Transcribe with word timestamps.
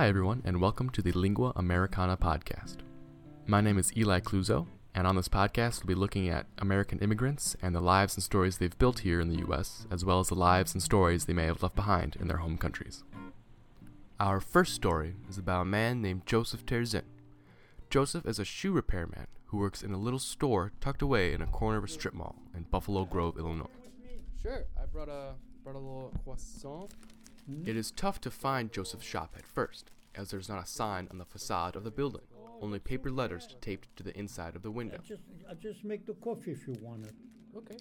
Hi, 0.00 0.08
everyone, 0.08 0.40
and 0.46 0.62
welcome 0.62 0.88
to 0.92 1.02
the 1.02 1.12
Lingua 1.12 1.52
Americana 1.56 2.16
podcast. 2.16 2.78
My 3.46 3.60
name 3.60 3.78
is 3.78 3.94
Eli 3.94 4.20
Cluzo, 4.20 4.66
and 4.94 5.06
on 5.06 5.14
this 5.14 5.28
podcast, 5.28 5.84
we'll 5.84 5.94
be 5.94 6.00
looking 6.00 6.30
at 6.30 6.46
American 6.56 7.00
immigrants 7.00 7.54
and 7.60 7.74
the 7.74 7.82
lives 7.82 8.14
and 8.14 8.22
stories 8.22 8.56
they've 8.56 8.78
built 8.78 9.00
here 9.00 9.20
in 9.20 9.28
the 9.28 9.40
U.S., 9.40 9.86
as 9.90 10.02
well 10.02 10.18
as 10.18 10.28
the 10.28 10.34
lives 10.34 10.72
and 10.72 10.82
stories 10.82 11.26
they 11.26 11.34
may 11.34 11.44
have 11.44 11.62
left 11.62 11.76
behind 11.76 12.16
in 12.18 12.28
their 12.28 12.38
home 12.38 12.56
countries. 12.56 13.04
Our 14.18 14.40
first 14.40 14.74
story 14.74 15.16
is 15.28 15.36
about 15.36 15.60
a 15.60 15.66
man 15.66 16.00
named 16.00 16.24
Joseph 16.24 16.64
Terzin. 16.64 17.04
Joseph 17.90 18.24
is 18.24 18.38
a 18.38 18.44
shoe 18.46 18.72
repairman 18.72 19.26
who 19.48 19.58
works 19.58 19.82
in 19.82 19.92
a 19.92 19.98
little 19.98 20.18
store 20.18 20.72
tucked 20.80 21.02
away 21.02 21.34
in 21.34 21.42
a 21.42 21.46
corner 21.46 21.76
of 21.76 21.84
a 21.84 21.88
strip 21.88 22.14
mall 22.14 22.36
in 22.56 22.62
Buffalo 22.62 23.04
Grove, 23.04 23.36
Illinois. 23.38 23.66
Sure, 24.40 24.64
I 24.80 24.86
brought 24.86 25.10
a 25.10 25.34
brought 25.62 25.76
a 25.76 25.78
little 25.78 26.14
croissant. 26.24 26.90
It 27.64 27.76
is 27.76 27.90
tough 27.90 28.20
to 28.22 28.30
find 28.30 28.72
Joseph's 28.72 29.06
shop 29.06 29.34
at 29.36 29.46
first, 29.46 29.90
as 30.14 30.30
there's 30.30 30.48
not 30.48 30.62
a 30.62 30.66
sign 30.66 31.08
on 31.10 31.18
the 31.18 31.24
facade 31.24 31.76
of 31.76 31.84
the 31.84 31.90
building, 31.90 32.22
only 32.60 32.78
paper 32.78 33.10
letters 33.10 33.56
taped 33.60 33.94
to 33.96 34.02
the 34.02 34.16
inside 34.18 34.54
of 34.56 34.62
the 34.62 34.70
I 34.70 34.72
window. 34.72 34.98
just, 35.02 35.22
I 35.50 35.54
just 35.54 35.84
make 35.84 36.06
the 36.06 36.14
coffee 36.14 36.52
if 36.52 36.66
you 36.66 36.74
want 36.80 37.06
it. 37.06 37.14
Okay. 37.56 37.76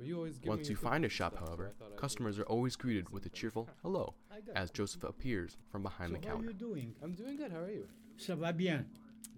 You 0.00 0.16
always 0.16 0.40
Once 0.44 0.68
you 0.68 0.74
find 0.74 1.04
a 1.04 1.08
shop, 1.08 1.34
so 1.38 1.44
however, 1.46 1.72
customers 1.96 2.38
are 2.38 2.44
always 2.44 2.74
greeted 2.74 3.10
with 3.10 3.24
a 3.26 3.28
cheerful 3.28 3.68
hello 3.82 4.14
as. 4.56 4.70
Joseph 4.70 5.04
appears 5.04 5.56
from 5.70 5.82
behind 5.82 6.10
so 6.10 6.18
the 6.20 6.26
how 6.26 6.34
counter. 6.34 6.48
you 6.48 6.54
doing? 6.54 6.94
I'm 7.02 7.12
doing 7.12 7.36
good. 7.36 7.52
How 7.52 7.60
are 7.60 7.70
you? 7.70 7.86
Ça 8.18 8.36
va 8.36 8.52
bien. 8.52 8.84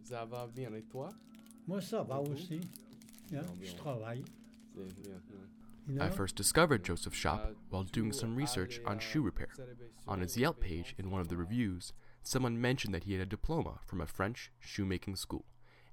Ça 0.03 0.25
va 0.27 0.47
bien 0.47 0.73
et 0.75 0.83
toi? 0.91 1.11
Moi, 1.67 1.81
ça 1.81 2.03
va 2.07 2.19
aussi. 2.21 2.61
Yeah, 3.31 3.43
je 3.63 3.75
travaille. 3.75 4.25
Yeah, 4.77 4.85
yeah, 5.05 5.39
yeah. 5.87 5.95
You 5.95 6.03
I 6.03 6.11
first 6.11 6.37
discovered 6.37 6.85
Joseph's 6.85 7.17
shop 7.17 7.41
Uh, 7.45 7.55
while 7.71 7.83
doing 7.85 8.13
some 8.13 8.37
research 8.37 8.81
on 8.87 8.99
shoe 8.99 9.23
repair. 9.23 9.49
On 10.07 10.21
his 10.21 10.37
Yelp 10.37 10.61
page, 10.61 10.95
in 10.99 11.11
one 11.11 11.21
of 11.21 11.29
the 11.29 11.37
reviews, 11.37 11.93
someone 12.23 12.61
mentioned 12.61 12.95
that 12.95 13.05
he 13.05 13.13
had 13.13 13.23
a 13.23 13.27
diploma 13.27 13.81
from 13.87 14.01
a 14.01 14.07
French 14.07 14.51
shoemaking 14.61 15.17
school, 15.17 15.45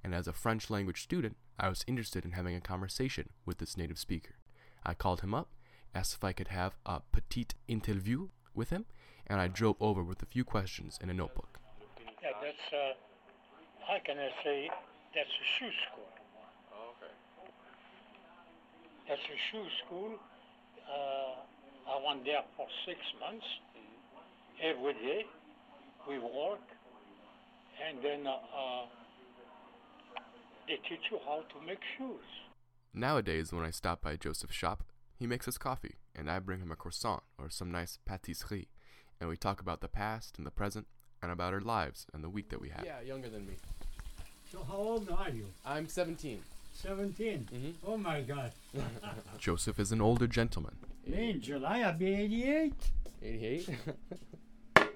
and 0.03 0.15
as 0.15 0.27
a 0.27 0.33
French 0.33 0.69
language 0.69 1.01
student, 1.01 1.37
I 1.59 1.69
was 1.69 1.83
interested 1.87 2.25
in 2.25 2.31
having 2.31 2.55
a 2.55 2.61
conversation 2.61 3.29
with 3.45 3.57
this 3.57 3.77
native 3.77 3.99
speaker. 3.99 4.35
I 4.83 4.93
called 4.93 5.21
him 5.21 5.33
up, 5.33 5.49
asked 5.93 6.15
if 6.15 6.23
I 6.23 6.33
could 6.33 6.47
have 6.47 6.77
a 6.85 7.01
petite 7.11 7.55
interview 7.67 8.29
with 8.55 8.69
him, 8.69 8.85
and 9.27 9.39
I 9.39 9.47
drove 9.47 9.75
over 9.79 10.03
with 10.03 10.23
a 10.23 10.25
few 10.25 10.43
questions 10.43 10.97
in 11.01 11.09
a 11.09 11.13
notebook. 11.13 11.59
Yeah, 12.23 12.31
that's, 12.41 12.73
uh, 12.73 12.93
how 13.87 13.99
can 14.05 14.17
I 14.17 14.29
say, 14.43 14.69
that's 15.13 15.29
a 15.29 15.45
shoe 15.59 15.71
school. 15.85 16.07
Okay. 19.05 19.09
That's 19.09 19.21
a 19.21 19.37
shoe 19.51 19.65
school. 19.85 20.15
Uh, 20.87 21.91
I 21.91 22.07
went 22.07 22.25
there 22.25 22.43
for 22.55 22.67
six 22.85 22.99
months. 23.19 23.45
Every 24.61 24.93
day, 24.93 25.25
we 26.07 26.19
work, 26.19 26.61
and 27.87 27.97
then 28.03 28.27
uh, 28.27 28.31
uh, 28.31 28.85
they 30.67 30.75
teach 30.87 31.01
you 31.11 31.19
how 31.25 31.41
to 31.41 31.65
make 31.65 31.79
shoes. 31.97 32.23
Nowadays, 32.93 33.51
when 33.51 33.65
I 33.65 33.71
stop 33.71 34.01
by 34.01 34.17
Joseph's 34.17 34.55
shop, 34.55 34.83
he 35.17 35.25
makes 35.25 35.47
us 35.47 35.57
coffee, 35.57 35.95
and 36.15 36.29
I 36.29 36.39
bring 36.39 36.59
him 36.59 36.71
a 36.71 36.75
croissant 36.75 37.23
or 37.37 37.49
some 37.49 37.71
nice 37.71 37.97
pâtisserie, 38.09 38.67
and 39.19 39.29
we 39.29 39.37
talk 39.37 39.61
about 39.61 39.81
the 39.81 39.87
past 39.87 40.37
and 40.37 40.45
the 40.45 40.51
present, 40.51 40.87
and 41.21 41.31
about 41.31 41.53
our 41.53 41.61
lives 41.61 42.07
and 42.13 42.23
the 42.23 42.29
week 42.29 42.49
that 42.49 42.61
we 42.61 42.69
had. 42.69 42.83
Yeah, 42.85 43.01
younger 43.01 43.29
than 43.29 43.45
me. 43.45 43.53
So 44.51 44.65
how 44.67 44.75
old 44.75 45.09
are 45.09 45.29
you? 45.29 45.45
I'm 45.65 45.87
17. 45.87 46.41
17. 46.81 47.47
Mhm. 47.53 47.73
Oh 47.85 47.97
my 47.97 48.21
God. 48.21 48.51
Joseph 49.37 49.79
is 49.79 49.91
an 49.91 50.01
older 50.01 50.27
gentleman. 50.27 50.75
Me 51.05 51.31
in 51.31 51.41
July, 51.41 51.81
I'll 51.81 51.93
be 51.97 52.13
88. 52.13 52.73
88. 53.23 53.69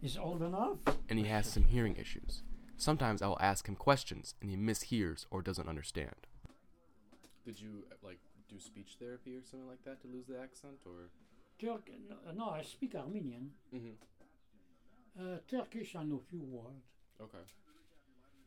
He's 0.00 0.16
old 0.16 0.42
enough. 0.42 0.78
and 1.08 1.18
he 1.18 1.26
has 1.26 1.46
some 1.46 1.64
hearing 1.64 1.96
issues. 1.96 2.42
Sometimes 2.76 3.20
I 3.20 3.26
will 3.26 3.38
ask 3.40 3.68
him 3.68 3.76
questions 3.76 4.34
and 4.40 4.50
he 4.50 4.56
mishears 4.56 5.26
or 5.30 5.42
doesn't 5.42 5.68
understand. 5.68 6.26
Did 7.44 7.60
you 7.60 7.84
uh, 7.92 7.96
like 8.02 8.18
do 8.48 8.58
speech 8.58 8.96
therapy 8.98 9.36
or 9.36 9.42
something 9.44 9.68
like 9.68 9.84
that 9.84 10.00
to 10.02 10.08
lose 10.08 10.26
the 10.26 10.40
accent, 10.40 10.78
or? 10.86 11.10
Turk, 11.60 11.90
no, 12.08 12.32
no, 12.32 12.50
I 12.50 12.62
speak 12.62 12.94
Armenian. 12.94 13.50
Mm-hmm. 13.74 13.96
Uh, 15.20 15.36
Turkish, 15.48 15.94
I 15.94 16.04
know 16.04 16.20
few 16.30 16.42
words. 16.42 16.86
Okay. 17.20 17.44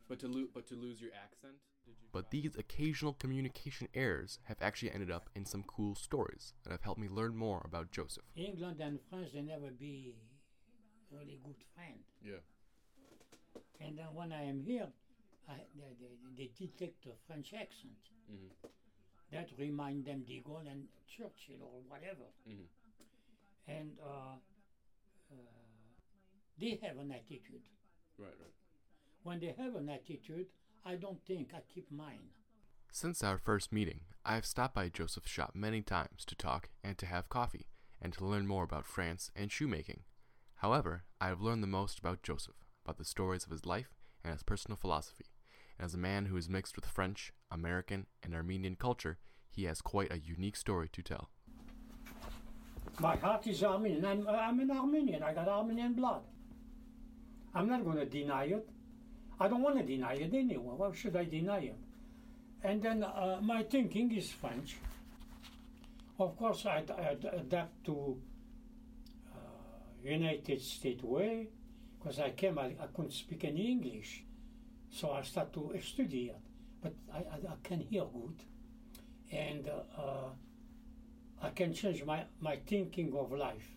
But 0.08 0.18
to 0.20 0.26
lose, 0.28 0.48
but 0.52 0.66
to 0.68 0.74
lose 0.74 1.00
your 1.00 1.12
accent, 1.12 1.54
did 1.54 1.70
you? 1.70 1.73
But 2.12 2.30
these 2.30 2.54
occasional 2.56 3.14
communication 3.14 3.88
errors 3.92 4.38
have 4.44 4.58
actually 4.60 4.92
ended 4.92 5.10
up 5.10 5.28
in 5.34 5.44
some 5.44 5.64
cool 5.64 5.96
stories 5.96 6.54
that 6.62 6.70
have 6.70 6.82
helped 6.82 7.00
me 7.00 7.08
learn 7.08 7.36
more 7.36 7.60
about 7.64 7.90
Joseph. 7.90 8.22
England 8.36 8.80
and 8.80 9.00
France, 9.10 9.30
they 9.34 9.42
never 9.42 9.70
be 9.70 10.14
really 11.10 11.40
good 11.44 11.56
friends. 11.74 12.06
Yeah. 12.22 12.42
And 13.80 13.98
then 13.98 14.06
when 14.14 14.32
I 14.32 14.44
am 14.44 14.62
here, 14.64 14.86
I, 15.48 15.54
they, 15.74 15.96
they, 16.00 16.14
they 16.36 16.50
detect 16.56 17.04
the 17.04 17.10
French 17.26 17.52
accent. 17.52 17.98
Mm-hmm. 18.32 18.68
That 19.32 19.48
remind 19.58 20.04
them 20.04 20.22
de 20.26 20.40
Gaulle 20.46 20.70
and 20.70 20.84
Churchill 21.08 21.60
or 21.62 21.80
whatever. 21.88 22.30
Mhm. 22.48 22.66
And 23.66 23.90
uh, 24.00 24.36
uh, 25.32 25.36
they 26.60 26.78
have 26.82 26.98
an 26.98 27.10
attitude. 27.10 27.66
Right. 28.18 28.28
Right. 28.38 28.54
When 29.24 29.40
they 29.40 29.54
have 29.58 29.74
an 29.74 29.88
attitude, 29.88 30.46
I 30.86 30.96
don't 30.96 31.24
think 31.24 31.52
I 31.54 31.60
keep 31.72 31.90
mine. 31.90 32.28
Since 32.92 33.24
our 33.24 33.38
first 33.38 33.72
meeting, 33.72 34.00
I 34.22 34.34
have 34.34 34.44
stopped 34.44 34.74
by 34.74 34.90
Joseph's 34.90 35.30
shop 35.30 35.52
many 35.54 35.80
times 35.80 36.26
to 36.26 36.34
talk 36.34 36.68
and 36.82 36.98
to 36.98 37.06
have 37.06 37.30
coffee 37.30 37.68
and 38.02 38.12
to 38.12 38.26
learn 38.26 38.46
more 38.46 38.64
about 38.64 38.86
France 38.86 39.30
and 39.34 39.50
shoemaking. 39.50 40.00
However, 40.56 41.04
I 41.22 41.28
have 41.28 41.40
learned 41.40 41.62
the 41.62 41.68
most 41.68 41.98
about 41.98 42.22
Joseph, 42.22 42.66
about 42.84 42.98
the 42.98 43.04
stories 43.04 43.44
of 43.44 43.50
his 43.50 43.64
life 43.64 43.94
and 44.22 44.34
his 44.34 44.42
personal 44.42 44.76
philosophy. 44.76 45.24
And 45.78 45.86
as 45.86 45.94
a 45.94 45.98
man 45.98 46.26
who 46.26 46.36
is 46.36 46.50
mixed 46.50 46.76
with 46.76 46.84
French, 46.84 47.32
American, 47.50 48.06
and 48.22 48.34
Armenian 48.34 48.76
culture, 48.76 49.16
he 49.50 49.64
has 49.64 49.80
quite 49.80 50.12
a 50.12 50.20
unique 50.20 50.56
story 50.56 50.90
to 50.92 51.02
tell. 51.02 51.30
My 53.00 53.16
heart 53.16 53.46
is 53.46 53.64
Armenian. 53.64 54.04
I'm, 54.04 54.28
I'm 54.28 54.60
an 54.60 54.70
Armenian. 54.70 55.22
I 55.22 55.32
got 55.32 55.48
Armenian 55.48 55.94
blood. 55.94 56.20
I'm 57.54 57.68
not 57.68 57.84
going 57.84 57.96
to 57.96 58.04
deny 58.04 58.44
it. 58.44 58.68
I 59.40 59.48
don't 59.48 59.62
want 59.62 59.78
to 59.78 59.84
deny 59.84 60.14
it 60.14 60.32
anyway. 60.32 60.74
Why 60.76 60.92
should 60.94 61.16
I 61.16 61.24
deny 61.24 61.58
it? 61.58 61.76
And 62.62 62.82
then 62.82 63.02
uh, 63.02 63.38
my 63.42 63.62
thinking 63.62 64.12
is 64.12 64.30
French. 64.30 64.76
Of 66.18 66.36
course, 66.36 66.64
I, 66.66 66.84
adapt 67.32 67.84
to 67.86 68.16
uh, 69.34 69.38
United 70.02 70.62
States 70.62 71.02
way 71.02 71.48
because 71.98 72.20
I 72.20 72.30
came, 72.30 72.58
I, 72.58 72.66
I 72.80 72.86
couldn't 72.94 73.12
speak 73.12 73.44
any 73.44 73.70
English. 73.70 74.24
So 74.90 75.10
I 75.10 75.22
start 75.22 75.52
to 75.54 75.74
study 75.82 76.26
it. 76.26 76.40
But 76.80 76.94
I, 77.12 77.18
I, 77.18 77.52
I 77.52 77.56
can 77.62 77.80
hear 77.80 78.04
good. 78.04 78.36
And 79.32 79.68
uh, 79.68 80.28
I 81.42 81.50
can 81.50 81.74
change 81.74 82.04
my, 82.04 82.24
my 82.40 82.56
thinking 82.66 83.14
of 83.16 83.32
life 83.32 83.68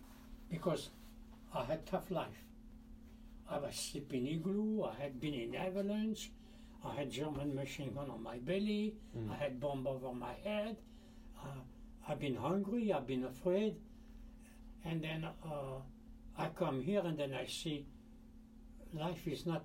because 0.48 0.90
I 1.52 1.64
had 1.64 1.84
tough 1.86 2.10
life. 2.10 2.47
I 3.50 3.58
was 3.58 3.74
sleeping 3.74 4.26
igloo, 4.26 4.84
I 4.84 5.02
had 5.02 5.20
been 5.20 5.34
in 5.34 5.54
avalanche, 5.54 6.30
I 6.84 6.94
had 6.94 7.10
German 7.10 7.54
machine 7.54 7.92
gun 7.94 8.10
on 8.10 8.22
my 8.22 8.38
belly, 8.38 8.94
I 9.30 9.34
had 9.34 9.58
bomb 9.58 9.86
over 9.86 10.12
my 10.12 10.34
head, 10.44 10.76
uh, 11.42 11.60
I've 12.06 12.20
been 12.20 12.36
hungry, 12.36 12.92
I've 12.92 13.06
been 13.06 13.24
afraid, 13.24 13.76
and 14.84 15.02
then 15.02 15.24
uh, 15.44 15.80
I 16.36 16.48
come 16.48 16.80
here 16.82 17.02
and 17.04 17.18
then 17.18 17.34
I 17.34 17.46
see 17.46 17.86
life 18.92 19.26
is 19.26 19.46
not 19.46 19.64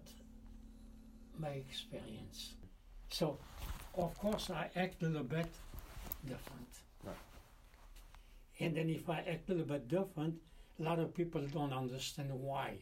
my 1.37 1.49
experience. 1.49 2.53
So, 3.09 3.37
of 3.95 4.17
course, 4.17 4.49
I 4.49 4.69
act 4.75 5.03
a 5.03 5.07
little 5.07 5.23
bit 5.23 5.47
different. 6.25 6.67
Right. 7.03 7.15
And 8.59 8.75
then 8.75 8.89
if 8.89 9.09
I 9.09 9.19
act 9.19 9.49
a 9.49 9.53
little 9.53 9.67
bit 9.67 9.87
different, 9.87 10.35
a 10.79 10.83
lot 10.83 10.99
of 10.99 11.13
people 11.13 11.41
don't 11.53 11.73
understand 11.73 12.31
why. 12.31 12.77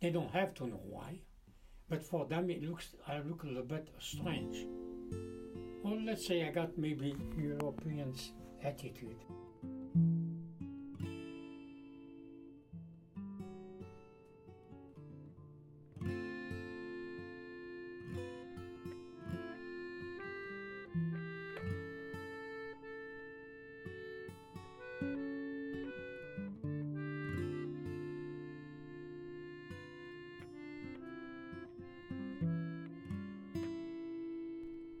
They 0.00 0.10
don't 0.10 0.30
have 0.32 0.54
to 0.54 0.66
know 0.66 0.80
why, 0.84 1.20
but 1.88 2.02
for 2.02 2.26
them 2.26 2.50
it 2.50 2.62
looks 2.62 2.94
I 3.06 3.18
look 3.20 3.44
a 3.44 3.46
little 3.46 3.62
bit 3.62 3.88
strange. 3.98 4.66
Well, 5.82 6.00
let's 6.04 6.26
say 6.26 6.46
I 6.46 6.50
got 6.50 6.76
maybe 6.76 7.14
Europeans 7.38 8.32
attitude. 8.62 9.16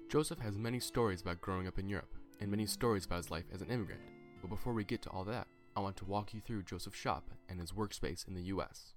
Joseph 0.08 0.38
has 0.38 0.56
many 0.56 0.78
stories 0.78 1.20
about 1.20 1.40
growing 1.40 1.66
up 1.66 1.80
in 1.80 1.88
Europe 1.88 2.14
and 2.40 2.48
many 2.48 2.64
stories 2.64 3.04
about 3.04 3.16
his 3.16 3.30
life 3.30 3.46
as 3.52 3.60
an 3.60 3.70
immigrant. 3.70 4.02
But 4.40 4.50
before 4.50 4.72
we 4.72 4.84
get 4.84 5.02
to 5.02 5.10
all 5.10 5.24
that, 5.24 5.48
I 5.74 5.80
want 5.80 5.96
to 5.96 6.04
walk 6.04 6.32
you 6.32 6.40
through 6.40 6.62
Joseph's 6.62 6.98
shop 6.98 7.30
and 7.48 7.58
his 7.58 7.72
workspace 7.72 8.26
in 8.28 8.34
the 8.34 8.42
US. 8.42 8.94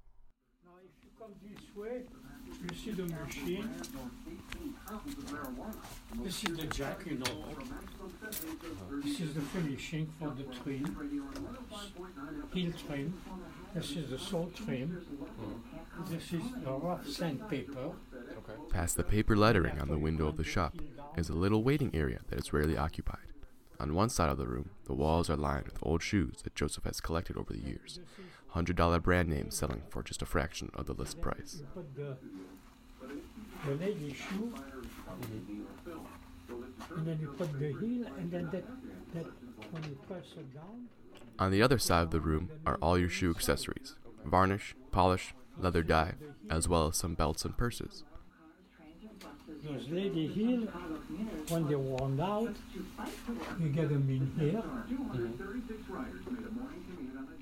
come 1.18 1.34
this 1.44 1.76
way, 1.76 2.04
you 2.62 2.76
see 2.78 2.92
the 2.92 3.04
machine. 3.04 3.70
This 6.24 6.44
is 6.44 6.58
the 6.58 6.68
jack, 6.68 7.02
you 7.08 7.18
know. 7.18 7.44
This 9.04 9.20
is 9.20 9.34
the 9.34 9.42
finishing 9.42 10.08
for 10.20 10.30
the 10.30 10.44
trim, 10.44 10.86
heel 12.54 12.72
trim. 12.88 13.14
This 13.74 13.92
is 13.92 14.12
the 14.12 14.20
sole 14.20 14.52
trim. 14.56 15.06
This 16.08 16.34
is 16.34 16.44
the 16.64 16.72
rough 16.72 17.08
sandpaper. 17.08 17.94
Okay. 18.14 18.54
Past 18.70 18.96
the 18.96 19.04
paper 19.04 19.36
lettering 19.36 19.80
on 19.80 19.88
the 19.88 19.98
window 19.98 20.28
of 20.28 20.38
the 20.38 20.44
shop 20.44 20.76
is 21.20 21.30
a 21.30 21.34
little 21.34 21.64
waiting 21.64 21.92
area 21.94 22.20
that 22.30 22.40
is 22.40 22.54
rarely 22.54 22.78
occupied. 22.78 23.20
On 23.80 23.94
one 23.94 24.10
side 24.10 24.30
of 24.30 24.38
the 24.38 24.48
room, 24.48 24.72
the 24.86 24.94
walls 24.94 25.30
are 25.30 25.38
lined 25.38 25.66
with 25.66 25.78
old 25.82 26.04
shoes 26.04 26.42
that 26.44 26.56
Joseph 26.56 26.84
has 26.84 27.00
collected 27.00 27.38
over 27.38 27.54
the 27.54 27.60
years. 27.60 28.00
$100 28.56 29.02
brand 29.02 29.30
names 29.30 29.56
selling 29.56 29.84
for 29.90 30.04
just 30.04 30.22
a 30.22 30.26
fraction 30.26 30.70
of 30.74 30.86
the 30.86 30.94
list 30.94 31.22
price. 31.22 31.64
The, 31.96 32.18
the 33.66 33.76
lady 33.76 34.14
shoe, 34.14 34.54
and 36.96 37.08
then 37.08 37.18
you 37.22 37.28
put 37.38 37.58
the 37.60 37.68
heel, 37.68 38.06
and 38.18 38.32
then 38.32 38.50
that, 38.52 38.64
that 39.14 39.26
when 39.72 39.84
you 39.84 39.98
press 40.08 40.26
it 40.38 40.54
down, 40.54 40.88
On 41.38 41.52
the 41.52 41.62
other 41.62 41.78
side 41.78 42.04
of 42.04 42.12
the 42.12 42.20
room 42.20 42.50
are 42.66 42.78
all 42.82 42.98
your 42.98 43.10
shoe 43.10 43.32
accessories 43.32 43.96
varnish, 44.26 44.76
polish, 44.92 45.34
leather 45.58 45.84
dye, 45.84 46.14
as 46.50 46.68
well 46.68 46.88
as 46.88 46.98
some 46.98 47.14
belts 47.14 47.46
and 47.46 47.58
purses. 47.58 48.04
Lady 49.90 50.28
heel, 50.28 50.62
when 51.50 51.68
they're 51.68 51.80
worn 51.80 52.20
out, 52.20 52.56
you 53.60 53.70
get 53.70 53.90
them 53.90 54.10
in 54.10 54.32
here. 54.40 54.64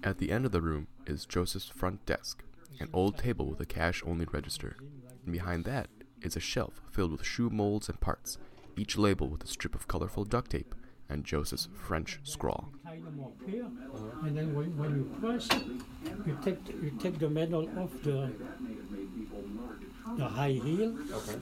At 0.04 0.18
the 0.18 0.32
end 0.32 0.46
of 0.46 0.52
the 0.52 0.62
room 0.62 0.88
is 1.06 1.26
Joseph's 1.26 1.70
front 1.70 2.06
desk, 2.06 2.44
an 2.80 2.90
old 2.94 3.18
table 3.18 3.46
with 3.48 3.60
a 3.60 3.66
cash 3.66 4.04
only 4.06 4.26
register. 4.32 4.78
And 5.24 5.34
behind 5.34 5.66
that 5.66 5.88
is 6.22 6.36
a 6.36 6.40
shelf 6.40 6.82
filled 6.92 7.12
with 7.12 7.26
shoe 7.26 7.50
molds 7.50 7.90
and 7.90 8.00
parts, 8.00 8.38
each 8.76 8.98
labeled 8.98 9.32
with 9.32 9.44
a 9.44 9.48
strip 9.48 9.76
of 9.76 9.88
colorful 9.88 10.24
duct 10.24 10.52
tape 10.52 10.76
and 11.10 11.24
Joseph's 11.24 11.70
French 11.74 12.20
scrawl. 12.24 12.70
tie 12.84 12.96
them 12.96 13.20
up 13.24 13.34
here, 13.50 13.66
and 14.24 14.38
then 14.38 14.54
when, 14.54 14.78
when 14.78 14.96
you 14.96 15.04
press 15.22 15.48
you 16.26 16.38
take 16.44 16.60
you 16.68 16.92
take 17.00 17.18
the 17.20 17.30
metal 17.30 17.70
off 17.80 17.92
the 18.04 18.32
the 20.18 20.28
high 20.28 20.52
heel, 20.52 20.96
Okay. 21.12 21.38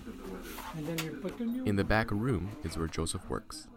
and 0.78 0.88
then 0.88 0.98
you 1.06 1.12
put 1.22 1.38
the 1.38 1.46
new. 1.46 1.64
In 1.64 1.76
the 1.76 1.84
back 1.84 2.12
room 2.12 2.52
is 2.64 2.78
where 2.78 2.88
Joseph 2.88 3.30
works. 3.30 3.68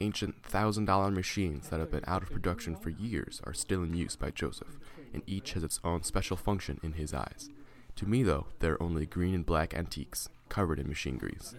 Ancient 0.00 0.42
thousand 0.42 0.84
dollar 0.84 1.10
machines 1.10 1.68
that 1.68 1.80
have 1.80 1.90
been 1.90 2.04
out 2.06 2.22
of 2.22 2.30
production 2.30 2.76
for 2.76 2.90
years 2.90 3.40
are 3.44 3.54
still 3.54 3.82
in 3.82 3.94
use 3.94 4.16
by 4.16 4.30
Joseph, 4.30 4.78
and 5.12 5.22
each 5.26 5.52
has 5.54 5.64
its 5.64 5.80
own 5.84 6.02
special 6.02 6.36
function 6.36 6.78
in 6.82 6.92
his 6.92 7.12
eyes. 7.14 7.50
To 7.96 8.06
me, 8.06 8.22
though, 8.22 8.46
they're 8.60 8.80
only 8.82 9.06
green 9.06 9.34
and 9.34 9.44
black 9.46 9.74
antiques 9.74 10.28
covered 10.48 10.78
in 10.78 10.88
machine 10.88 11.18
grease. 11.18 11.54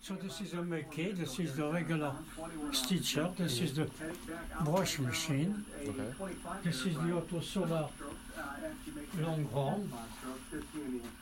So 0.00 0.14
this 0.14 0.40
is 0.40 0.52
a 0.52 0.62
Mackay, 0.62 1.10
this 1.12 1.40
is 1.40 1.56
the 1.56 1.68
regular 1.72 2.12
stitcher, 2.70 3.30
this 3.36 3.58
is 3.60 3.74
the 3.74 3.90
brush 4.64 5.00
machine, 5.00 5.64
Okay. 5.82 6.12
this 6.62 6.86
is 6.86 6.94
the 6.94 7.12
Auto 7.12 7.40
Solar 7.40 7.88
long 9.18 9.48
arm, 9.54 9.92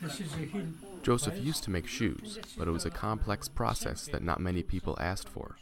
this 0.02 0.20
is 0.20 0.31
the 0.32 0.46
heel. 0.46 0.66
Joseph 1.02 1.38
used 1.38 1.64
to 1.64 1.70
make 1.70 1.87
shoes, 1.87 2.38
but 2.58 2.69
it 2.69 2.70
was 2.70 2.84
a 2.84 2.90
complex 2.90 3.48
process 3.48 4.06
that 4.06 4.22
not 4.22 4.40
many 4.40 4.62
people 4.62 4.96
asked 5.00 5.28
for. 5.28 5.56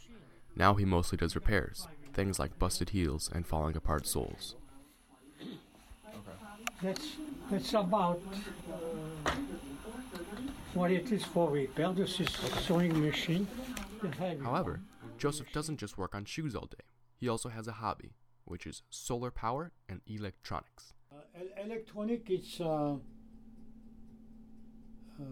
Now 0.55 0.73
he 0.73 0.85
mostly 0.85 1.17
does 1.17 1.35
repairs, 1.35 1.87
things 2.13 2.39
like 2.39 2.59
busted 2.59 2.89
heels 2.89 3.29
and 3.33 3.45
falling 3.45 3.75
apart 3.75 4.07
soles. 4.07 4.55
That's, 6.81 7.15
that's 7.49 7.73
about 7.73 8.21
uh, 9.25 9.31
what 10.73 10.91
it 10.91 11.11
is 11.11 11.23
for 11.23 11.49
repair. 11.49 11.93
This 11.93 12.19
is 12.19 12.29
sewing 12.65 13.01
machine. 13.01 13.47
However. 14.43 14.81
Joseph 15.17 15.47
doesn't 15.53 15.77
just 15.77 15.97
work 15.97 16.13
on 16.13 16.25
shoes 16.25 16.55
all 16.55 16.65
day. 16.65 16.83
He 17.17 17.29
also 17.29 17.49
has 17.49 17.67
a 17.67 17.73
hobby, 17.73 18.15
which 18.43 18.67
is 18.67 18.81
solar 18.89 19.31
power 19.31 19.71
and 19.87 20.01
electronics. 20.05 20.94
Uh, 21.15 21.39
electronic, 21.63 22.29
it's 22.29 22.59
uh, 22.59 22.95
uh, 25.17 25.25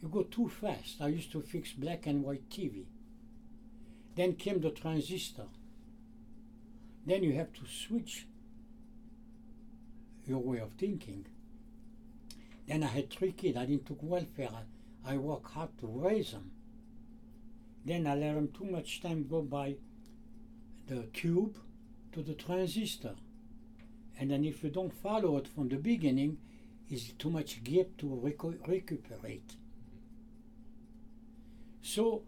you 0.00 0.08
go 0.10 0.22
too 0.22 0.48
fast. 0.48 1.02
I 1.02 1.08
used 1.08 1.30
to 1.32 1.42
fix 1.42 1.72
black 1.72 2.06
and 2.06 2.22
white 2.22 2.48
TV. 2.48 2.84
Then 4.16 4.34
came 4.36 4.60
the 4.60 4.70
transistor. 4.70 5.44
Then 7.04 7.22
you 7.22 7.34
have 7.34 7.52
to 7.52 7.60
switch 7.66 8.26
your 10.26 10.38
way 10.38 10.58
of 10.58 10.72
thinking. 10.78 11.26
Then 12.66 12.82
I 12.82 12.86
had 12.86 13.10
three 13.10 13.32
kids. 13.32 13.58
I 13.58 13.66
didn't 13.66 13.86
took 13.86 14.02
welfare. 14.02 14.48
I, 15.04 15.14
I 15.14 15.16
worked 15.18 15.50
hard 15.50 15.76
to 15.80 15.86
raise 15.86 16.32
them. 16.32 16.50
Then 17.84 18.06
I 18.06 18.14
let 18.14 18.34
them 18.36 18.48
too 18.56 18.64
much 18.64 19.02
time 19.02 19.26
go 19.28 19.42
by 19.42 19.74
the 20.86 21.02
tube 21.12 21.56
to 22.12 22.22
the 22.22 22.34
transistor. 22.34 23.16
And 24.20 24.30
then 24.30 24.44
if 24.44 24.62
you 24.62 24.68
don't 24.68 24.92
follow 24.92 25.38
it 25.38 25.48
from 25.48 25.70
the 25.70 25.78
beginning, 25.78 26.36
it's 26.90 27.12
too 27.12 27.30
much 27.30 27.64
gap 27.64 27.86
to 27.98 28.06
recu- 28.06 28.68
recuperate. 28.68 29.56
So 31.80 32.22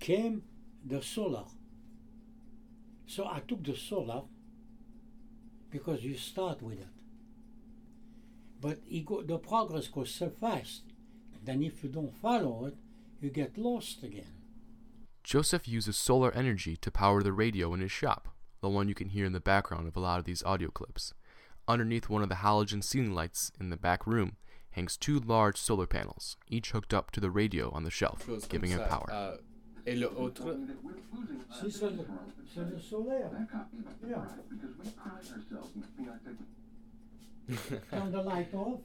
came 0.00 0.42
the 0.84 1.02
solar. 1.02 1.44
So 3.06 3.26
I 3.26 3.40
took 3.46 3.62
the 3.62 3.76
solar 3.76 4.22
because 5.70 6.02
you 6.02 6.16
start 6.16 6.62
with 6.62 6.80
it. 6.80 6.88
But 8.60 8.78
it 8.90 9.04
go, 9.04 9.22
the 9.22 9.38
progress 9.38 9.86
goes 9.88 10.10
so 10.10 10.30
fast. 10.30 10.82
Then 11.44 11.62
if 11.62 11.82
you 11.84 11.90
don't 11.90 12.14
follow 12.22 12.66
it, 12.66 12.76
you 13.20 13.28
get 13.28 13.58
lost 13.58 14.02
again. 14.02 14.32
Joseph 15.22 15.68
uses 15.68 15.96
solar 15.96 16.32
energy 16.32 16.76
to 16.78 16.90
power 16.90 17.22
the 17.22 17.32
radio 17.32 17.74
in 17.74 17.80
his 17.80 17.92
shop, 17.92 18.28
the 18.60 18.68
one 18.68 18.88
you 18.88 18.94
can 18.94 19.08
hear 19.08 19.24
in 19.24 19.32
the 19.32 19.40
background 19.40 19.86
of 19.88 19.96
a 19.96 20.00
lot 20.00 20.18
of 20.18 20.24
these 20.24 20.42
audio 20.44 20.70
clips. 20.70 21.14
Underneath 21.66 22.08
one 22.08 22.22
of 22.22 22.28
the 22.28 22.36
halogen 22.36 22.82
ceiling 22.82 23.12
lights 23.14 23.52
in 23.60 23.70
the 23.70 23.76
back 23.76 24.06
room 24.06 24.36
hangs 24.70 24.96
two 24.96 25.18
large 25.20 25.56
solar 25.58 25.86
panels, 25.86 26.36
each 26.48 26.70
hooked 26.70 26.94
up 26.94 27.10
to 27.10 27.20
the 27.20 27.30
radio 27.30 27.70
on 27.72 27.84
the 27.84 27.90
shelf, 27.90 28.24
Chose 28.26 28.42
comme 28.46 28.50
giving 28.60 28.72
it 28.72 28.80
ça. 28.80 28.88
power. 28.88 29.06
Euh, 29.10 29.36
et 29.86 29.96
le 29.98 30.06
autre. 30.08 30.56
Si 31.60 31.70
c'est 31.70 31.90
le, 31.90 32.04
c'est 32.54 32.68
le 32.70 32.78
solaire. 32.78 33.30
Yeah. 34.06 34.24
Turn 37.90 38.12
the 38.12 38.22
light 38.22 38.52
off. 38.54 38.80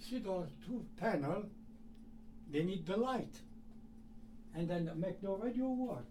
See 0.00 0.18
those 0.18 0.48
two 0.66 0.84
panels, 0.98 1.46
they 2.52 2.62
need 2.64 2.84
the 2.86 2.96
light. 2.96 3.34
And 4.54 4.68
then 4.68 4.90
make 4.96 5.20
the 5.22 5.30
radio 5.30 5.68
work. 5.68 6.04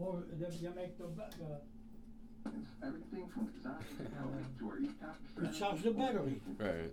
Or 0.00 0.22
they, 0.32 0.46
they 0.56 0.74
make 0.74 0.96
the, 0.98 1.04
ba- 1.04 1.30
the 1.38 1.60
you 5.42 5.48
charge 5.58 5.82
the 5.82 5.90
battery. 5.90 6.40
Right. 6.58 6.92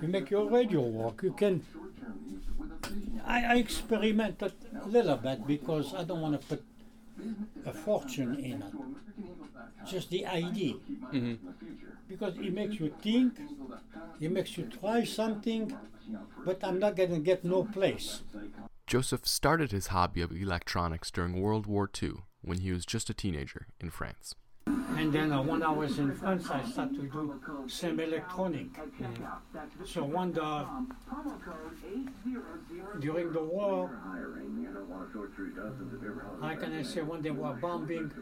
You 0.00 0.08
make 0.08 0.30
your 0.30 0.48
radio 0.50 0.80
work. 0.82 1.22
You 1.22 1.32
can. 1.32 1.64
I, 3.24 3.44
I 3.44 3.54
experimented 3.56 4.52
a 4.84 4.88
little 4.88 5.16
bit 5.16 5.46
because 5.46 5.94
I 5.94 6.04
don't 6.04 6.20
want 6.20 6.40
to 6.40 6.46
put 6.46 6.64
a 7.66 7.72
fortune 7.72 8.34
in 8.38 8.62
it. 8.62 8.74
Just 9.88 10.10
the 10.10 10.26
idea. 10.26 10.74
Mhm. 11.12 11.38
Because 12.08 12.36
it 12.36 12.52
makes 12.52 12.78
you 12.78 12.92
think, 13.02 13.38
it 14.20 14.30
makes 14.32 14.56
you 14.58 14.64
try 14.64 15.04
something, 15.04 15.74
but 16.44 16.62
I'm 16.62 16.78
not 16.78 16.94
going 16.96 17.10
to 17.10 17.18
get 17.20 17.44
no 17.44 17.64
place. 17.64 18.22
Joseph 18.86 19.26
started 19.26 19.72
his 19.72 19.86
hobby 19.88 20.20
of 20.20 20.32
electronics 20.32 21.10
during 21.10 21.40
World 21.40 21.66
War 21.66 21.88
II 22.02 22.12
when 22.42 22.58
he 22.58 22.72
was 22.72 22.84
just 22.84 23.10
a 23.10 23.14
teenager 23.14 23.66
in 23.80 23.90
France. 23.90 24.34
And 24.66 25.12
then 25.12 25.32
uh, 25.32 25.42
when 25.42 25.62
I 25.62 25.70
was 25.70 25.98
in 25.98 26.14
France, 26.14 26.48
I 26.48 26.62
started 26.64 26.96
to 26.96 27.02
do 27.08 27.40
some 27.66 27.98
electronic. 27.98 28.66
So 29.84 30.04
when 30.04 30.32
the 30.32 30.66
during 33.00 33.32
the 33.32 33.42
war, 33.42 33.90
how 36.40 36.54
can 36.54 36.74
I 36.74 36.82
say 36.82 37.00
when 37.02 37.22
they 37.22 37.30
were 37.30 37.54
bombing 37.54 38.12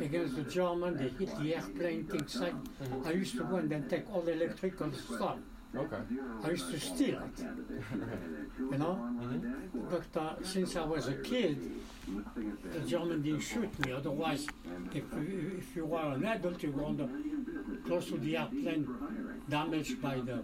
against 0.00 0.36
the 0.36 0.42
German, 0.42 0.96
they 0.96 1.08
hit 1.08 1.38
the 1.38 1.54
airplane, 1.54 2.04
things 2.04 2.36
like. 2.36 2.54
I 3.06 3.12
used 3.12 3.36
to 3.36 3.44
go 3.44 3.56
and 3.56 3.70
then 3.70 3.88
take 3.88 4.04
all 4.12 4.20
the 4.20 4.32
electrical 4.32 4.92
stuff. 4.92 5.38
Okay. 5.74 6.02
I 6.42 6.50
used 6.50 6.70
to 6.72 6.80
steal 6.80 7.22
it, 7.22 7.44
you 8.58 8.76
know. 8.76 8.98
But 9.88 10.20
uh, 10.20 10.34
since 10.42 10.74
I 10.74 10.84
was 10.84 11.06
a 11.06 11.14
kid, 11.14 11.70
the 12.72 12.80
German 12.80 13.22
didn't 13.22 13.40
shoot 13.40 13.78
me. 13.80 13.92
Otherwise, 13.92 14.46
if 14.92 14.94
you, 14.94 15.56
if 15.58 15.76
you 15.76 15.86
were 15.86 16.12
an 16.12 16.24
adult, 16.24 16.62
you 16.62 16.72
were 16.72 16.84
on 16.84 16.96
close 17.86 18.06
to 18.08 18.18
the 18.18 18.36
airplane, 18.36 18.86
damaged 19.48 20.00
by 20.02 20.16
the 20.16 20.42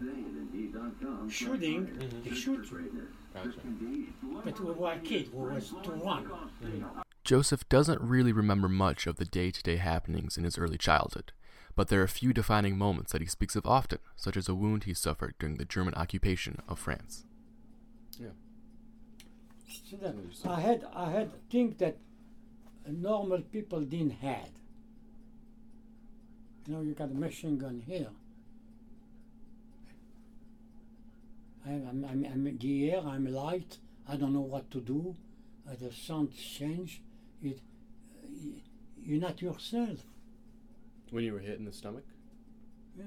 shooting, 1.29 1.87
mm-hmm. 1.87 2.29
they 2.29 2.35
shoot 2.35 2.67
you. 2.71 3.09
Gotcha. 3.35 3.61
But 4.45 4.61
we 4.61 4.73
were 4.73 4.93
a 4.93 4.99
kid, 4.99 5.33
we 5.33 5.55
was 5.55 5.75
to 5.83 5.91
run. 5.93 6.25
Mm-hmm. 6.25 7.01
Joseph 7.25 7.69
doesn't 7.69 8.01
really 8.01 8.33
remember 8.33 8.69
much 8.69 9.07
of 9.07 9.17
the 9.17 9.25
day 9.25 9.51
to 9.51 9.63
day 9.63 9.77
happenings 9.77 10.37
in 10.37 10.45
his 10.45 10.57
early 10.57 10.79
childhood, 10.79 11.33
but 11.75 11.89
there 11.89 12.01
are 12.01 12.05
a 12.05 12.09
few 12.09 12.33
defining 12.33 12.79
moments 12.79 13.13
that 13.13 13.21
he 13.21 13.27
speaks 13.27 13.57
of 13.57 13.67
often, 13.67 13.99
such 14.15 14.37
as 14.37 14.49
a 14.49 14.55
wound 14.55 14.85
he 14.85 14.95
suffered 14.95 15.35
during 15.39 15.57
the 15.57 15.65
German 15.65 15.95
occupation 15.95 16.61
of 16.69 16.79
France. 16.79 17.25
I 20.45 20.61
had 20.61 20.87
I 20.95 21.11
had 21.11 21.31
things 21.51 21.77
that 21.79 21.97
normal 22.87 23.41
people 23.41 23.81
didn't 23.81 24.13
had. 24.13 24.51
You 26.67 26.75
know, 26.75 26.83
you 26.83 26.95
got 26.95 27.11
a 27.11 27.15
machine 27.15 27.59
gun 27.59 27.83
here. 27.87 28.09
I'm, 31.67 31.87
I'm, 31.89 32.05
I'm, 32.05 32.25
I'm 32.25 32.59
the 32.59 32.91
air, 32.91 33.01
I'm 33.01 33.27
light, 33.33 33.79
I 34.09 34.17
don't 34.17 34.33
know 34.33 34.41
what 34.41 34.71
to 34.71 34.81
do. 34.81 35.17
Uh, 35.69 35.75
the 35.81 35.93
sound 35.93 36.33
change. 36.37 37.01
It, 37.43 37.59
uh, 38.23 38.29
you're 39.03 39.21
not 39.21 39.43
yourself. 39.43 39.99
When 41.11 41.25
you 41.25 41.33
were 41.33 41.41
hit 41.41 41.59
in 41.59 41.65
the 41.65 41.73
stomach? 41.73 42.05
Yeah. 42.97 43.05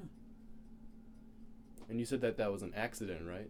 And 1.90 2.00
you 2.00 2.06
said 2.06 2.22
that 2.22 2.38
that 2.38 2.52
was 2.52 2.62
an 2.62 2.74
accident, 2.76 3.26
right? 3.26 3.50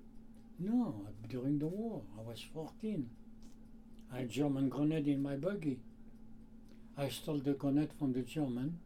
No, 0.60 1.08
during 1.30 1.58
the 1.58 1.68
war, 1.68 2.02
I 2.18 2.22
was 2.22 2.46
14. 2.54 3.10
I 4.12 4.18
had 4.20 4.30
German 4.30 4.68
grenade 4.68 5.08
in 5.08 5.24
my 5.24 5.38
buggy. 5.38 5.80
I 6.98 7.08
stole 7.08 7.38
the 7.38 7.54
grenade 7.54 7.92
from 7.98 8.12
the 8.12 8.24
German 8.24 8.80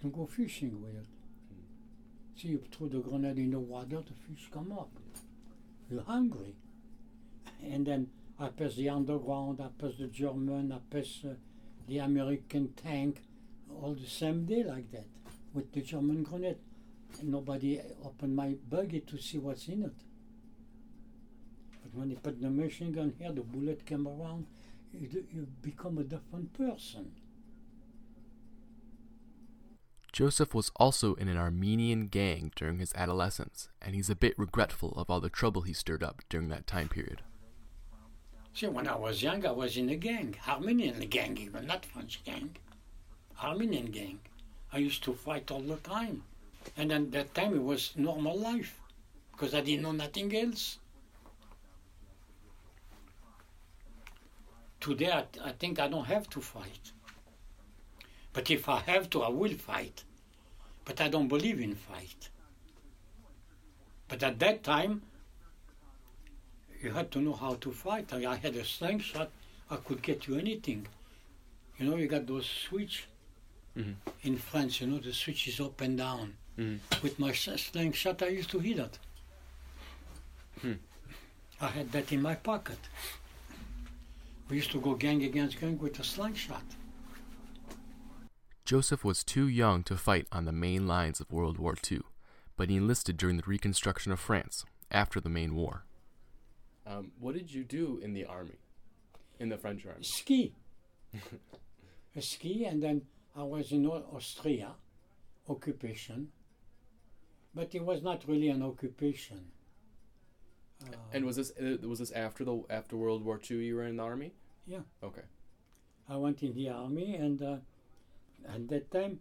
to 0.00 0.08
go 0.08 0.26
fishing 0.26 0.80
with 0.80 0.94
it. 0.94 1.06
See, 2.36 2.48
you 2.48 2.62
throw 2.70 2.86
the 2.86 3.00
grenade 3.00 3.38
in 3.38 3.50
the 3.50 3.58
water, 3.58 3.96
the 3.96 4.34
fish 4.34 4.48
come 4.52 4.70
up. 4.70 4.90
You're 5.90 6.02
hungry. 6.02 6.54
And 7.64 7.84
then 7.84 8.10
I 8.38 8.48
pass 8.48 8.76
the 8.76 8.88
underground, 8.90 9.60
I 9.60 9.68
pass 9.80 9.94
the 9.98 10.06
German, 10.06 10.70
I 10.70 10.78
pass 10.94 11.22
uh, 11.24 11.34
the 11.88 11.98
American 11.98 12.74
tank, 12.74 13.22
all 13.82 13.94
the 13.94 14.06
same 14.06 14.44
day 14.44 14.62
like 14.62 14.92
that, 14.92 15.06
with 15.52 15.72
the 15.72 15.80
German 15.80 16.22
grenade. 16.22 16.58
And 17.18 17.30
nobody 17.30 17.80
opened 18.04 18.36
my 18.36 18.54
buggy 18.68 19.00
to 19.00 19.18
see 19.18 19.38
what's 19.38 19.66
in 19.66 19.82
it. 19.84 19.94
When 21.96 22.10
you 22.10 22.16
put 22.16 22.42
the 22.42 22.50
machine 22.50 22.92
gun 22.92 23.14
here, 23.18 23.32
the 23.32 23.40
bullet 23.40 23.86
came 23.86 24.06
around, 24.06 24.44
you, 24.92 25.24
you 25.32 25.46
become 25.62 25.96
a 25.96 26.04
different 26.04 26.52
person. 26.52 27.10
Joseph 30.12 30.54
was 30.54 30.70
also 30.76 31.14
in 31.14 31.28
an 31.28 31.38
Armenian 31.38 32.08
gang 32.08 32.52
during 32.54 32.80
his 32.80 32.92
adolescence, 32.94 33.70
and 33.80 33.94
he's 33.94 34.10
a 34.10 34.14
bit 34.14 34.38
regretful 34.38 34.92
of 34.96 35.08
all 35.08 35.20
the 35.20 35.30
trouble 35.30 35.62
he 35.62 35.72
stirred 35.72 36.02
up 36.02 36.22
during 36.28 36.48
that 36.48 36.66
time 36.66 36.88
period. 36.90 37.22
See, 38.52 38.66
when 38.66 38.86
I 38.86 38.96
was 38.96 39.22
young, 39.22 39.46
I 39.46 39.52
was 39.52 39.78
in 39.78 39.88
a 39.88 39.96
gang, 39.96 40.36
Armenian 40.46 41.00
gang, 41.08 41.38
even 41.38 41.66
not 41.66 41.86
French 41.86 42.22
gang, 42.24 42.56
Armenian 43.42 43.86
gang. 43.86 44.18
I 44.70 44.78
used 44.78 45.02
to 45.04 45.14
fight 45.14 45.50
all 45.50 45.60
the 45.60 45.76
time, 45.76 46.24
and 46.76 46.92
at 46.92 47.12
that 47.12 47.34
time 47.34 47.54
it 47.54 47.62
was 47.62 47.92
normal 47.96 48.38
life, 48.38 48.80
because 49.32 49.54
I 49.54 49.62
didn't 49.62 49.82
know 49.82 49.92
nothing 49.92 50.36
else. 50.36 50.78
Today, 54.86 55.10
I, 55.10 55.24
I 55.44 55.50
think 55.50 55.80
I 55.80 55.88
don't 55.88 56.04
have 56.04 56.30
to 56.30 56.40
fight. 56.40 56.92
But 58.32 58.52
if 58.52 58.68
I 58.68 58.78
have 58.82 59.10
to, 59.10 59.22
I 59.24 59.30
will 59.30 59.54
fight. 59.54 60.04
But 60.84 61.00
I 61.00 61.08
don't 61.08 61.26
believe 61.26 61.60
in 61.60 61.74
fight. 61.74 62.28
But 64.06 64.22
at 64.22 64.38
that 64.38 64.62
time, 64.62 65.02
you 66.80 66.92
had 66.92 67.10
to 67.10 67.20
know 67.20 67.32
how 67.32 67.54
to 67.54 67.72
fight. 67.72 68.12
I 68.12 68.30
I 68.34 68.36
had 68.36 68.54
a 68.54 68.64
slingshot, 68.64 69.28
I 69.72 69.76
could 69.86 70.02
get 70.02 70.28
you 70.28 70.38
anything. 70.38 70.86
You 71.78 71.90
know, 71.90 71.96
you 71.96 72.06
got 72.06 72.24
those 72.28 72.46
switch 72.46 73.08
Mhm. 73.76 73.96
in 74.22 74.36
France, 74.38 74.80
you 74.80 74.86
know, 74.86 75.00
the 75.00 75.12
switch 75.12 75.48
is 75.48 75.58
up 75.58 75.80
and 75.80 75.98
down. 75.98 76.36
Mhm. 76.56 76.78
With 77.02 77.18
my 77.18 77.32
slingshot, 77.32 78.22
I 78.22 78.28
used 78.28 78.50
to 78.50 78.60
hit 78.60 78.78
it. 78.78 78.98
Hmm. 80.62 80.78
I 81.60 81.68
had 81.78 81.90
that 81.90 82.12
in 82.12 82.22
my 82.22 82.36
pocket. 82.36 82.78
We 84.48 84.56
used 84.56 84.70
to 84.72 84.80
go 84.80 84.94
gang 84.94 85.24
against 85.24 85.60
gang 85.60 85.78
with 85.78 85.98
a 85.98 86.04
slingshot. 86.04 86.62
Joseph 88.64 89.04
was 89.04 89.24
too 89.24 89.48
young 89.48 89.82
to 89.84 89.96
fight 89.96 90.26
on 90.30 90.44
the 90.44 90.52
main 90.52 90.86
lines 90.86 91.20
of 91.20 91.30
World 91.32 91.58
War 91.58 91.74
II, 91.90 92.02
but 92.56 92.68
he 92.68 92.76
enlisted 92.76 93.16
during 93.16 93.36
the 93.36 93.44
reconstruction 93.46 94.12
of 94.12 94.20
France 94.20 94.64
after 94.90 95.20
the 95.20 95.28
main 95.28 95.54
war. 95.54 95.84
Um, 96.86 97.12
what 97.18 97.34
did 97.34 97.52
you 97.52 97.64
do 97.64 98.00
in 98.02 98.12
the 98.12 98.24
army? 98.24 98.58
In 99.40 99.48
the 99.48 99.56
French 99.56 99.84
army? 99.84 100.02
ski. 100.02 100.54
a 102.16 102.22
ski, 102.22 102.64
and 102.64 102.82
then 102.82 103.02
I 103.36 103.42
was 103.42 103.72
in 103.72 103.86
Austria, 103.86 104.70
occupation. 105.48 106.28
But 107.54 107.74
it 107.74 107.84
was 107.84 108.02
not 108.02 108.22
really 108.28 108.48
an 108.48 108.62
occupation. 108.62 109.46
Uh, 110.82 110.96
And 111.12 111.24
was 111.24 111.36
this 111.36 111.52
uh, 111.58 111.76
was 111.88 111.98
this 111.98 112.10
after 112.12 112.44
the 112.44 112.62
after 112.70 112.96
World 112.96 113.24
War 113.24 113.40
II? 113.50 113.64
You 113.64 113.76
were 113.76 113.86
in 113.86 113.96
the 113.96 114.02
army? 114.02 114.32
Yeah. 114.66 114.82
Okay. 115.02 115.22
I 116.08 116.16
went 116.16 116.42
in 116.42 116.54
the 116.54 116.68
army, 116.70 117.14
and 117.16 117.42
uh, 117.42 117.56
at 118.48 118.68
that 118.68 118.90
time, 118.90 119.20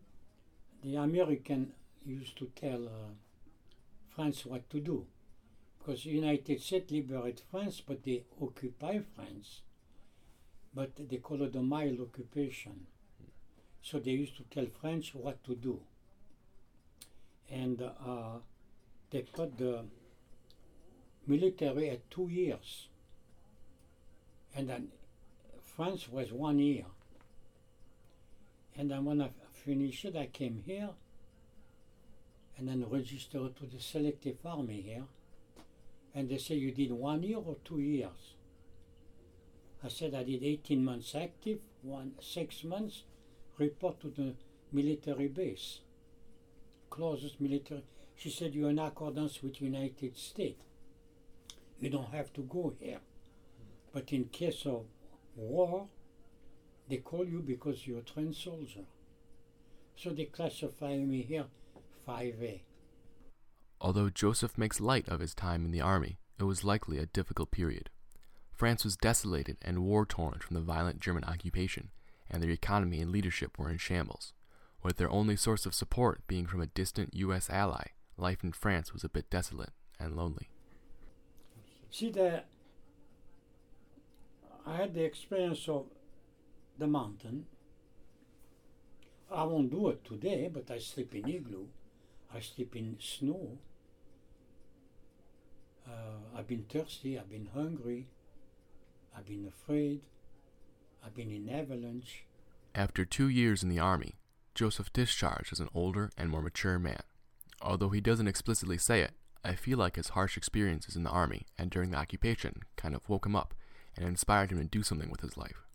the 0.83 0.95
American 0.95 1.73
used 2.05 2.37
to 2.37 2.51
tell 2.55 2.85
uh, 2.87 3.13
France 4.09 4.45
what 4.45 4.69
to 4.69 4.79
do, 4.79 5.05
because 5.79 6.05
United 6.05 6.61
States 6.61 6.91
liberate 6.91 7.41
France, 7.51 7.81
but 7.81 8.03
they 8.03 8.23
occupy 8.41 8.99
France, 9.15 9.61
but 10.73 10.91
they 11.09 11.17
call 11.17 11.41
it 11.43 11.55
a 11.55 11.61
mild 11.61 11.99
occupation. 11.99 12.87
So 13.81 13.99
they 13.99 14.11
used 14.11 14.37
to 14.37 14.43
tell 14.43 14.67
French 14.67 15.15
what 15.15 15.43
to 15.45 15.55
do, 15.55 15.79
and 17.49 17.81
uh, 17.81 18.39
they 19.11 19.21
put 19.21 19.57
the 19.57 19.85
military 21.27 21.89
at 21.89 22.09
two 22.09 22.27
years, 22.29 22.87
and 24.55 24.69
then 24.69 24.89
France 25.63 26.07
was 26.09 26.31
one 26.31 26.59
year. 26.59 26.85
And 28.77 28.91
then 28.91 29.05
when 29.05 29.21
I 29.21 29.29
finished 29.51 30.05
it, 30.05 30.15
I 30.15 30.27
came 30.27 30.63
here 30.65 30.89
and 32.57 32.67
then 32.67 32.85
registered 32.89 33.55
to 33.57 33.65
the 33.65 33.81
selective 33.81 34.37
army 34.45 34.81
here. 34.81 35.03
And 36.13 36.29
they 36.29 36.37
say, 36.37 36.55
You 36.55 36.71
did 36.71 36.91
one 36.91 37.23
year 37.23 37.37
or 37.37 37.57
two 37.65 37.79
years? 37.79 38.35
I 39.83 39.89
said, 39.89 40.15
I 40.15 40.23
did 40.23 40.43
18 40.43 40.83
months 40.83 41.13
active, 41.13 41.59
one, 41.81 42.13
six 42.21 42.63
months, 42.63 43.03
report 43.57 43.99
to 44.01 44.07
the 44.09 44.33
military 44.71 45.27
base, 45.27 45.79
closest 46.89 47.39
military. 47.41 47.83
She 48.15 48.29
said, 48.29 48.55
You're 48.55 48.69
in 48.69 48.79
accordance 48.79 49.43
with 49.43 49.61
United 49.61 50.17
States. 50.17 50.63
You 51.79 51.89
don't 51.89 52.13
have 52.13 52.31
to 52.33 52.41
go 52.41 52.73
here. 52.79 52.99
But 53.93 54.11
in 54.11 54.25
case 54.25 54.65
of 54.65 54.85
war, 55.35 55.87
they 56.89 56.97
call 56.97 57.25
you 57.25 57.41
because 57.41 57.85
you're 57.85 57.99
a 57.99 58.03
trained 58.03 58.35
soldier. 58.35 58.85
So 59.95 60.09
they 60.11 60.25
classify 60.25 60.97
me 60.97 61.21
here 61.21 61.45
5A. 62.07 62.61
Although 63.81 64.09
Joseph 64.09 64.57
makes 64.57 64.79
light 64.79 65.07
of 65.09 65.19
his 65.19 65.33
time 65.33 65.65
in 65.65 65.71
the 65.71 65.81
army, 65.81 66.19
it 66.39 66.43
was 66.43 66.63
likely 66.63 66.97
a 66.97 67.05
difficult 67.05 67.51
period. 67.51 67.89
France 68.51 68.83
was 68.83 68.95
desolated 68.97 69.57
and 69.61 69.83
war 69.83 70.05
torn 70.05 70.39
from 70.39 70.55
the 70.55 70.61
violent 70.61 70.99
German 70.99 71.23
occupation, 71.25 71.91
and 72.29 72.41
their 72.41 72.49
economy 72.49 73.01
and 73.01 73.11
leadership 73.11 73.57
were 73.57 73.69
in 73.69 73.77
shambles. 73.77 74.33
With 74.81 74.97
their 74.97 75.09
only 75.09 75.35
source 75.35 75.65
of 75.65 75.73
support 75.73 76.25
being 76.27 76.45
from 76.45 76.61
a 76.61 76.67
distant 76.67 77.13
U.S. 77.15 77.49
ally, 77.49 77.87
life 78.17 78.43
in 78.43 78.51
France 78.51 78.93
was 78.93 79.03
a 79.03 79.09
bit 79.09 79.29
desolate 79.29 79.71
and 79.99 80.15
lonely. 80.15 80.49
See, 81.97 82.09
the, 82.09 82.43
I 84.67 84.75
had 84.75 84.93
the 84.93 85.05
experience 85.05 85.69
of 85.69 85.85
the 86.77 86.87
mountain. 86.87 87.45
I 89.31 89.45
won't 89.45 89.71
do 89.71 89.87
it 89.87 90.03
today, 90.03 90.49
but 90.53 90.69
I 90.69 90.79
sleep 90.79 91.15
in 91.15 91.29
igloo. 91.29 91.67
I 92.35 92.41
sleep 92.41 92.75
in 92.75 92.97
snow. 92.99 93.59
Uh, 95.87 96.37
I've 96.37 96.49
been 96.49 96.65
thirsty. 96.67 97.17
I've 97.17 97.29
been 97.29 97.47
hungry. 97.53 98.07
I've 99.17 99.27
been 99.27 99.47
afraid. 99.47 100.01
I've 101.01 101.15
been 101.15 101.31
in 101.31 101.47
avalanche. 101.47 102.25
After 102.75 103.05
two 103.05 103.29
years 103.29 103.63
in 103.63 103.69
the 103.69 103.79
army, 103.79 104.15
Joseph 104.53 104.91
discharged 104.91 105.53
as 105.53 105.61
an 105.61 105.69
older 105.73 106.11
and 106.17 106.29
more 106.29 106.41
mature 106.41 106.77
man. 106.77 107.03
Although 107.61 107.91
he 107.91 108.01
doesn't 108.01 108.27
explicitly 108.27 108.77
say 108.77 108.99
it, 108.99 109.13
I 109.45 109.53
feel 109.53 109.77
like 109.77 109.95
his 109.95 110.09
harsh 110.09 110.37
experiences 110.37 110.95
in 110.95 111.03
the 111.03 111.11
army 111.11 111.45
and 111.55 111.69
during 111.69 111.91
the 111.91 111.97
occupation 111.97 112.63
kind 112.77 112.95
of 112.95 113.07
woke 113.07 113.27
him 113.27 113.35
up 113.35 113.53
and 113.95 114.07
inspired 114.07 114.51
him 114.51 114.57
to 114.57 114.63
do 114.65 114.81
something 114.81 115.11
with 115.11 115.21
his 115.21 115.37
life. 115.37 115.67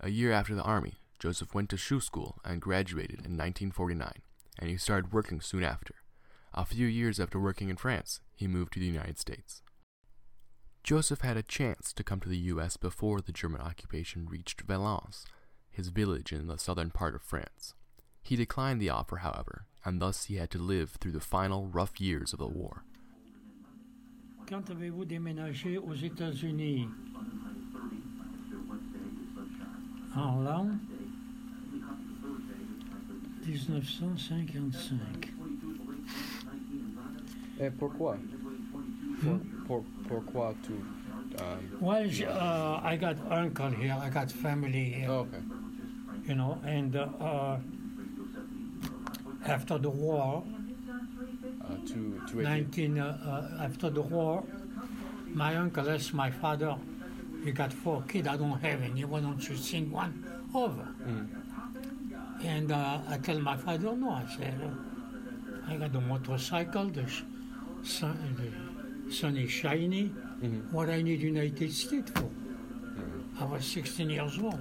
A 0.00 0.10
year 0.10 0.32
after 0.32 0.56
the 0.56 0.62
army, 0.64 0.94
Joseph 1.20 1.54
went 1.54 1.70
to 1.70 1.76
shoe 1.76 2.00
school 2.00 2.40
and 2.44 2.60
graduated 2.60 3.20
in 3.20 3.38
1949, 3.38 4.10
and 4.58 4.68
he 4.68 4.76
started 4.76 5.12
working 5.12 5.40
soon 5.40 5.62
after. 5.62 5.94
A 6.52 6.64
few 6.64 6.84
years 6.84 7.20
after 7.20 7.38
working 7.38 7.68
in 7.68 7.76
France, 7.76 8.20
he 8.34 8.48
moved 8.48 8.72
to 8.72 8.80
the 8.80 8.86
United 8.86 9.20
States. 9.20 9.62
Joseph 10.82 11.20
had 11.20 11.36
a 11.36 11.44
chance 11.44 11.92
to 11.92 12.02
come 12.02 12.18
to 12.18 12.28
the 12.28 12.36
U.S. 12.38 12.76
before 12.76 13.20
the 13.20 13.30
German 13.30 13.60
occupation 13.60 14.26
reached 14.28 14.62
Valence, 14.62 15.24
his 15.70 15.88
village 15.88 16.32
in 16.32 16.48
the 16.48 16.58
southern 16.58 16.90
part 16.90 17.14
of 17.14 17.22
France. 17.22 17.74
He 18.20 18.34
declined 18.34 18.82
the 18.82 18.90
offer, 18.90 19.18
however, 19.18 19.66
and 19.84 20.02
thus 20.02 20.24
he 20.24 20.36
had 20.36 20.50
to 20.50 20.58
live 20.58 20.90
through 20.98 21.12
the 21.12 21.20
final 21.20 21.68
rough 21.68 22.00
years 22.00 22.32
of 22.32 22.40
the 22.40 22.48
war. 22.48 22.82
Quand 24.48 24.70
avez-vous 24.70 25.04
déménagé 25.04 25.78
aux 25.78 25.94
États-Unis 25.94 26.88
En 30.14 30.40
l'an 30.42 30.66
1955. 33.46 35.32
Et 37.60 37.70
pourquoi? 37.70 38.16
Hmm? 39.22 39.38
Pour, 39.66 39.84
pourquoi 40.08 40.54
tu. 40.62 40.72
Um, 40.72 41.78
Well, 41.80 42.06
uh, 42.06 42.80
I 42.84 42.96
got 42.96 43.16
uncle 43.30 43.70
here, 43.70 43.96
I 43.98 44.10
got 44.10 44.30
family 44.30 44.90
here, 44.90 45.10
oh, 45.10 45.20
okay. 45.20 45.38
you 46.28 46.34
know, 46.34 46.58
and 46.64 46.94
uh, 46.94 47.08
uh, 47.20 47.58
after 49.46 49.78
the 49.78 49.88
war, 49.88 50.44
Uh, 50.44 50.61
to 51.86 52.20
to 52.28 52.42
19 52.42 52.98
uh, 52.98 53.04
uh, 53.60 53.64
after 53.64 53.90
the 53.90 54.02
war, 54.02 54.44
my 55.34 55.56
uncle 55.56 55.88
asked 55.90 56.14
my 56.14 56.30
father, 56.30 56.76
"You 57.44 57.52
got 57.52 57.72
four 57.72 58.02
kids. 58.02 58.28
I 58.28 58.36
don't 58.36 58.58
have 58.60 58.82
any. 58.82 59.04
Why 59.04 59.20
don't 59.20 59.42
you 59.48 59.56
send 59.56 59.90
one 59.92 60.24
over?" 60.54 60.86
And 62.44 62.72
uh, 62.72 63.00
I 63.08 63.18
tell 63.18 63.38
my 63.40 63.56
father, 63.56 63.94
"No." 63.96 64.10
I 64.10 64.26
said, 64.36 64.60
uh, 64.62 65.70
"I 65.72 65.76
got 65.76 65.92
the 65.92 66.00
motorcycle. 66.00 66.86
The 66.86 67.06
sun, 67.82 68.16
the 69.06 69.12
sun 69.12 69.36
is 69.36 69.50
shiny. 69.50 70.12
What 70.72 70.90
I 70.90 71.02
need 71.02 71.20
United 71.22 71.72
States 71.72 72.10
for?" 72.14 72.28
I 73.40 73.44
was 73.44 73.64
16 73.64 74.10
years 74.10 74.38
old 74.38 74.60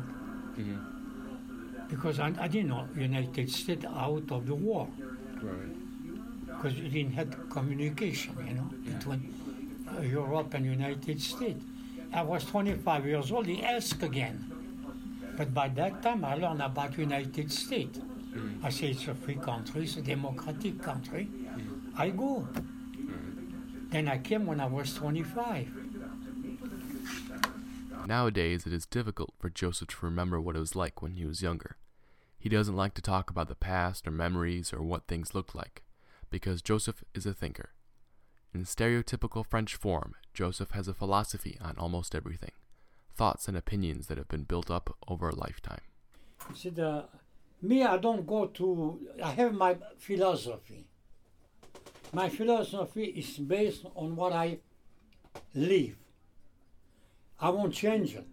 because 1.89 2.19
I, 2.19 2.27
I 2.39 2.47
didn't 2.47 2.69
know 2.69 2.87
United 2.95 3.49
States 3.51 3.85
out 3.85 4.31
of 4.31 4.45
the 4.47 4.55
war 4.55 4.87
Right. 5.41 5.75
Because 6.61 6.77
you 6.77 6.89
didn't 6.89 7.13
have 7.13 7.49
communication, 7.49 8.35
you 8.47 8.53
know, 8.53 8.69
between 8.85 9.33
uh, 9.97 10.01
Europe 10.01 10.53
and 10.53 10.65
United 10.65 11.19
States. 11.19 11.63
I 12.13 12.21
was 12.21 12.45
25 12.45 13.05
years 13.05 13.31
old. 13.31 13.47
He 13.47 13.63
asked 13.63 14.03
again, 14.03 14.51
but 15.37 15.53
by 15.53 15.69
that 15.69 16.03
time 16.03 16.23
I 16.23 16.35
learned 16.35 16.61
about 16.61 16.97
United 16.97 17.51
States. 17.51 17.99
Mm. 17.99 18.63
I 18.63 18.69
say 18.69 18.87
it's 18.91 19.07
a 19.07 19.15
free 19.15 19.35
country, 19.35 19.83
it's 19.83 19.97
a 19.97 20.01
democratic 20.01 20.81
country. 20.81 21.27
Mm. 21.31 21.91
I 21.97 22.09
go. 22.09 22.47
Mm. 22.53 23.89
Then 23.89 24.07
I 24.07 24.19
came 24.19 24.45
when 24.45 24.59
I 24.59 24.67
was 24.67 24.93
25. 24.93 25.67
Nowadays, 28.05 28.65
it 28.65 28.73
is 28.73 28.85
difficult 28.85 29.33
for 29.39 29.49
Joseph 29.49 29.89
to 29.89 30.05
remember 30.05 30.39
what 30.39 30.55
it 30.55 30.59
was 30.59 30.75
like 30.75 31.01
when 31.01 31.13
he 31.13 31.25
was 31.25 31.41
younger. 31.41 31.77
He 32.37 32.49
doesn't 32.49 32.75
like 32.75 32.93
to 32.95 33.01
talk 33.01 33.29
about 33.29 33.47
the 33.47 33.55
past 33.55 34.07
or 34.07 34.11
memories 34.11 34.73
or 34.73 34.81
what 34.81 35.07
things 35.07 35.35
looked 35.35 35.53
like, 35.53 35.83
because 36.31 36.63
Joseph 36.63 37.03
is 37.13 37.27
a 37.27 37.33
thinker. 37.33 37.69
In 38.53 38.63
stereotypical 38.63 39.45
French 39.45 39.75
form, 39.75 40.15
Joseph 40.33 40.71
has 40.71 40.87
a 40.87 40.93
philosophy 40.93 41.57
on 41.61 41.75
almost 41.77 42.15
everything, 42.15 42.51
thoughts 43.15 43.47
and 43.47 43.55
opinions 43.55 44.07
that 44.07 44.17
have 44.17 44.27
been 44.27 44.43
built 44.43 44.71
up 44.71 44.97
over 45.07 45.29
a 45.29 45.35
lifetime. 45.35 45.81
He 46.51 46.57
said, 46.57 46.79
uh, 46.79 47.03
me, 47.61 47.83
I 47.83 47.97
don't 47.97 48.25
go 48.25 48.47
to, 48.47 48.99
I 49.23 49.31
have 49.31 49.53
my 49.53 49.77
philosophy. 49.99 50.87
My 52.11 52.27
philosophy 52.27 53.05
is 53.05 53.37
based 53.37 53.85
on 53.95 54.15
what 54.15 54.33
I 54.33 54.57
live. 55.53 55.95
I 57.39 57.49
won't 57.49 57.73
change 57.73 58.15
it. 58.15 58.27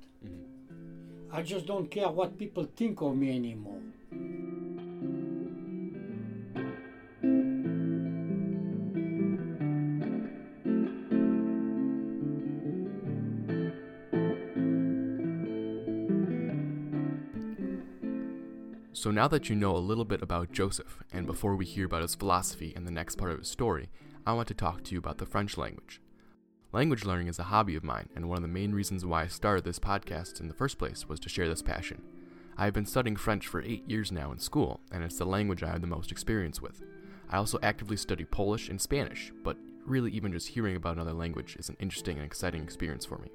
I 1.31 1.43
just 1.43 1.67
don't 1.67 1.91
care 1.91 2.09
what 2.09 2.39
people 2.39 2.65
think 2.65 3.01
of 3.03 3.15
me 3.15 3.37
anymore. 3.37 3.81
So 18.99 19.13
now 19.13 19.29
that 19.29 19.49
you 19.49 19.55
know 19.55 19.77
a 19.77 19.79
little 19.79 20.05
bit 20.05 20.23
about 20.23 20.51
Joseph, 20.51 21.05
and 21.13 21.25
before 21.25 21.55
we 21.55 21.65
hear 21.65 21.87
about 21.87 22.03
his 22.03 22.17
philosophy 22.17 22.73
and 22.75 22.85
the 22.85 22.91
next 22.91 23.15
part 23.15 23.31
of 23.31 23.39
his 23.39 23.47
story, 23.47 23.91
I 24.27 24.33
want 24.33 24.49
to 24.49 24.55
talk 24.55 24.83
to 24.83 24.93
you 24.93 24.99
about 24.99 25.19
the 25.19 25.25
French 25.25 25.57
language. 25.57 26.01
Language 26.73 27.05
learning 27.05 27.29
is 27.29 27.39
a 27.39 27.45
hobby 27.45 27.77
of 27.77 27.85
mine, 27.85 28.09
and 28.17 28.29
one 28.29 28.39
of 28.39 28.43
the 28.43 28.49
main 28.49 28.73
reasons 28.73 29.07
why 29.07 29.23
I 29.23 29.29
started 29.29 29.63
this 29.63 29.79
podcast 29.79 30.41
in 30.41 30.49
the 30.49 30.53
first 30.55 30.81
place 30.81 31.09
was 31.09 31.21
to 31.21 31.29
share 31.29 31.49
this 31.49 31.63
passion. 31.63 32.03
I 32.57 32.65
have 32.65 32.75
been 32.75 32.87
studying 32.87 33.15
French 33.15 33.47
for 33.47 33.63
eight 33.63 33.89
years 33.89 34.11
now 34.11 34.33
in 34.33 34.41
school, 34.41 34.81
and 34.91 35.05
it's 35.05 35.19
the 35.19 35.25
language 35.25 35.63
I 35.63 35.69
have 35.69 35.81
the 35.81 35.87
most 35.87 36.11
experience 36.11 36.61
with. 36.61 36.83
I 37.31 37.37
also 37.37 37.61
actively 37.63 37.97
study 37.97 38.25
Polish 38.25 38.69
and 38.69 38.81
Spanish, 38.81 39.33
but 39.45 39.57
really, 39.87 40.11
even 40.11 40.33
just 40.33 40.49
hearing 40.49 40.75
about 40.75 40.97
another 40.97 41.13
language 41.13 41.55
is 41.55 41.69
an 41.69 41.77
interesting 41.79 42.17
and 42.17 42.27
exciting 42.27 42.65
experience 42.65 43.05
for 43.05 43.19
me. 43.19 43.29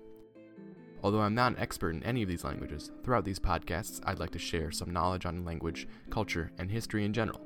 Although 1.04 1.20
I'm 1.20 1.36
not 1.36 1.52
an 1.52 1.60
expert 1.60 1.90
in 1.94 2.04
any 2.04 2.24
of 2.24 2.30
these 2.30 2.46
languages, 2.46 2.90
throughout 3.04 3.26
these 3.26 3.38
podcasts, 3.38 4.00
I'd 4.06 4.20
like 4.20 4.32
to 4.32 4.40
share 4.40 4.72
some 4.72 4.90
knowledge 4.90 5.26
on 5.26 5.44
language, 5.44 5.86
culture, 6.10 6.54
and 6.58 6.72
history 6.72 7.04
in 7.04 7.12
general. 7.12 7.42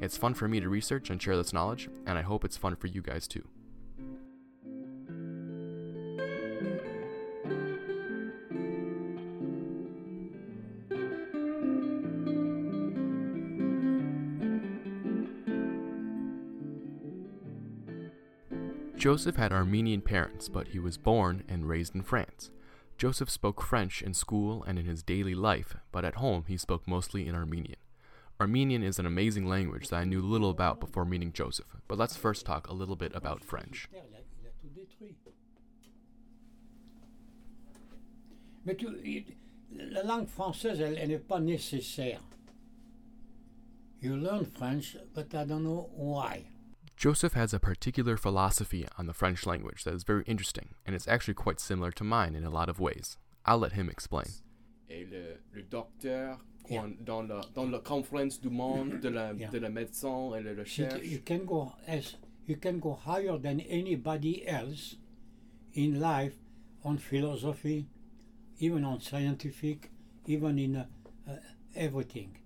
It's 0.00 0.16
fun 0.16 0.32
for 0.32 0.46
me 0.46 0.60
to 0.60 0.68
research 0.68 1.10
and 1.10 1.20
share 1.20 1.36
this 1.36 1.52
knowledge, 1.52 1.90
and 2.06 2.16
I 2.16 2.22
hope 2.22 2.44
it's 2.44 2.56
fun 2.56 2.76
for 2.76 2.86
you 2.86 3.02
guys 3.02 3.26
too. 3.26 3.42
Joseph 18.96 19.36
had 19.36 19.52
Armenian 19.52 20.02
parents, 20.02 20.48
but 20.48 20.68
he 20.68 20.78
was 20.78 20.96
born 20.96 21.42
and 21.48 21.66
raised 21.66 21.96
in 21.96 22.02
France. 22.02 22.50
Joseph 23.00 23.30
spoke 23.30 23.62
French 23.62 24.02
in 24.02 24.12
school 24.12 24.62
and 24.64 24.78
in 24.78 24.84
his 24.84 25.02
daily 25.02 25.34
life, 25.34 25.74
but 25.90 26.04
at 26.04 26.16
home 26.16 26.44
he 26.46 26.58
spoke 26.58 26.86
mostly 26.86 27.26
in 27.26 27.34
Armenian. 27.34 27.78
Armenian 28.38 28.82
is 28.82 28.98
an 28.98 29.06
amazing 29.06 29.48
language 29.48 29.88
that 29.88 29.96
I 29.96 30.04
knew 30.04 30.20
little 30.20 30.50
about 30.50 30.80
before 30.80 31.06
meeting 31.06 31.32
Joseph, 31.32 31.78
but 31.88 31.96
let's 31.96 32.18
first 32.18 32.44
talk 32.44 32.68
a 32.68 32.74
little 32.74 32.96
bit 32.96 33.12
about 33.14 33.42
French. 33.42 33.88
You 44.02 44.18
learn 44.18 44.44
French, 44.44 44.94
but 45.14 45.34
I 45.34 45.44
don't 45.44 45.64
know 45.64 45.88
why. 45.94 46.49
Joseph 47.00 47.32
has 47.32 47.54
a 47.54 47.58
particular 47.58 48.18
philosophy 48.18 48.86
on 48.98 49.06
the 49.06 49.14
French 49.14 49.46
language 49.46 49.84
that 49.84 49.94
is 49.94 50.04
very 50.04 50.22
interesting, 50.26 50.74
and 50.84 50.94
it's 50.94 51.08
actually 51.08 51.32
quite 51.32 51.58
similar 51.58 51.90
to 51.90 52.04
mine 52.04 52.34
in 52.34 52.44
a 52.44 52.50
lot 52.50 52.68
of 52.68 52.78
ways. 52.78 53.16
I'll 53.46 53.56
let 53.60 53.72
him 53.72 53.88
explain. 53.88 54.26
Et 54.90 55.06
le, 55.10 55.38
le 55.54 55.62
docteur, 55.62 56.36
Yeah. 56.68 56.88
dans, 57.02 57.26
la, 57.26 57.40
dans 57.54 57.70
la 57.72 57.78
conférence 57.78 58.36
du 58.38 58.50
monde 58.50 59.00
de 59.00 59.08
la, 59.08 59.32
Yeah. 59.32 59.48
de 59.50 59.58
la 59.60 59.70
médecine 59.70 60.34
et 60.36 60.42
la 60.44 60.50
You, 60.50 60.58
recherche, 60.58 61.02
you 61.02 61.20
can 61.24 61.46
go 61.46 61.72
as 61.88 62.16
you 62.46 62.56
can 62.56 62.78
go 62.78 62.92
higher 62.92 63.38
than 63.38 63.60
anybody 63.60 64.46
else 64.46 64.96
in 65.72 65.98
life 66.00 66.34
on 66.84 66.98
philosophy, 66.98 67.86
even 68.58 68.84
on 68.84 69.00
scientific, 69.00 69.90
even 70.26 70.58
in 70.58 70.76
uh, 70.76 70.84
uh, 71.26 71.36
everything, 71.74 72.36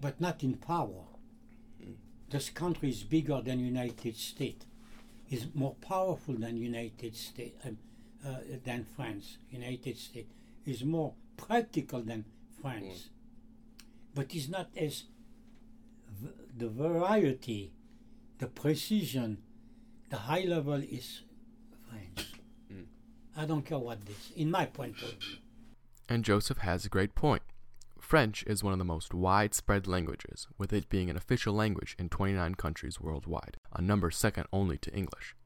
but 0.00 0.18
not 0.18 0.42
in 0.42 0.54
power. 0.54 1.04
This 2.30 2.50
country 2.50 2.90
is 2.90 3.02
bigger 3.04 3.40
than 3.40 3.58
United 3.60 4.16
States. 4.16 4.66
is 5.30 5.46
more 5.54 5.74
powerful 5.80 6.34
than 6.34 6.56
United 6.56 7.14
States 7.14 7.54
um, 7.66 7.76
uh, 8.26 8.36
than 8.64 8.86
France. 8.96 9.36
United 9.50 9.96
States 9.98 10.32
is 10.66 10.84
more 10.84 11.12
practical 11.36 12.00
than 12.02 12.24
France, 12.60 13.10
but 14.14 14.34
it's 14.34 14.48
not 14.48 14.68
as 14.76 15.04
v- 16.20 16.28
the 16.56 16.68
variety, 16.68 17.72
the 18.38 18.46
precision, 18.46 19.38
the 20.10 20.16
high 20.16 20.44
level 20.44 20.74
is 20.82 21.22
French. 21.88 22.32
Mm. 22.72 22.86
I 23.36 23.44
don't 23.44 23.64
care 23.64 23.78
what 23.78 24.04
this. 24.06 24.32
In 24.36 24.50
my 24.50 24.64
point 24.66 24.96
of 25.02 25.10
view, 25.10 25.38
And 26.08 26.24
Joseph 26.24 26.58
has 26.58 26.86
a 26.86 26.88
great 26.88 27.14
point. 27.14 27.37
French 28.08 28.42
is 28.46 28.64
one 28.64 28.72
of 28.72 28.78
the 28.78 28.86
most 28.86 29.12
widespread 29.12 29.86
languages, 29.86 30.46
with 30.56 30.72
it 30.72 30.88
being 30.88 31.10
an 31.10 31.16
official 31.18 31.52
language 31.52 31.94
in 31.98 32.08
29 32.08 32.54
countries 32.54 32.98
worldwide, 32.98 33.58
a 33.74 33.82
number 33.82 34.10
second 34.10 34.46
only 34.50 34.78
to 34.78 34.90
English. 34.94 35.36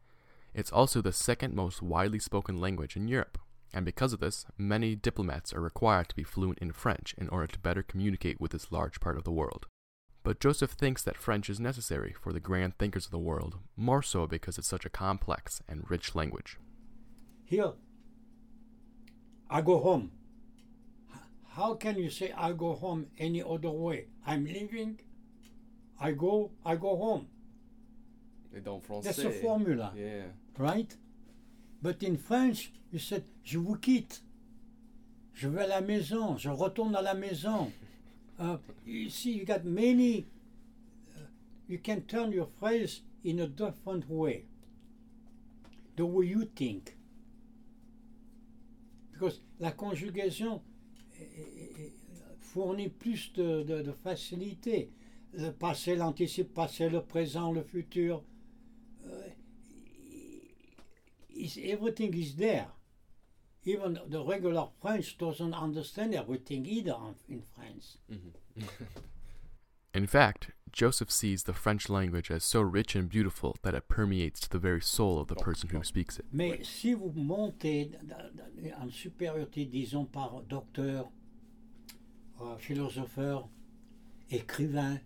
It's 0.54 0.70
also 0.70 1.02
the 1.02 1.12
second 1.12 1.56
most 1.56 1.82
widely 1.82 2.20
spoken 2.20 2.60
language 2.60 2.94
in 2.94 3.08
Europe, 3.08 3.36
and 3.74 3.84
because 3.84 4.12
of 4.12 4.20
this, 4.20 4.46
many 4.56 4.94
diplomats 4.94 5.52
are 5.52 5.60
required 5.60 6.08
to 6.10 6.14
be 6.14 6.22
fluent 6.22 6.60
in 6.60 6.70
French 6.70 7.16
in 7.18 7.28
order 7.30 7.48
to 7.48 7.58
better 7.58 7.82
communicate 7.82 8.40
with 8.40 8.52
this 8.52 8.70
large 8.70 9.00
part 9.00 9.16
of 9.16 9.24
the 9.24 9.32
world. 9.32 9.66
But 10.22 10.38
Joseph 10.38 10.70
thinks 10.70 11.02
that 11.02 11.16
French 11.16 11.50
is 11.50 11.58
necessary 11.58 12.14
for 12.22 12.32
the 12.32 12.38
grand 12.38 12.78
thinkers 12.78 13.06
of 13.06 13.10
the 13.10 13.18
world, 13.18 13.58
more 13.76 14.04
so 14.04 14.28
because 14.28 14.56
it's 14.56 14.68
such 14.68 14.86
a 14.86 14.88
complex 14.88 15.62
and 15.68 15.90
rich 15.90 16.14
language. 16.14 16.58
here 17.44 17.72
I 19.50 19.62
go 19.62 19.80
home. 19.80 20.12
How 21.56 21.74
can 21.74 21.98
you 21.98 22.08
say 22.10 22.32
I 22.36 22.52
go 22.52 22.74
home 22.74 23.06
any 23.18 23.42
other 23.42 23.70
way? 23.70 24.06
I'm 24.26 24.44
leaving. 24.44 24.98
I 26.00 26.12
go, 26.12 26.50
I 26.64 26.76
go 26.76 26.96
home. 26.96 27.26
Français. 28.54 29.02
That's 29.04 29.18
a 29.18 29.30
formula, 29.30 29.92
Yeah. 29.96 30.24
right? 30.58 30.94
But 31.82 32.02
in 32.02 32.16
French, 32.16 32.72
you 32.90 32.98
said, 32.98 33.24
je 33.44 33.58
vous 33.58 33.76
quitte. 33.80 34.20
Je 35.34 35.48
vais 35.48 35.62
à 35.64 35.68
la 35.68 35.80
maison. 35.80 36.36
Je 36.38 36.48
retourne 36.50 36.94
à 36.96 37.02
la 37.02 37.14
maison. 37.14 37.72
Uh, 38.40 38.56
you 38.84 39.08
see, 39.10 39.32
you 39.32 39.44
got 39.44 39.64
many. 39.64 40.26
uh, 41.14 41.20
you 41.68 41.78
can 41.78 42.00
turn 42.00 42.32
your 42.32 42.48
phrase 42.58 43.02
in 43.22 43.38
a 43.38 43.46
different 43.46 44.08
way. 44.08 44.46
The 45.96 46.04
way 46.06 46.26
you 46.26 46.46
think. 46.56 46.96
Because 49.12 49.40
la 49.60 49.70
conjugation 49.72 50.54
eh, 50.54 50.58
fournit 52.40 52.88
plus 52.88 53.32
de, 53.34 53.62
de, 53.62 53.82
de 53.82 53.92
facilité. 53.92 54.90
Le 55.34 55.50
passé, 55.50 55.96
l'anticipe, 55.96 56.56
le 56.56 57.00
présent, 57.00 57.52
le 57.52 57.62
futur. 57.62 58.22
is 61.42 61.58
everything 61.62 62.14
is 62.14 62.36
there. 62.36 62.68
Even 63.64 63.98
the 64.08 64.22
regular 64.24 64.68
French 64.80 65.18
doesn't 65.18 65.54
understand 65.54 66.14
everything 66.14 66.66
either 66.66 66.96
in 67.28 67.42
France. 67.54 67.98
In 69.94 70.06
fact, 70.06 70.50
Joseph 70.72 71.10
sees 71.10 71.42
the 71.42 71.52
French 71.52 71.88
language 71.90 72.30
as 72.30 72.42
so 72.44 72.60
rich 72.62 72.94
and 72.96 73.08
beautiful 73.08 73.56
that 73.62 73.74
it 73.74 73.88
permeates 73.88 74.40
to 74.40 74.48
the 74.48 74.58
very 74.58 74.80
soul 74.80 75.20
of 75.20 75.28
the 75.28 75.34
person 75.34 75.68
who 75.68 75.82
speaks 75.84 76.18
it. 76.18 76.24
Mais 76.32 76.58
si 76.64 76.94
vous 76.94 77.12
montez 77.14 77.84
d- 77.90 77.98
d- 78.62 78.72
en 78.80 78.88
supériorité, 78.90 79.66
disons 79.70 80.06
par 80.10 80.42
docteur, 80.48 81.10
euh, 82.40 82.56
philosopheur, 82.56 83.48
écrivain, 84.30 84.98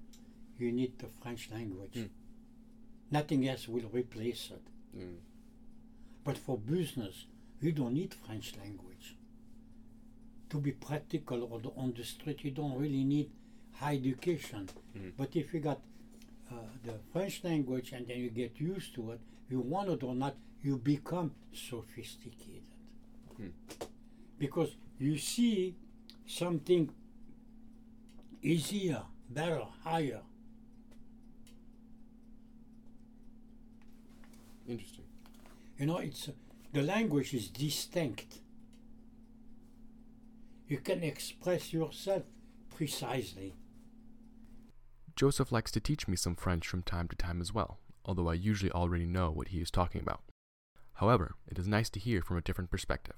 you 0.59 0.71
need 0.71 0.97
the 0.99 1.09
French 1.21 1.51
language. 1.51 1.97
Mm. 1.97 2.09
Nothing 3.11 3.49
else 3.49 3.69
will 3.69 3.89
replace 3.93 4.51
it. 4.53 4.63
Mm. 4.97 5.17
But 6.25 6.39
for 6.39 6.57
business, 6.59 7.27
you 7.61 7.73
don't 7.73 7.93
need 7.95 8.15
French 8.15 8.55
language. 8.57 9.17
To 10.51 10.61
be 10.61 10.71
practical 10.73 11.43
or 11.51 11.61
the- 11.61 11.73
on 11.77 11.93
the 11.93 12.05
street, 12.05 12.45
you 12.45 12.53
don't 12.53 12.79
really 12.79 13.05
need 13.05 13.31
high 13.81 13.95
education. 13.95 14.69
Mhm. 14.97 15.13
But 15.17 15.37
if 15.37 15.53
you 15.55 15.61
got 15.61 15.81
uh, 16.51 16.55
the 16.85 16.95
French 17.13 17.43
language 17.45 17.93
and 17.93 18.07
then 18.07 18.19
you 18.21 18.31
get 18.31 18.61
used 18.61 18.95
to 18.95 19.13
it, 19.13 19.21
you 19.51 19.61
want 19.61 19.89
it 19.91 20.03
or 20.03 20.15
not, 20.15 20.37
you 20.63 20.79
become 20.79 21.33
sophisticated. 21.53 22.63
Hmm. 23.37 23.49
Because 24.39 24.77
you 24.99 25.19
see 25.19 25.75
something 26.27 26.91
easier, 28.43 29.03
better, 29.31 29.65
higher. 29.83 30.23
Interesting. 34.69 35.05
You 35.79 35.87
know, 35.87 35.99
it's 35.99 36.29
the 36.73 36.83
language 36.83 37.35
is 37.35 37.49
distinct. 37.49 38.41
You 40.69 40.79
can 40.79 41.03
express 41.03 41.73
yourself 41.73 42.23
precisely. 42.77 43.55
Joseph 45.17 45.51
likes 45.51 45.71
to 45.71 45.81
teach 45.81 46.07
me 46.07 46.15
some 46.15 46.37
French 46.37 46.69
from 46.69 46.83
time 46.83 47.09
to 47.09 47.17
time 47.17 47.41
as 47.41 47.51
well, 47.51 47.79
although 48.05 48.29
I 48.29 48.35
usually 48.35 48.71
already 48.71 49.07
know 49.07 49.31
what 49.31 49.49
he 49.49 49.61
is 49.61 49.71
talking 49.71 50.03
about. 50.03 50.21
However, 50.97 51.37
it 51.49 51.59
is 51.59 51.67
nice 51.67 51.89
to 51.91 52.01
hear 52.01 52.21
from 52.21 52.37
a 52.37 52.43
different 52.43 52.71
perspective. 52.71 53.17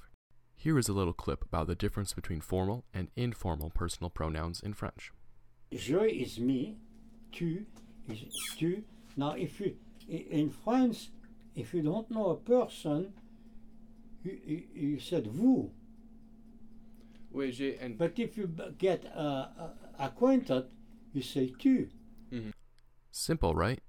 Here 0.55 0.79
is 0.79 0.89
a 0.89 0.93
little 0.93 1.13
clip 1.13 1.45
about 1.45 1.67
the 1.67 1.75
difference 1.75 2.13
between 2.13 2.41
formal 2.41 2.85
and 2.95 3.09
informal 3.17 3.71
personal 3.71 4.11
pronouns 4.11 4.61
in 4.61 4.75
French. 4.75 5.11
Je 5.73 5.97
is 5.97 6.39
me, 6.39 6.77
tu 7.33 7.67
is 8.09 8.33
tu. 8.57 8.85
Now, 9.17 9.33
if 9.33 9.59
you 9.59 9.75
in 10.09 10.51
France, 10.51 11.11
if 11.57 11.75
you 11.75 11.83
don't 11.83 12.11
know 12.13 12.31
a 12.31 12.37
person, 12.37 13.13
you, 14.23 14.39
you, 14.45 14.63
you 14.73 15.01
said 15.01 15.27
vous. 15.27 15.73
Oui, 17.33 17.51
j'ai. 17.51 17.77
But 17.99 18.19
if 18.19 18.37
you 18.39 18.49
get 18.79 19.05
uh, 19.15 19.19
uh, 19.19 19.69
acquainted, 19.99 20.67
you 21.13 21.23
say 21.23 21.53
tu. 21.59 21.89
Mm-hmm. 22.33 22.51
Simple, 23.11 23.55
right? 23.55 23.81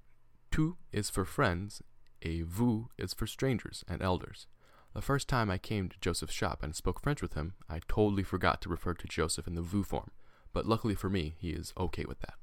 Tu 0.51 0.77
is 0.91 1.09
for 1.09 1.25
friends, 1.25 1.81
a 2.23 2.41
vous 2.41 2.89
is 2.97 3.13
for 3.13 3.27
strangers 3.27 3.83
and 3.87 4.01
elders. 4.01 4.47
The 4.93 5.01
first 5.01 5.27
time 5.27 5.51
I 5.51 5.57
came 5.59 5.87
to 5.89 5.99
Joseph's 6.01 6.33
shop 6.33 6.63
and 6.63 6.75
spoke 6.75 6.99
French 7.01 7.21
with 7.21 7.35
him, 7.35 7.53
I 7.69 7.79
totally 7.87 8.23
forgot 8.23 8.61
to 8.61 8.69
refer 8.69 8.93
to 8.95 9.07
Joseph 9.07 9.47
in 9.47 9.53
the 9.55 9.61
vous 9.61 9.83
form, 9.83 10.09
but 10.53 10.65
luckily 10.65 10.95
for 10.95 11.09
me, 11.09 11.35
he 11.37 11.49
is 11.51 11.73
okay 11.77 12.05
with 12.05 12.19
that. 12.21 12.33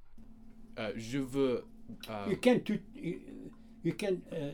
Euh, 0.79 0.93
je 0.97 1.19
veux. 1.21 1.63
euh, 2.09 2.27
You 2.29 2.37
can 2.37 2.61
tu, 2.63 2.79
you, 2.95 3.21
you 3.83 3.93
can 3.95 4.23
uh, 4.31 4.53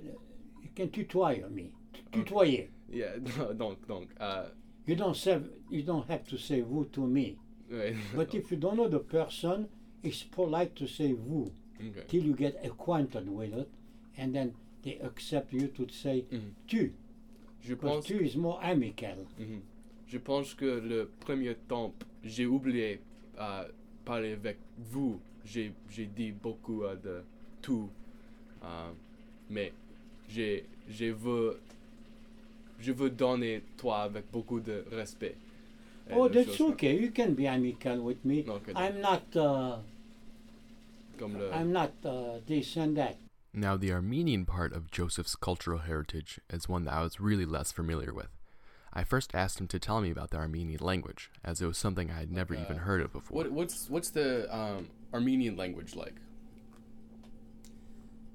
you 0.62 0.70
can 0.74 0.88
tutoyer 0.88 1.50
me. 1.50 1.72
Tutoyer. 2.12 2.68
yeah, 2.88 3.16
donc, 3.58 3.86
donc. 3.86 4.08
Euh, 4.20 4.46
You 4.86 4.96
don't 4.96 5.16
say 5.16 5.38
you 5.70 5.82
don't 5.82 6.08
have 6.08 6.26
to 6.28 6.36
say 6.38 6.60
vous 6.62 6.86
to 6.92 7.06
me. 7.06 7.36
ouais. 7.70 7.96
But 8.16 8.34
if 8.34 8.50
you 8.50 8.56
don't 8.56 8.76
know 8.76 8.88
the 8.88 8.98
person, 9.00 9.68
it's 10.02 10.22
polite 10.24 10.74
to 10.74 10.86
say 10.86 11.12
vous 11.12 11.50
Okay. 11.80 12.04
till 12.08 12.22
you 12.24 12.34
get 12.34 12.54
acquainted 12.64 13.28
with 13.28 13.52
it, 13.54 13.68
and 14.16 14.32
then 14.32 14.52
they 14.84 14.98
accept 15.00 15.52
you 15.52 15.66
to 15.68 15.88
say 15.88 16.24
Mhm. 16.30 16.54
tu. 16.66 16.92
Je 17.62 17.74
pense. 17.74 18.04
tu 18.06 18.24
is 18.24 18.36
more 18.36 18.58
amical. 18.62 19.26
Mhm. 19.38 19.60
Je 20.08 20.18
pense 20.18 20.54
que 20.54 20.64
le 20.80 21.08
premier 21.20 21.54
temps, 21.68 21.92
j'ai 22.24 22.46
oublié 22.46 23.00
euh, 23.38 23.64
parler 24.04 24.32
avec 24.32 24.58
vous. 24.78 25.18
J'ai 25.44 25.72
dit 26.14 26.30
beaucoup 26.32 26.82
de 27.02 27.22
tout. 27.60 27.88
Euh, 28.62 28.90
mais 29.50 29.72
j'ai 30.28 30.64
je 30.88 31.06
veux 31.06 31.58
je 32.78 32.92
veux 32.92 33.10
donner 33.10 33.62
toi 33.76 34.02
avec 34.02 34.24
beaucoup 34.30 34.60
de 34.60 34.84
respect. 34.92 35.34
Oh, 36.14 36.28
that's 36.28 36.60
okay. 36.60 36.96
You 37.00 37.10
can 37.10 37.32
be 37.34 37.46
amical 37.46 38.00
with 38.00 38.24
me. 38.24 38.44
I'm 38.76 39.00
not. 39.00 39.22
Uh, 41.22 41.26
Comme 41.28 41.38
le. 41.38 41.50
I'm 41.52 41.72
not 41.72 41.92
uh, 42.04 42.40
this 42.46 42.76
and 42.76 42.96
that. 42.96 43.16
Now, 43.54 43.76
the 43.76 43.92
Armenian 43.92 44.46
part 44.46 44.72
of 44.72 44.90
Joseph's 44.90 45.36
cultural 45.36 45.80
heritage 45.80 46.40
is 46.50 46.68
one 46.68 46.84
that 46.84 46.94
I 46.94 47.02
was 47.02 47.20
really 47.20 47.44
less 47.44 47.70
familiar 47.70 48.12
with. 48.12 48.28
I 48.94 49.04
first 49.04 49.34
asked 49.34 49.60
him 49.60 49.68
to 49.68 49.78
tell 49.78 50.00
me 50.00 50.10
about 50.10 50.30
the 50.30 50.38
Armenian 50.38 50.80
language, 50.80 51.30
as 51.44 51.60
it 51.60 51.66
was 51.66 51.78
something 51.78 52.10
I 52.10 52.18
had 52.18 52.30
never 52.30 52.54
Like, 52.54 52.64
even 52.64 52.76
uh, 52.78 52.80
heard 52.80 53.00
of 53.02 53.12
before. 53.12 53.36
What 53.36 53.52
what's 53.52 53.88
what's 53.88 54.10
the 54.10 54.54
um, 54.54 54.88
Armenian 55.14 55.56
language 55.56 55.94
like? 55.94 56.14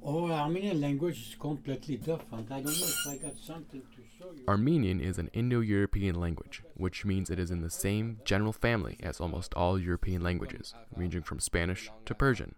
Oh, 0.04 0.32
Armenian 0.32 0.80
language 0.80 1.19
is 1.30 1.36
completely 1.39 1.97
different. 1.97 2.52
I 2.52 2.62
don't 2.62 2.65
know 2.65 2.71
if 2.71 3.08
I 3.08 3.17
got 3.17 3.38
something 3.38 3.82
to 3.82 4.02
show 4.17 4.32
you. 4.32 4.43
Armenian 4.47 5.02
is 5.02 5.17
an 5.17 5.30
Indo 5.34 5.60
European 5.60 6.15
language, 6.15 6.63
which 6.76 7.06
means 7.06 7.30
it 7.30 7.39
is 7.39 7.52
in 7.52 7.62
the 7.62 7.69
same 7.69 8.19
general 8.23 8.54
family 8.54 8.97
as 9.02 9.19
almost 9.19 9.54
all 9.56 9.78
European 9.78 10.21
languages, 10.23 10.73
ranging 10.95 11.23
from 11.23 11.39
Spanish 11.39 11.91
to 12.06 12.15
Persian. 12.15 12.56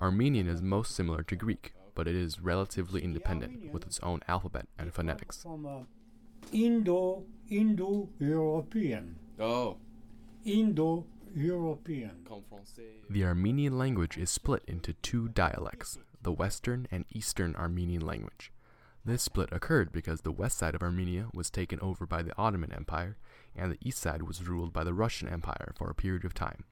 Armenian 0.00 0.48
is 0.48 0.62
most 0.62 0.94
similar 0.94 1.22
to 1.22 1.36
Greek, 1.36 1.74
but 1.94 2.08
it 2.08 2.14
is 2.14 2.40
relatively 2.40 3.02
independent 3.02 3.72
with 3.72 3.84
its 3.84 4.00
own 4.00 4.20
alphabet 4.28 4.66
and 4.78 4.92
phonetics. 4.92 5.42
From 5.42 5.66
uh, 5.66 5.80
Indo 6.52 7.24
Indo 7.48 8.08
European. 8.18 9.16
Oh, 9.38 9.76
Indo 10.44 11.06
European. 11.34 12.26
The 13.10 13.24
Armenian 13.24 13.78
language 13.78 14.16
is 14.16 14.30
split 14.30 14.62
into 14.66 14.92
two 14.94 15.28
dialects 15.28 15.98
the 16.22 16.32
Western 16.32 16.88
and 16.90 17.04
Eastern 17.12 17.54
Armenian 17.54 18.04
language. 18.04 18.50
This 19.04 19.22
split 19.22 19.50
occurred 19.52 19.92
because 19.92 20.22
the 20.22 20.32
west 20.32 20.56
side 20.56 20.74
of 20.74 20.82
Armenia 20.82 21.26
was 21.34 21.50
taken 21.50 21.78
over 21.80 22.06
by 22.06 22.22
the 22.22 22.36
Ottoman 22.38 22.72
Empire, 22.72 23.18
and 23.54 23.70
the 23.70 23.78
east 23.82 23.98
side 23.98 24.22
was 24.22 24.48
ruled 24.48 24.72
by 24.72 24.84
the 24.84 24.94
Russian 24.94 25.28
Empire 25.28 25.74
for 25.76 25.90
a 25.90 25.94
period 25.94 26.24
of 26.24 26.32
time, 26.32 26.64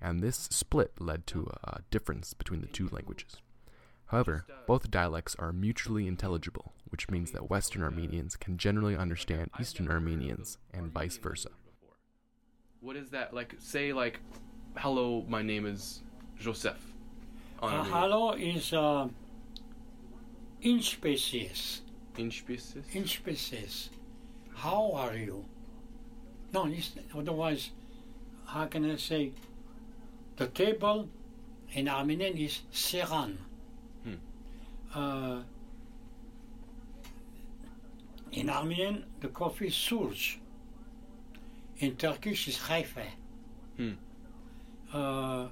and 0.00 0.20
this 0.20 0.48
split 0.50 1.00
led 1.00 1.26
to 1.28 1.50
a 1.64 1.80
difference 1.90 2.34
between 2.34 2.60
the 2.60 2.66
two 2.66 2.88
languages. 2.90 3.36
However, 4.06 4.46
both 4.66 4.90
dialects 4.90 5.36
are 5.38 5.52
mutually 5.52 6.06
intelligible, 6.06 6.72
which 6.88 7.10
means 7.10 7.30
that 7.32 7.50
Western 7.50 7.82
Armenians 7.82 8.36
can 8.36 8.56
generally 8.56 8.96
understand 8.96 9.50
Eastern 9.60 9.90
Armenians 9.90 10.56
and 10.72 10.90
vice 10.90 11.18
versa. 11.18 11.50
What 12.80 12.96
is 12.96 13.10
that 13.10 13.34
like? 13.34 13.54
Say 13.58 13.92
like, 13.92 14.20
hello, 14.76 15.26
my 15.28 15.42
name 15.42 15.66
is 15.66 16.00
Joseph. 16.38 16.80
Uh, 17.60 17.84
hello 17.84 18.32
is 18.32 18.72
uh, 18.72 19.08
in 20.62 20.80
species. 20.80 21.82
In 22.16 22.30
species. 22.30 22.82
In 22.92 23.06
species. 23.06 23.90
How 24.54 24.92
are 24.94 25.14
you? 25.14 25.44
No, 26.52 26.70
otherwise, 27.14 27.70
how 28.46 28.64
can 28.66 28.90
I 28.90 28.96
say? 28.96 29.32
The 30.38 30.46
table 30.46 31.08
in 31.72 31.88
Armenian 31.88 32.36
is 32.36 32.60
seran. 32.72 33.38
Hmm. 34.04 34.14
Uh, 34.94 35.42
in 38.30 38.48
Armenian, 38.48 39.04
the 39.20 39.28
coffee 39.28 39.66
is 39.66 39.74
surj. 39.74 40.36
In 41.78 41.96
Turkish, 41.96 42.46
is 42.46 42.56
haifa. 42.56 43.06
Hmm. 43.76 43.92
Uh, 44.92 45.48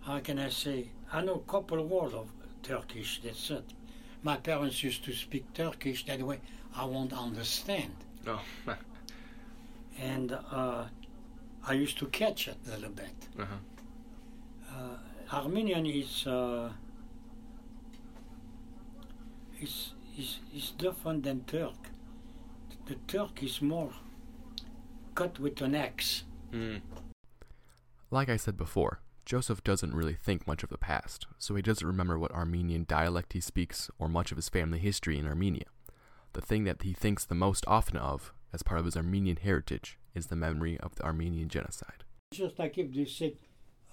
how 0.00 0.18
can 0.20 0.38
I 0.38 0.48
say? 0.48 0.88
I 1.12 1.20
know 1.22 1.34
a 1.46 1.50
couple 1.50 1.84
words 1.84 2.14
of 2.14 2.26
Turkish. 2.62 3.20
That's 3.22 3.50
it. 3.50 3.64
My 4.22 4.36
parents 4.36 4.82
used 4.82 5.04
to 5.04 5.12
speak 5.12 5.52
Turkish. 5.52 6.06
That 6.06 6.22
way, 6.22 6.40
I 6.74 6.86
won't 6.86 7.12
understand. 7.12 7.94
Oh. 8.26 8.40
And 10.00 10.38
uh, 10.52 10.84
I 11.68 11.74
used 11.74 11.98
to 11.98 12.06
catch 12.06 12.48
it 12.48 12.56
a 12.66 12.76
little 12.76 12.90
bit. 12.90 13.28
uh-huh. 13.38 13.54
Uh, 14.70 15.36
Armenian 15.36 15.84
is, 15.86 16.26
uh, 16.26 16.70
is 19.60 19.92
is 20.18 20.38
is 20.54 20.70
different 20.78 21.22
than 21.24 21.44
Turk. 21.44 21.90
The 22.86 22.96
Turk 23.06 23.42
is 23.42 23.60
more 23.60 23.92
cut 25.14 25.38
with 25.38 25.60
an 25.60 25.74
axe. 25.74 26.24
Mm. 26.52 26.80
Like 28.10 28.30
I 28.30 28.36
said 28.36 28.56
before, 28.56 29.00
Joseph 29.26 29.62
doesn't 29.62 29.94
really 29.94 30.14
think 30.14 30.46
much 30.46 30.62
of 30.62 30.70
the 30.70 30.78
past, 30.78 31.26
so 31.38 31.54
he 31.54 31.60
doesn't 31.62 31.86
remember 31.86 32.18
what 32.18 32.32
Armenian 32.32 32.86
dialect 32.88 33.34
he 33.34 33.40
speaks 33.40 33.90
or 33.98 34.08
much 34.08 34.32
of 34.32 34.36
his 34.36 34.48
family 34.48 34.78
history 34.78 35.18
in 35.18 35.26
Armenia. 35.26 35.66
The 36.32 36.40
thing 36.40 36.64
that 36.64 36.82
he 36.82 36.94
thinks 36.94 37.24
the 37.24 37.34
most 37.34 37.64
often 37.66 37.98
of, 37.98 38.32
as 38.52 38.62
part 38.62 38.78
of 38.78 38.86
his 38.86 38.96
Armenian 38.96 39.36
heritage, 39.36 39.97
is 40.14 40.26
the 40.26 40.36
memory 40.36 40.78
of 40.80 40.94
the 40.96 41.04
Armenian 41.04 41.48
genocide. 41.48 42.04
Just 42.32 42.58
like 42.58 42.76
if 42.78 42.92
they 42.92 43.04
said, 43.04 43.32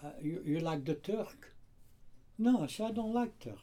uh, 0.04 0.10
you, 0.22 0.42
you 0.44 0.60
like 0.60 0.86
the 0.86 0.96
Turk? 0.96 1.54
No, 2.38 2.64
I 2.64 2.68
said, 2.68 2.88
I 2.88 2.92
don't 2.92 3.14
like 3.14 3.40
Turk. 3.40 3.60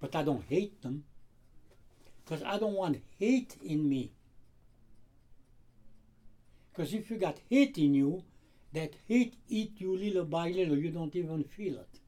But 0.00 0.14
I 0.14 0.22
don't 0.22 0.44
hate 0.48 0.82
them. 0.82 1.04
Because 2.24 2.42
I 2.42 2.58
don't 2.58 2.74
want 2.74 3.02
hate 3.18 3.56
in 3.62 3.88
me. 3.88 4.12
Because 6.72 6.92
if 6.92 7.10
you 7.10 7.16
got 7.16 7.38
hate 7.48 7.78
in 7.78 7.94
you, 7.94 8.22
that 8.72 8.94
hate 9.08 9.36
eat 9.48 9.72
you 9.78 9.96
little 9.96 10.24
by 10.24 10.50
little. 10.50 10.76
You 10.76 10.90
don't 10.90 11.16
even 11.16 11.44
feel 11.44 11.78
it. 11.78 12.00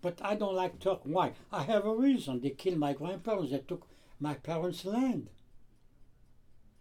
But 0.00 0.20
I 0.22 0.36
don't 0.36 0.54
like 0.54 0.78
Turk. 0.78 1.00
Why? 1.04 1.32
I 1.52 1.64
have 1.64 1.84
a 1.84 1.94
reason. 1.94 2.40
They 2.40 2.50
killed 2.50 2.78
my 2.78 2.92
grandparents. 2.92 3.50
They 3.50 3.58
took 3.58 3.86
my 4.20 4.34
parents' 4.34 4.84
land. 4.84 5.28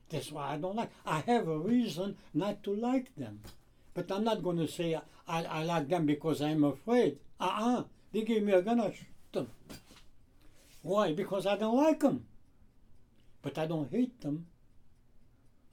That's 0.10 0.32
why 0.32 0.54
I 0.54 0.58
don't 0.58 0.76
like. 0.76 0.92
I 1.06 1.20
have 1.22 1.48
a 1.48 1.58
reason 1.58 2.18
not 2.34 2.64
to 2.64 2.76
like 2.76 3.16
them. 3.16 3.42
But 3.94 4.12
I'm 4.12 4.24
not 4.24 4.44
going 4.44 4.58
to 4.58 4.68
say 4.68 4.96
I, 5.28 5.44
I 5.44 5.64
like 5.64 5.90
them 5.90 6.06
because 6.06 6.42
I'm 6.42 6.64
afraid. 6.64 7.18
Uh-uh. 7.40 7.84
They 8.12 8.22
gave 8.22 8.44
me 8.44 8.54
a 8.54 8.62
gun, 8.62 8.80
I 8.80 8.92
shoot 8.92 9.08
them. 9.34 9.50
Why? 10.82 11.14
Because 11.14 11.46
I 11.46 11.58
don't 11.58 11.76
like 11.76 12.00
them. 12.00 12.26
But 13.42 13.58
I 13.58 13.66
don't 13.66 13.92
hate 13.92 14.22
them. 14.22 14.48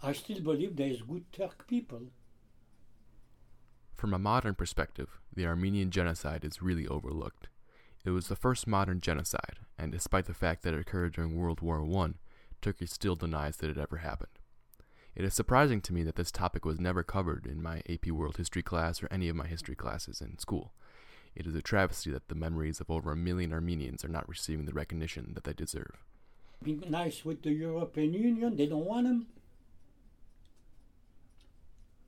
I 0.03 0.12
still 0.12 0.40
believe 0.40 0.75
there 0.75 0.88
is 0.88 1.03
good 1.03 1.31
Turk 1.33 1.66
people. 1.68 2.03
From 3.94 4.14
a 4.14 4.18
modern 4.18 4.55
perspective, 4.55 5.20
the 5.33 5.46
Armenian 5.46 5.90
genocide 5.90 6.44
is 6.44 6.61
really 6.61 6.88
overlooked. 6.88 7.48
It 8.04 8.10
was 8.10 8.28
the 8.28 8.36
first 8.36 8.66
modern 8.66 9.00
genocide, 9.00 9.60
and 9.78 9.92
despite 9.92 10.26
the 10.26 10.34
fact 10.34 10.62
that 10.62 10.74
it 10.74 10.80
occurred 10.80 11.12
during 11.12 11.36
World 11.36 11.60
War 11.60 11.84
I, 12.04 12.14
Turkey 12.60 12.86
still 12.86 13.14
denies 13.14 13.58
that 13.58 13.70
it 13.70 13.78
ever 13.78 13.98
happened. 13.98 14.38
It 15.14 15.24
is 15.24 15.34
surprising 15.34 15.80
to 15.82 15.92
me 15.92 16.02
that 16.04 16.16
this 16.16 16.32
topic 16.32 16.64
was 16.64 16.80
never 16.80 17.02
covered 17.02 17.46
in 17.46 17.62
my 17.62 17.82
AP 17.88 18.08
World 18.08 18.38
History 18.38 18.62
class 18.62 19.02
or 19.02 19.08
any 19.10 19.28
of 19.28 19.36
my 19.36 19.46
history 19.46 19.74
classes 19.74 20.20
in 20.20 20.38
school. 20.38 20.72
It 21.34 21.46
is 21.46 21.54
a 21.54 21.62
travesty 21.62 22.10
that 22.10 22.28
the 22.28 22.34
memories 22.34 22.80
of 22.80 22.90
over 22.90 23.12
a 23.12 23.16
million 23.16 23.52
Armenians 23.52 24.04
are 24.04 24.08
not 24.08 24.28
receiving 24.28 24.64
the 24.64 24.72
recognition 24.72 25.32
that 25.34 25.44
they 25.44 25.52
deserve. 25.52 26.04
Be 26.62 26.74
nice 26.88 27.24
with 27.24 27.42
the 27.42 27.52
European 27.52 28.14
Union. 28.14 28.56
They 28.56 28.66
don't 28.66 28.84
want 28.84 29.06
them. 29.06 29.26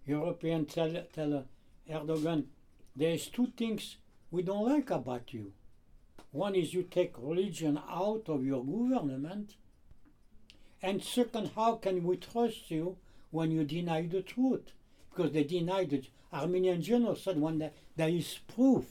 European 0.07 0.66
tell, 0.66 0.92
tell 1.12 1.44
Erdogan, 1.90 2.44
there's 2.94 3.26
two 3.28 3.48
things 3.57 3.96
we 4.30 4.42
don't 4.42 4.68
like 4.68 4.90
about 4.90 5.33
you. 5.33 5.52
One 6.35 6.57
is 6.57 6.75
you 6.75 6.83
take 6.83 7.12
religion 7.16 7.79
out 7.88 8.25
of 8.27 8.44
your 8.44 8.64
government. 8.64 9.55
And 10.83 11.01
second, 11.01 11.53
how 11.55 11.77
can 11.77 12.03
we 12.03 12.16
trust 12.16 12.73
you 12.73 12.97
when 13.31 13.53
you 13.53 13.62
deny 13.62 14.03
the 14.03 14.20
truth? 14.20 14.73
Because 15.11 15.31
they 15.31 15.44
deny 15.44 15.85
the 15.85 16.03
Armenian 16.33 16.83
genocide 16.83 17.38
when 17.38 17.59
there, 17.59 17.70
there 17.94 18.09
is 18.09 18.40
proof, 18.53 18.85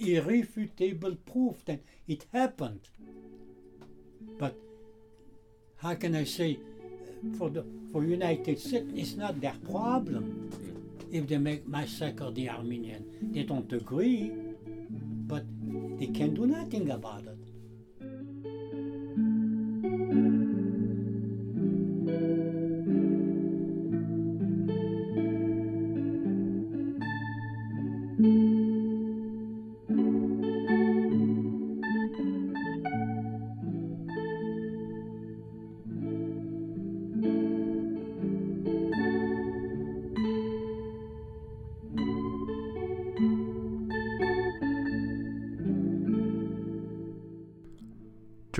irrefutable 0.00 1.14
proof 1.14 1.64
that 1.66 1.78
it 2.08 2.26
happened. 2.32 2.80
But 4.36 4.56
how 5.76 5.94
can 5.94 6.16
I 6.16 6.24
say 6.24 6.58
for 7.38 7.50
the 7.50 7.64
for 7.92 8.02
United 8.04 8.58
States 8.58 8.90
it's 8.96 9.14
not 9.14 9.40
their 9.40 9.54
problem 9.70 10.50
mm. 10.50 11.04
if 11.12 11.28
they 11.28 11.38
make 11.38 11.68
massacre 11.68 12.32
the 12.32 12.50
Armenian. 12.50 13.30
They 13.32 13.44
don't 13.44 13.72
agree, 13.72 14.32
they 15.98 16.06
can 16.06 16.34
do 16.34 16.46
nothing 16.46 16.90
about 16.90 17.24
it. 17.24 17.33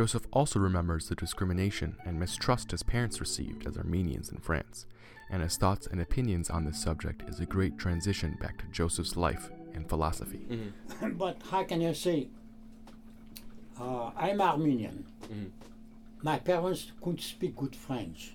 Joseph 0.05 0.27
also 0.33 0.59
remembers 0.59 1.09
the 1.09 1.15
discrimination 1.15 1.97
and 2.05 2.21
mistrust 2.21 2.73
his 2.73 2.83
parents 2.83 3.21
received 3.21 3.67
as 3.67 3.79
Armenians 3.79 4.29
in 4.29 4.37
France, 4.37 4.85
and 5.31 5.43
his 5.43 5.57
thoughts 5.57 5.87
and 5.87 5.99
opinions 5.99 6.51
on 6.51 6.67
this 6.67 6.79
subject 6.79 7.23
is 7.27 7.41
a 7.41 7.47
great 7.47 7.79
transition 7.79 8.37
back 8.39 8.59
to 8.59 8.67
Joseph's 8.67 9.17
life 9.17 9.49
and 9.73 9.89
philosophy. 9.89 10.45
Mm-hmm. 10.51 11.13
but 11.17 11.39
how 11.51 11.65
can 11.65 11.81
you 11.81 11.95
say? 11.95 12.29
Uh, 13.81 14.11
I'm 14.15 14.43
Armenian. 14.43 15.07
Mhm. 15.23 15.53
My 16.23 16.39
parents 16.39 16.93
couldn't 17.01 17.23
speak 17.23 17.57
good 17.57 17.75
French. 17.75 18.35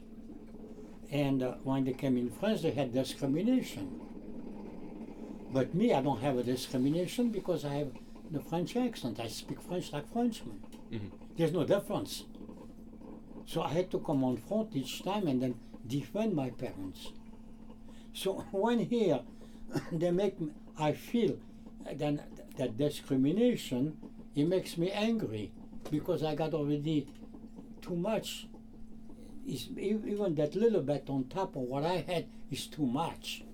And 1.12 1.44
uh, 1.44 1.54
when 1.64 1.84
they 1.84 1.94
came 1.94 2.18
in 2.18 2.32
France, 2.32 2.64
they 2.64 2.72
had 2.72 2.94
discrimination. 2.94 4.02
But 5.52 5.76
me, 5.76 5.94
I 5.94 6.02
don't 6.02 6.22
have 6.22 6.36
a 6.40 6.44
discrimination 6.44 7.30
because 7.30 7.64
I 7.64 7.74
have 7.76 7.92
the 8.32 8.40
French 8.40 8.76
accent. 8.76 9.20
I 9.20 9.28
speak 9.28 9.62
French 9.62 9.94
like 9.94 10.12
Frenchman. 10.12 10.64
Mhm. 10.92 11.12
There's 11.40 11.54
no 11.54 11.64
difference. 11.64 12.26
So 13.46 13.62
I 13.62 13.70
had 13.70 13.90
to 13.92 14.00
come 14.00 14.26
on 14.26 14.36
front 14.36 14.76
each 14.76 15.04
time 15.04 15.26
and 15.26 15.42
then 15.42 15.56
defend 15.88 16.36
my 16.36 16.50
parents. 16.50 17.14
So 18.14 18.44
when 18.52 18.80
here 18.80 19.22
they 19.94 20.12
make 20.12 20.36
I 20.78 20.92
feel 20.92 21.38
then 21.94 22.22
that 22.58 22.78
discrimination, 22.78 23.96
it 24.36 24.50
makes 24.50 24.78
me 24.78 24.92
angry 24.92 25.54
because 25.90 26.24
I 26.24 26.36
got 26.36 26.54
already 26.54 27.08
too 27.82 27.96
much. 27.96 28.50
Is 29.48 29.70
even 29.78 30.36
that 30.36 30.56
little 30.56 30.82
bit 30.82 31.06
on 31.10 31.24
top 31.30 31.56
of 31.56 31.62
what 31.62 31.86
I 31.86 32.04
had 32.06 32.26
is 32.52 32.68
too 32.68 32.86
much. 32.86 33.46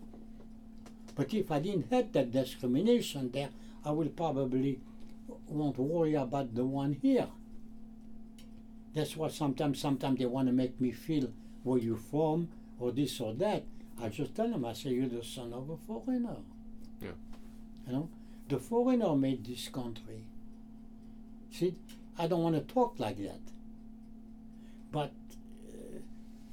But 1.14 1.36
if 1.36 1.52
I 1.52 1.60
didn't 1.60 1.92
have 1.92 2.12
that 2.14 2.32
discrimination 2.32 3.30
there, 3.30 3.50
I 3.86 3.92
will 3.92 4.10
probably 4.10 4.80
won't 5.48 5.78
worry 5.78 6.16
about 6.16 6.56
the 6.56 6.66
one 6.66 6.94
here. 6.94 7.28
That's 8.96 9.16
why 9.18 9.28
sometimes 9.28 9.80
sometimes 9.80 10.18
they 10.20 10.26
want 10.26 10.48
to 10.48 10.54
make 10.54 10.80
me 10.80 10.92
feel 10.92 11.30
where 11.64 11.80
you 11.80 11.98
from 11.98 12.48
or 12.80 12.92
this 12.92 13.20
or 13.20 13.34
that. 13.34 13.64
I 14.02 14.10
just 14.10 14.34
tell 14.36 14.50
them 14.50 14.66
I 14.66 14.74
say 14.74 14.90
you're 14.92 15.08
the 15.10 15.24
son 15.24 15.54
of 15.54 15.70
a 15.70 15.78
foreigner. 15.78 16.38
Yeah. 17.02 17.10
You 17.88 17.94
know, 17.94 18.10
the 18.50 18.58
foreigner 18.58 19.16
made 19.16 19.46
this 19.46 19.68
country. 19.68 20.24
See, 21.52 21.76
I 22.18 22.28
don't 22.28 22.42
want 22.44 22.56
to 22.56 22.74
talk 22.74 22.96
like 23.00 23.18
that. 23.18 23.40
But 24.92 25.12
uh, 25.68 26.00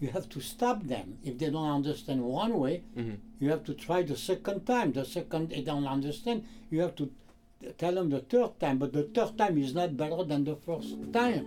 you 0.01 0.09
have 0.09 0.29
to 0.31 0.41
stop 0.41 0.83
them 0.83 1.19
if 1.25 1.39
they 1.39 1.51
don't 1.51 1.71
understand 1.71 2.23
one 2.25 2.59
way. 2.59 2.83
Mhm. 2.97 3.19
You 3.41 3.51
have 3.51 3.65
to 3.65 3.75
try 3.75 4.03
the 4.03 4.17
second 4.17 4.67
time. 4.67 4.93
The 4.93 5.05
second 5.05 5.51
they 5.51 5.63
don't 5.63 5.87
understand, 5.87 6.45
you 6.71 6.81
have 6.81 6.95
to 6.97 7.11
tell 7.79 7.95
them 7.95 8.11
the 8.11 8.21
third 8.21 8.59
time. 8.61 8.79
But 8.79 8.93
the 8.93 9.05
third 9.05 9.39
time 9.39 9.59
is 9.59 9.75
not 9.75 9.97
better 9.97 10.25
than 10.25 10.45
the 10.45 10.57
first 10.57 10.97
time. 11.13 11.47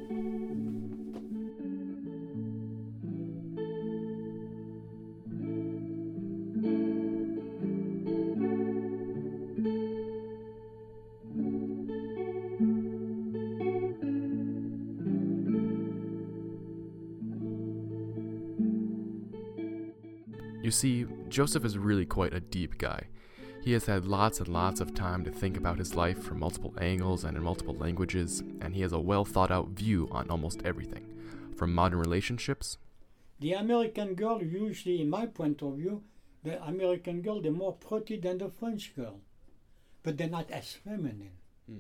See, 20.76 21.06
Joseph 21.30 21.66
is 21.66 21.78
really 21.78 22.06
quite 22.06 22.34
a 22.34 22.40
deep 22.40 22.78
guy. 22.78 23.04
He 23.64 23.72
has 23.72 23.86
had 23.86 24.06
lots 24.06 24.40
and 24.40 24.48
lots 24.48 24.80
of 24.80 24.94
time 24.94 25.24
to 25.24 25.32
think 25.32 25.58
about 25.58 25.80
his 25.80 25.96
life 25.96 26.22
from 26.22 26.40
multiple 26.40 26.76
angles 26.80 27.24
and 27.24 27.36
in 27.36 27.44
multiple 27.44 27.74
languages, 27.76 28.44
and 28.62 28.76
he 28.76 28.82
has 28.82 28.94
a 28.94 29.00
well 29.00 29.26
thought 29.26 29.50
out 29.50 29.70
view 29.70 30.08
on 30.12 30.30
almost 30.30 30.62
everything, 30.64 31.06
from 31.56 31.74
modern 31.74 32.00
relationships. 32.00 32.78
The 33.40 33.54
American 33.54 34.14
girl, 34.14 34.44
usually, 34.44 35.02
in 35.02 35.10
my 35.10 35.26
point 35.26 35.64
of 35.64 35.78
view, 35.78 36.04
the 36.44 36.64
American 36.64 37.22
girl, 37.22 37.42
they're 37.42 37.52
more 37.52 37.74
pretty 37.74 38.18
than 38.18 38.38
the 38.38 38.50
French 38.50 38.96
girl, 38.96 39.20
but 40.04 40.18
they're 40.18 40.30
not 40.30 40.52
as 40.52 40.74
feminine. 40.74 41.32
Hmm. 41.68 41.80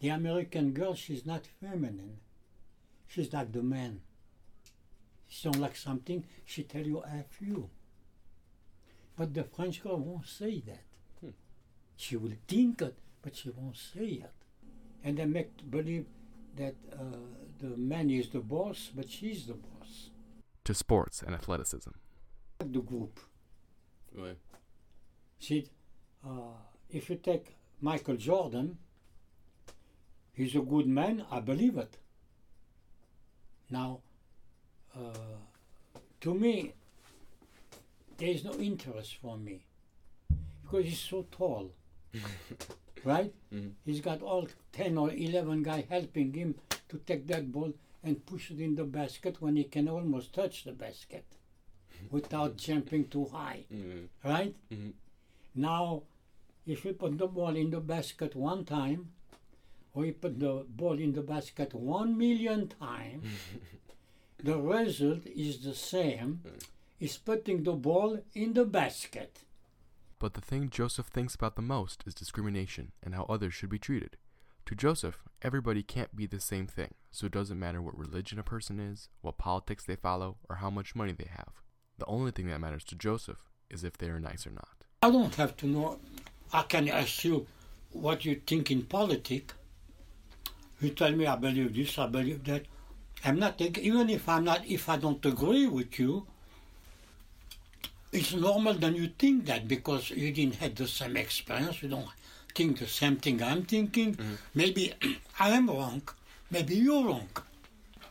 The 0.00 0.08
American 0.08 0.72
girl, 0.72 0.94
she's 0.94 1.24
not 1.24 1.46
feminine. 1.60 2.18
She's 3.06 3.32
like 3.32 3.52
the 3.52 3.62
man. 3.62 4.00
She 5.28 5.48
don't 5.48 5.60
like 5.60 5.76
something, 5.76 6.24
she 6.44 6.64
tell 6.64 6.84
you 6.84 7.04
F 7.04 7.40
you. 7.40 7.70
But 9.16 9.34
the 9.34 9.44
French 9.44 9.82
girl 9.82 9.98
won't 9.98 10.26
say 10.26 10.60
that. 10.66 10.84
Hmm. 11.20 11.30
She 11.96 12.16
will 12.16 12.36
think 12.48 12.82
it, 12.82 12.96
but 13.22 13.36
she 13.36 13.50
won't 13.50 13.76
say 13.76 14.22
it. 14.24 14.32
And 15.02 15.18
they 15.18 15.24
make 15.26 15.70
believe 15.70 16.06
that 16.56 16.74
uh, 16.92 17.04
the 17.60 17.76
man 17.76 18.10
is 18.10 18.28
the 18.30 18.40
boss, 18.40 18.90
but 18.94 19.08
she's 19.08 19.46
the 19.46 19.54
boss. 19.54 20.10
To 20.64 20.74
sports 20.74 21.22
and 21.22 21.34
athleticism. 21.34 21.90
The 22.58 22.80
group. 22.80 23.20
Ouais. 24.16 24.36
See, 25.38 25.68
uh, 26.24 26.56
if 26.88 27.10
you 27.10 27.16
take 27.16 27.54
Michael 27.80 28.16
Jordan, 28.16 28.78
he's 30.32 30.54
a 30.54 30.60
good 30.60 30.86
man, 30.86 31.24
I 31.30 31.40
believe 31.40 31.76
it. 31.76 31.98
Now, 33.70 34.00
uh, 34.96 35.00
to 36.20 36.34
me, 36.34 36.72
there 38.24 38.32
is 38.32 38.44
no 38.44 38.52
interest 38.54 39.16
for 39.20 39.36
me 39.36 39.60
because 40.62 40.84
he's 40.86 40.98
so 40.98 41.26
tall, 41.30 41.70
right? 43.04 43.32
Mhm. 43.52 43.72
He's 43.84 44.00
got 44.00 44.22
all 44.22 44.48
10 44.72 44.96
or 44.96 45.10
11 45.12 45.62
guys 45.62 45.84
helping 45.90 46.32
him 46.32 46.54
to 46.88 46.96
take 47.06 47.26
that 47.26 47.52
ball 47.52 47.72
and 48.02 48.24
push 48.24 48.50
it 48.50 48.60
in 48.60 48.74
the 48.76 48.84
basket 48.84 49.42
when 49.42 49.56
he 49.56 49.64
can 49.64 49.88
almost 49.88 50.32
touch 50.32 50.64
the 50.64 50.72
basket 50.72 51.24
without 52.10 52.56
jumping 52.56 53.04
too 53.08 53.26
high, 53.26 53.64
Mhm. 53.70 54.08
right? 54.24 54.54
Mhm. 54.72 54.92
Now, 55.54 56.02
if 56.66 56.84
you 56.86 56.94
put 56.94 57.18
the 57.18 57.26
ball 57.26 57.54
in 57.56 57.70
the 57.70 57.80
basket 57.80 58.34
one 58.34 58.64
time, 58.64 59.10
or 59.94 60.06
you 60.06 60.14
put 60.14 60.40
the 60.40 60.64
ball 60.68 60.98
in 60.98 61.12
the 61.12 61.22
basket 61.22 61.74
one 61.74 62.16
million 62.16 62.68
times, 62.68 63.26
the 64.48 64.56
result 64.58 65.26
is 65.26 65.60
the 65.62 65.74
same. 65.74 66.40
Is 67.04 67.18
putting 67.18 67.64
the 67.64 67.72
ball 67.72 68.18
in 68.34 68.54
the 68.54 68.64
basket. 68.64 69.40
But 70.18 70.32
the 70.32 70.40
thing 70.40 70.70
Joseph 70.70 71.08
thinks 71.08 71.34
about 71.34 71.54
the 71.54 71.60
most 71.60 72.02
is 72.06 72.14
discrimination 72.14 72.92
and 73.02 73.14
how 73.14 73.24
others 73.24 73.52
should 73.52 73.68
be 73.68 73.78
treated. 73.78 74.16
To 74.64 74.74
Joseph, 74.74 75.18
everybody 75.42 75.82
can't 75.82 76.16
be 76.16 76.24
the 76.24 76.40
same 76.40 76.66
thing, 76.66 76.94
so 77.10 77.26
it 77.26 77.32
doesn't 77.32 77.60
matter 77.60 77.82
what 77.82 77.98
religion 77.98 78.38
a 78.38 78.42
person 78.42 78.80
is, 78.80 79.10
what 79.20 79.36
politics 79.36 79.84
they 79.84 79.96
follow, 79.96 80.38
or 80.48 80.56
how 80.56 80.70
much 80.70 80.94
money 80.94 81.12
they 81.12 81.28
have. 81.30 81.60
The 81.98 82.06
only 82.06 82.30
thing 82.30 82.46
that 82.46 82.62
matters 82.62 82.84
to 82.84 82.94
Joseph 82.94 83.50
is 83.68 83.84
if 83.84 83.98
they 83.98 84.08
are 84.08 84.18
nice 84.18 84.46
or 84.46 84.52
not. 84.52 84.84
I 85.02 85.10
don't 85.10 85.34
have 85.34 85.58
to 85.58 85.66
know. 85.66 85.98
I 86.54 86.62
can 86.62 86.88
ask 86.88 87.22
you 87.22 87.46
what 87.92 88.24
you 88.24 88.40
think 88.46 88.70
in 88.70 88.84
politics. 88.84 89.52
You 90.80 90.88
tell 90.88 91.12
me 91.12 91.26
I 91.26 91.36
believe 91.36 91.74
this, 91.74 91.98
I 91.98 92.06
believe 92.06 92.44
that. 92.44 92.64
I'm 93.22 93.38
not 93.38 93.60
even 93.60 94.08
if 94.08 94.26
I'm 94.26 94.44
not 94.44 94.64
if 94.66 94.88
I 94.88 94.96
don't 94.96 95.26
agree 95.26 95.66
with 95.66 95.98
you. 95.98 96.26
It's 98.14 98.32
normal 98.32 98.74
that 98.74 98.94
you 98.94 99.08
think 99.18 99.46
that 99.46 99.66
because 99.66 100.10
you 100.10 100.30
didn't 100.32 100.54
have 100.56 100.76
the 100.76 100.86
same 100.86 101.16
experience. 101.16 101.82
You 101.82 101.88
don't 101.88 102.06
think 102.54 102.78
the 102.78 102.86
same 102.86 103.16
thing 103.16 103.42
I'm 103.42 103.64
thinking. 103.64 104.14
Mm-hmm. 104.14 104.34
Maybe 104.54 104.92
I 105.40 105.50
am 105.50 105.66
wrong. 105.68 106.02
Maybe 106.48 106.76
you're 106.76 107.04
wrong. 107.04 107.28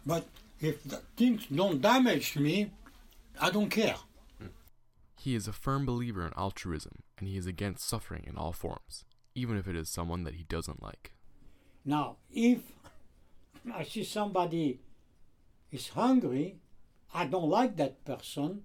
But 0.05 0.25
if 0.59 0.83
the 0.83 0.99
things 1.15 1.45
don't 1.47 1.81
damage 1.81 2.35
me, 2.35 2.71
I 3.39 3.49
don't 3.49 3.69
care. 3.69 3.95
He 5.17 5.35
is 5.35 5.47
a 5.47 5.53
firm 5.53 5.85
believer 5.85 6.27
in 6.27 6.33
altruism, 6.35 7.03
and 7.17 7.29
he 7.29 7.37
is 7.37 7.45
against 7.45 7.87
suffering 7.87 8.25
in 8.27 8.35
all 8.35 8.51
forms, 8.51 9.05
even 9.35 9.55
if 9.55 9.69
it 9.69 9.75
is 9.77 9.87
someone 9.87 10.25
that 10.25 10.35
he 10.35 10.43
doesn't 10.43 10.83
like. 10.83 11.13
Now, 11.85 12.17
if 12.29 12.59
I 13.73 13.85
see 13.85 14.03
somebody 14.03 14.81
is 15.71 15.87
hungry, 15.87 16.57
I 17.13 17.25
don't 17.25 17.49
like 17.49 17.77
that 17.77 18.03
person, 18.03 18.63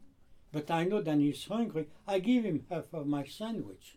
but 0.53 0.71
I 0.71 0.85
know 0.85 1.01
that 1.01 1.19
he's 1.19 1.45
hungry, 1.45 1.87
I 2.07 2.19
give 2.19 2.45
him 2.45 2.65
half 2.71 2.93
of 2.93 3.07
my 3.07 3.25
sandwich. 3.25 3.97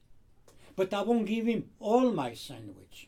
But 0.76 0.94
I 0.94 1.02
won't 1.02 1.26
give 1.26 1.46
him 1.46 1.70
all 1.80 2.12
my 2.12 2.34
sandwich. 2.34 3.08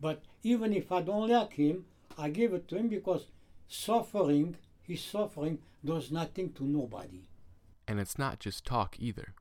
But 0.00 0.22
even 0.42 0.72
if 0.72 0.92
I 0.92 1.02
don't 1.02 1.28
like 1.28 1.54
him, 1.54 1.84
I 2.16 2.30
give 2.30 2.52
it 2.52 2.68
to 2.68 2.76
him 2.76 2.88
because 2.88 3.26
suffering, 3.68 4.56
his 4.82 5.02
suffering, 5.02 5.58
does 5.84 6.10
nothing 6.10 6.52
to 6.54 6.64
nobody. 6.64 7.22
And 7.86 7.98
it's 8.00 8.18
not 8.18 8.40
just 8.40 8.64
talk 8.64 8.96
either. 8.98 9.34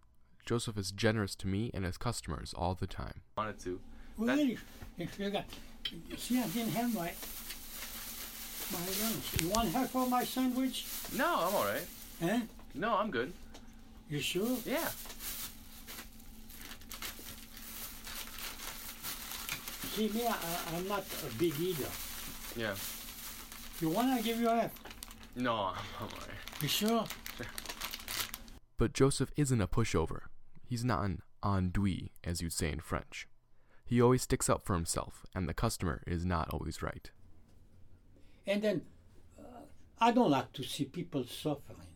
Joseph 0.46 0.78
is 0.78 0.92
generous 0.92 1.36
to 1.36 1.48
me 1.48 1.72
and 1.74 1.84
his 1.84 1.98
customers 1.98 2.54
all 2.58 2.74
the 2.74 2.88
time. 2.88 3.22
Wanted 3.38 3.60
to. 3.62 3.80
Well, 4.18 4.40
if, 4.40 4.64
if 4.98 5.20
you 5.20 5.30
got, 5.30 5.46
see, 6.18 6.40
I 6.40 6.48
didn't 6.48 6.72
have 6.72 6.94
my, 6.94 7.12
my 8.72 8.86
lunch. 9.04 9.42
You 9.42 9.50
want 9.50 9.70
half 9.70 9.96
of 9.96 10.10
my 10.10 10.24
sandwich? 10.24 10.86
No, 11.16 11.26
I'm 11.26 11.54
alright. 11.54 11.88
Eh? 12.22 12.42
No, 12.78 12.96
I'm 12.96 13.10
good. 13.10 13.34
You 14.08 14.20
sure? 14.20 14.56
Yeah. 14.66 14.88
See, 19.96 20.10
me, 20.10 20.28
I, 20.28 20.36
I'm 20.76 20.88
not 20.88 21.04
a 21.28 21.34
big 21.38 21.60
eater. 21.60 21.90
Yeah. 22.56 22.76
You 23.82 23.90
want 23.90 24.16
to 24.16 24.24
give 24.24 24.40
you 24.40 24.48
half? 24.48 24.72
No, 25.36 25.54
I'm, 25.56 25.76
I'm 26.00 26.04
alright. 26.04 26.38
You 26.62 26.68
sure? 26.68 27.06
But 28.78 28.94
Joseph 28.94 29.32
isn't 29.36 29.60
a 29.60 29.68
pushover. 29.68 30.26
He's 30.64 30.86
not 30.86 31.04
an 31.04 31.24
ennui, 31.44 32.12
as 32.24 32.44
you'd 32.44 32.54
say 32.54 32.72
in 32.72 32.80
French. 32.80 33.28
He 33.84 34.00
always 34.00 34.22
sticks 34.22 34.52
up 34.52 34.68
for 34.68 34.76
himself, 34.76 35.26
and 35.34 35.50
the 35.50 35.56
customer 35.56 36.04
is 36.06 36.26
not 36.26 36.50
always 36.54 36.84
right. 36.84 37.10
And 38.46 38.62
then, 38.62 38.82
uh, 39.40 39.62
I 40.00 40.12
don't 40.12 40.30
like 40.30 40.54
to 40.54 40.64
see 40.64 40.86
people 40.86 41.24
suffering. 41.26 41.87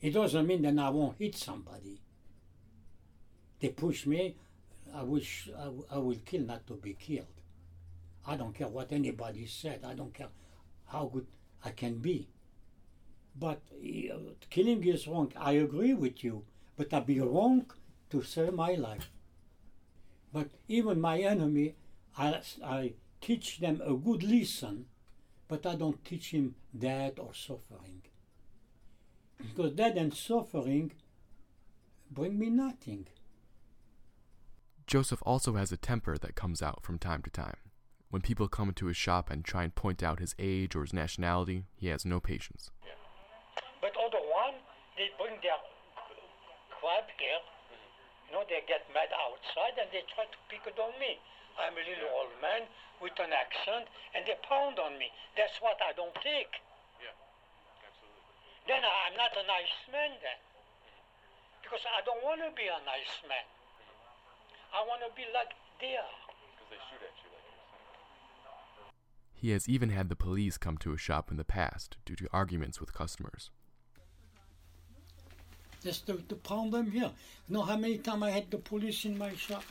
It 0.00 0.10
doesn't 0.10 0.46
mean 0.46 0.62
that 0.62 0.78
I 0.78 0.90
won't 0.90 1.18
hit 1.18 1.36
somebody. 1.36 2.00
They 3.60 3.68
push 3.70 4.06
me, 4.06 4.36
I 4.94 5.02
wish 5.02 5.50
I, 5.56 5.64
w- 5.64 5.86
I 5.90 5.98
will 5.98 6.18
kill 6.24 6.42
not 6.42 6.66
to 6.68 6.74
be 6.74 6.94
killed. 6.94 7.26
I 8.26 8.36
don't 8.36 8.54
care 8.54 8.68
what 8.68 8.92
anybody 8.92 9.46
said. 9.46 9.84
I 9.84 9.94
don't 9.94 10.14
care 10.14 10.28
how 10.86 11.06
good 11.12 11.26
I 11.64 11.70
can 11.70 11.98
be. 11.98 12.28
But 13.38 13.62
uh, 13.72 14.18
killing 14.50 14.84
is 14.84 15.06
wrong. 15.08 15.32
I 15.36 15.52
agree 15.52 15.94
with 15.94 16.22
you, 16.22 16.44
but 16.76 16.92
I'd 16.92 17.06
be 17.06 17.20
wrong 17.20 17.66
to 18.10 18.22
save 18.22 18.54
my 18.54 18.74
life. 18.74 19.10
But 20.32 20.50
even 20.68 21.00
my 21.00 21.18
enemy, 21.20 21.74
I, 22.16 22.40
I 22.64 22.92
teach 23.20 23.58
them 23.58 23.80
a 23.84 23.94
good 23.94 24.22
lesson, 24.22 24.86
but 25.48 25.66
I 25.66 25.74
don't 25.74 26.04
teach 26.04 26.30
him 26.32 26.54
death 26.76 27.18
or 27.18 27.34
suffering. 27.34 28.02
Because 29.38 29.72
death 29.72 29.96
and 29.96 30.14
suffering 30.14 30.92
bring 32.10 32.38
me 32.38 32.50
nothing. 32.50 33.06
Joseph 34.86 35.22
also 35.22 35.54
has 35.54 35.70
a 35.70 35.76
temper 35.76 36.16
that 36.16 36.34
comes 36.34 36.62
out 36.62 36.82
from 36.82 36.98
time 36.98 37.22
to 37.22 37.30
time. 37.30 37.60
When 38.08 38.22
people 38.22 38.48
come 38.48 38.72
into 38.72 38.86
his 38.86 38.96
shop 38.96 39.28
and 39.28 39.44
try 39.44 39.64
and 39.64 39.74
point 39.74 40.02
out 40.02 40.18
his 40.18 40.34
age 40.38 40.74
or 40.74 40.80
his 40.80 40.96
nationality, 40.96 41.64
he 41.76 41.88
has 41.88 42.06
no 42.08 42.20
patience. 42.20 42.70
But 43.84 43.92
other 44.00 44.24
one, 44.32 44.56
they 44.96 45.12
bring 45.20 45.36
their 45.44 45.60
crab 46.72 47.04
here. 47.20 47.42
You 48.28 48.32
know, 48.32 48.44
they 48.48 48.64
get 48.64 48.88
mad 48.96 49.12
outside 49.12 49.76
and 49.76 49.92
they 49.92 50.08
try 50.08 50.24
to 50.24 50.38
pick 50.48 50.64
it 50.64 50.80
on 50.80 50.96
me. 50.96 51.20
I'm 51.60 51.76
a 51.76 51.84
little 51.84 52.08
old 52.24 52.32
man 52.40 52.64
with 53.04 53.12
an 53.20 53.28
accent 53.36 53.92
and 54.16 54.24
they 54.24 54.40
pound 54.48 54.80
on 54.80 54.96
me. 54.96 55.12
That's 55.36 55.60
what 55.60 55.76
I 55.84 55.92
don't 55.92 56.16
take. 56.24 56.64
Then 58.68 58.84
I'm 58.84 59.16
not 59.16 59.32
a 59.32 59.44
nice 59.48 59.74
man 59.88 60.12
then. 60.20 60.40
Because 61.64 61.80
I 61.88 62.04
don't 62.04 62.20
want 62.20 62.44
to 62.44 62.52
be 62.52 62.68
a 62.68 62.80
nice 62.84 63.16
man. 63.24 63.46
I 64.76 64.84
want 64.84 65.00
to 65.02 65.10
be 65.16 65.24
like 65.32 65.56
they 65.80 65.96
are. 65.96 66.16
Because 66.52 66.68
they 66.68 66.80
shoot 66.92 67.00
at 67.00 67.16
you 67.24 67.32
like 67.32 67.48
he 69.40 69.50
has 69.50 69.68
even 69.68 69.90
had 69.90 70.08
the 70.08 70.16
police 70.16 70.58
come 70.58 70.76
to 70.78 70.90
his 70.90 71.00
shop 71.00 71.30
in 71.30 71.36
the 71.36 71.44
past 71.44 71.96
due 72.04 72.16
to 72.16 72.28
arguments 72.32 72.80
with 72.80 72.92
customers. 72.92 73.50
Just 75.82 76.06
to, 76.08 76.14
to 76.28 76.34
pound 76.34 76.72
them 76.72 76.90
here. 76.90 77.12
You 77.46 77.54
know 77.54 77.62
how 77.62 77.76
many 77.76 77.98
times 77.98 78.24
I 78.24 78.30
had 78.30 78.50
the 78.50 78.58
police 78.58 79.04
in 79.04 79.16
my 79.16 79.34
shop? 79.34 79.62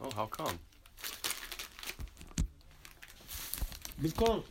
Oh, 0.00 0.10
how 0.16 0.26
come? 0.26 0.58
Because 4.00 4.44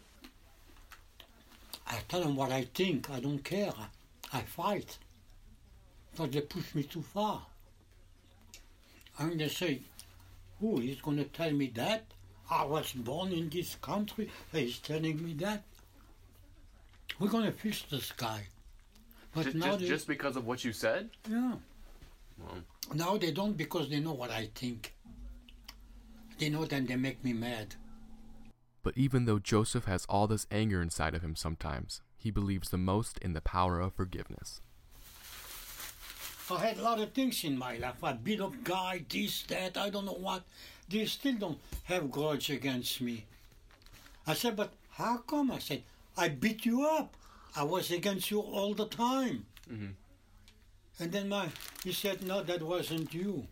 I 1.92 2.00
tell 2.08 2.22
them 2.22 2.36
what 2.36 2.52
I 2.52 2.64
think. 2.74 3.10
I 3.10 3.20
don't 3.20 3.44
care. 3.44 3.74
I 4.34 4.42
fight. 4.42 4.98
But 6.16 6.32
they 6.32 6.42
push 6.42 6.74
me 6.74 6.84
too 6.84 7.02
far. 7.02 7.42
And 9.20 9.40
they 9.40 9.50
say, 9.50 9.82
who 10.60 10.80
is 10.80 11.02
going 11.02 11.18
to 11.18 11.26
tell 11.26 11.52
me 11.52 11.68
that? 11.76 12.06
I 12.50 12.64
was 12.66 12.92
born 12.94 13.32
in 13.34 13.50
this 13.50 13.76
country. 13.76 14.30
He's 14.52 14.80
telling 14.80 15.24
me 15.24 15.34
that. 15.36 15.64
We're 17.20 17.30
going 17.30 17.46
to 17.46 17.52
fix 17.52 17.82
this 17.84 18.12
guy. 18.12 18.48
But 19.34 19.44
Just, 19.46 19.56
now 19.58 19.66
just, 19.68 19.80
they, 19.80 19.88
just 19.88 20.08
because 20.08 20.36
of 20.36 20.46
what 20.46 20.64
you 20.64 20.74
said? 20.74 21.10
yeah. 21.30 21.54
Well, 22.40 22.58
Now 22.94 23.18
they 23.18 23.32
don't 23.32 23.56
because 23.56 23.90
they 23.90 24.00
know 24.00 24.14
what 24.14 24.32
I 24.32 24.50
think. 24.56 24.94
They 26.40 26.50
know 26.50 26.66
that 26.66 26.88
they 26.88 26.96
make 26.96 27.24
me 27.24 27.34
mad. 27.34 27.76
But 28.84 28.98
even 28.98 29.26
though 29.26 29.40
Joseph 29.40 29.86
has 29.86 30.06
all 30.10 30.28
this 30.28 30.48
anger 30.52 30.82
inside 30.82 31.14
of 31.14 31.22
him 31.22 31.36
sometimes, 31.36 32.02
he 32.18 32.32
believes 32.32 32.70
the 32.70 32.78
most 32.78 33.18
in 33.20 33.34
the 33.34 33.42
power 33.42 33.80
of 33.80 33.94
forgiveness. 33.94 34.62
I 36.50 36.66
had 36.66 36.78
a 36.80 36.84
lot 36.84 37.00
of 37.00 37.14
things 37.14 37.44
in 37.44 37.58
my 37.58 37.78
life. 37.78 38.04
I 38.04 38.14
beat 38.14 38.42
up 38.42 38.64
guy, 38.64 39.06
this, 39.10 39.44
that, 39.44 39.78
I 39.78 39.90
don't 39.90 40.06
know 40.06 40.14
what. 40.14 40.44
They 40.90 41.06
still 41.06 41.36
don't 41.36 41.60
have 41.86 42.12
grudge 42.12 42.50
against 42.50 43.00
me. 43.00 43.26
I 44.28 44.34
said, 44.34 44.56
but 44.58 44.74
how 44.90 45.18
come? 45.18 45.52
I 45.52 45.60
said, 45.60 45.84
I 46.18 46.28
beat 46.30 46.66
you 46.66 46.86
up. 46.86 47.16
I 47.56 47.64
was 47.64 47.92
against 47.92 48.32
you 48.32 48.40
all 48.42 48.74
the 48.74 48.88
time. 48.88 49.46
Mhm. 49.72 49.94
And 51.00 51.12
then 51.12 51.30
my, 51.30 51.50
he 51.84 51.94
said, 51.94 52.22
no, 52.24 52.44
that 52.44 52.62
wasn't 52.62 53.14
you. 53.14 53.48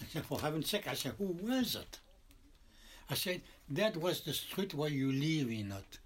I 0.00 0.04
said, 0.06 0.24
for 0.24 0.40
heaven's 0.40 0.70
sake, 0.70 0.86
I 0.88 0.94
said, 0.94 1.14
who 1.18 1.36
was 1.42 1.74
it? 1.74 1.98
I 3.10 3.14
said, 3.14 3.42
that 3.70 3.96
was 3.96 4.22
the 4.22 4.32
street 4.32 4.74
where 4.74 4.90
you 4.90 5.12
live 5.12 5.50
in 5.50 5.72
it. 5.72 5.98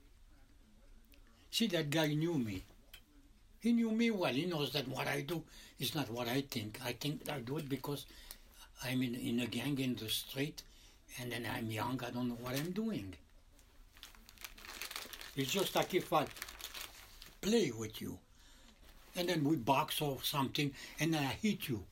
See, 1.50 1.66
that 1.68 1.88
guy 1.90 2.08
knew 2.08 2.34
me. 2.34 2.64
He 3.60 3.72
knew 3.72 3.90
me 3.90 4.10
well. 4.10 4.34
He 4.34 4.44
knows 4.44 4.72
that 4.72 4.86
what 4.88 5.06
I 5.06 5.22
do 5.22 5.42
is 5.78 5.94
not 5.94 6.10
what 6.10 6.28
I 6.28 6.42
think. 6.42 6.78
I 6.84 6.92
think 6.92 7.22
I 7.30 7.38
do 7.38 7.56
it 7.56 7.68
because 7.68 8.04
I'm 8.84 9.02
in, 9.02 9.14
in 9.14 9.40
a 9.40 9.46
gang 9.46 9.78
in 9.78 9.94
the 9.94 10.10
street 10.10 10.62
and 11.18 11.32
then 11.32 11.46
I'm 11.50 11.70
young. 11.70 11.98
I 12.06 12.10
don't 12.10 12.28
know 12.28 12.38
what 12.42 12.54
I'm 12.54 12.72
doing. 12.72 13.14
It's 15.36 15.50
just 15.50 15.74
like 15.74 15.94
if 15.94 16.12
I 16.12 16.26
play 17.40 17.72
with 17.76 18.02
you 18.02 18.18
and 19.16 19.28
then 19.28 19.44
we 19.44 19.56
box 19.56 20.02
or 20.02 20.18
something 20.22 20.72
and 21.00 21.16
I 21.16 21.38
hit 21.40 21.68
you. 21.68 21.84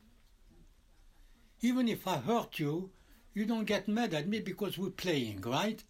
Even 1.63 1.89
if 1.89 2.07
I 2.07 2.19
hurt 2.19 2.59
you, 2.59 2.91
you 3.35 3.45
don't 3.47 3.65
get 3.65 3.89
mad 3.89 4.15
at 4.15 4.29
me 4.29 4.41
because 4.41 4.79
we're 4.79 4.91
playing, 4.91 5.41
right? 5.43 5.83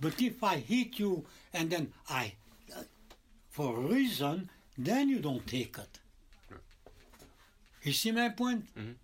But 0.00 0.20
if 0.20 0.42
I 0.42 0.56
hit 0.58 0.98
you 0.98 1.24
and 1.52 1.70
then 1.70 1.92
I, 2.08 2.34
uh, 2.76 2.82
for 3.50 3.76
a 3.76 3.80
reason, 3.80 4.50
then 4.78 5.08
you 5.08 5.20
don't 5.20 5.46
take 5.46 5.78
it. 5.78 6.00
You 7.82 7.92
see 7.92 8.10
my 8.10 8.30
point? 8.30 8.66
Mhm. 8.74 8.94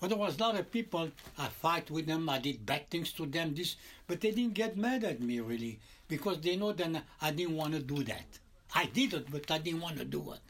Well, 0.00 0.08
there 0.10 0.18
was 0.18 0.36
a 0.36 0.40
lot 0.40 0.56
of 0.56 0.70
people, 0.70 1.10
I 1.38 1.48
fight 1.48 1.90
with 1.90 2.06
them, 2.06 2.28
I 2.28 2.38
did 2.38 2.66
bad 2.66 2.90
things 2.90 3.12
to 3.12 3.24
them, 3.24 3.54
this, 3.54 3.76
but 4.06 4.20
they 4.20 4.30
didn't 4.30 4.54
get 4.54 4.76
mad 4.76 5.04
at 5.04 5.20
me 5.20 5.40
really, 5.40 5.80
because 6.08 6.40
they 6.40 6.56
know 6.56 6.72
that 6.72 7.04
I 7.20 7.30
didn't 7.30 7.56
want 7.56 7.72
to 7.74 7.80
do 7.82 8.04
that. 8.04 8.38
I 8.74 8.86
did 8.86 9.14
it, 9.14 9.30
but 9.30 9.50
I 9.50 9.58
didn't 9.58 9.80
want 9.80 9.96
to 9.98 10.04
do 10.04 10.32
it. 10.32 10.40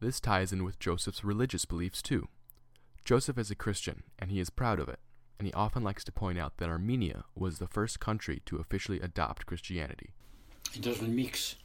This 0.00 0.20
ties 0.20 0.52
in 0.52 0.64
with 0.64 0.78
Joseph's 0.78 1.22
religious 1.22 1.64
beliefs 1.64 2.00
too. 2.02 2.28
Joseph 3.04 3.36
is 3.38 3.50
a 3.50 3.54
Christian, 3.54 4.04
and 4.18 4.30
he 4.30 4.40
is 4.40 4.48
proud 4.50 4.80
of 4.80 4.88
it, 4.88 5.00
and 5.42 5.48
he 5.48 5.52
often 5.54 5.82
likes 5.82 6.04
to 6.04 6.12
point 6.12 6.38
out 6.38 6.58
that 6.58 6.68
Armenia 6.68 7.24
was 7.34 7.58
the 7.58 7.66
first 7.66 7.98
country 7.98 8.40
to 8.46 8.58
officially 8.58 9.00
adopt 9.00 9.44
Christianity. 9.44 10.10
It 10.72 10.82
doesn't 10.82 11.12
mix. 11.12 11.56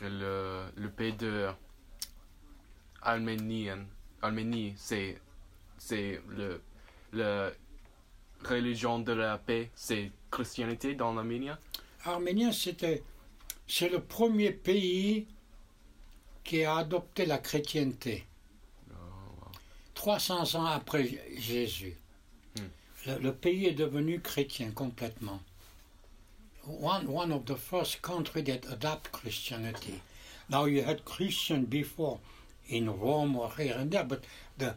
Le, 0.00 0.06
uh, 0.06 0.70
le 0.76 0.88
pays 0.88 1.12
de 1.12 1.52
Arménie, 3.02 3.68
Arménie 4.22 4.72
c'est, 4.78 5.18
c'est 5.76 6.22
le, 6.30 6.62
le 7.12 7.52
religion 8.48 9.00
de 9.00 9.12
la 9.12 9.36
paix, 9.36 9.68
c'est 9.74 10.10
Christianité 10.30 10.94
dans 10.94 11.12
l'Arménie. 11.12 11.50
Arménien, 12.06 12.50
c'était, 12.50 13.02
c'est 13.66 13.90
le 13.90 14.00
premier 14.00 14.52
pays 14.52 15.26
qui 16.44 16.64
a 16.64 16.76
adopté 16.78 17.26
la 17.26 17.36
chrétienté. 17.36 18.24
300 20.08 20.54
ans 20.54 20.64
après 20.64 21.18
Jésus. 21.36 21.94
Le, 23.06 23.18
le 23.18 23.30
pays 23.30 23.66
est 23.66 23.74
devenu 23.74 24.20
chrétien 24.20 24.70
complètement. 24.70 25.38
One, 26.66 27.06
one 27.08 27.30
of 27.30 27.44
the 27.44 27.56
first 27.56 28.00
country 28.00 28.42
that 28.44 28.66
adopt 28.72 29.12
Christianity. 29.12 30.00
Now 30.48 30.64
you 30.64 30.82
had 30.82 31.04
Christian 31.04 31.66
before 31.66 32.20
in 32.68 32.88
Rome 32.88 33.36
or 33.36 33.52
here 33.54 33.74
and 33.76 33.90
there, 33.90 34.04
but 34.04 34.24
the, 34.56 34.74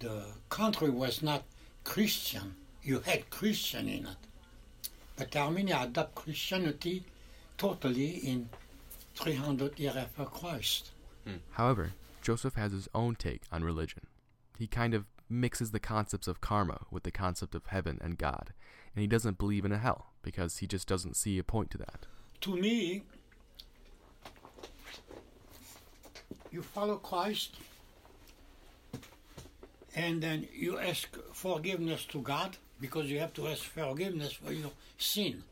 the 0.00 0.24
country 0.50 0.90
was 0.90 1.22
not 1.22 1.42
Christian. 1.84 2.56
You 2.82 3.00
had 3.00 3.30
Christian 3.30 3.88
in 3.88 4.04
it. 4.04 4.18
But 5.16 5.34
Armenia 5.34 5.80
adopted 5.84 6.14
Christianity 6.14 7.04
totally 7.56 8.16
in 8.16 8.50
300 9.14 9.78
years 9.78 9.96
after 9.96 10.26
Christ. 10.26 10.90
However, 11.52 11.92
Joseph 12.20 12.54
has 12.56 12.72
his 12.72 12.86
own 12.94 13.14
take 13.14 13.40
on 13.50 13.64
religion. 13.64 14.02
He 14.58 14.66
kind 14.66 14.94
of 14.94 15.06
mixes 15.28 15.72
the 15.72 15.80
concepts 15.80 16.28
of 16.28 16.40
karma 16.40 16.86
with 16.90 17.02
the 17.02 17.10
concept 17.10 17.54
of 17.54 17.66
heaven 17.66 17.98
and 18.00 18.18
God, 18.18 18.52
and 18.94 19.00
he 19.02 19.06
doesn't 19.06 19.38
believe 19.38 19.64
in 19.64 19.72
a 19.72 19.78
hell 19.78 20.12
because 20.22 20.58
he 20.58 20.66
just 20.66 20.88
doesn't 20.88 21.16
see 21.16 21.38
a 21.38 21.44
point 21.44 21.70
to 21.72 21.78
that. 21.78 22.06
To 22.42 22.56
me, 22.56 23.02
you 26.50 26.62
follow 26.62 26.96
Christ 26.96 27.56
and 29.94 30.22
then 30.22 30.46
you 30.54 30.78
ask 30.78 31.16
forgiveness 31.32 32.04
to 32.06 32.20
God 32.20 32.56
because 32.80 33.10
you 33.10 33.18
have 33.18 33.32
to 33.34 33.48
ask 33.48 33.62
forgiveness 33.62 34.32
for 34.32 34.52
your 34.52 34.70
sin. 34.98 35.42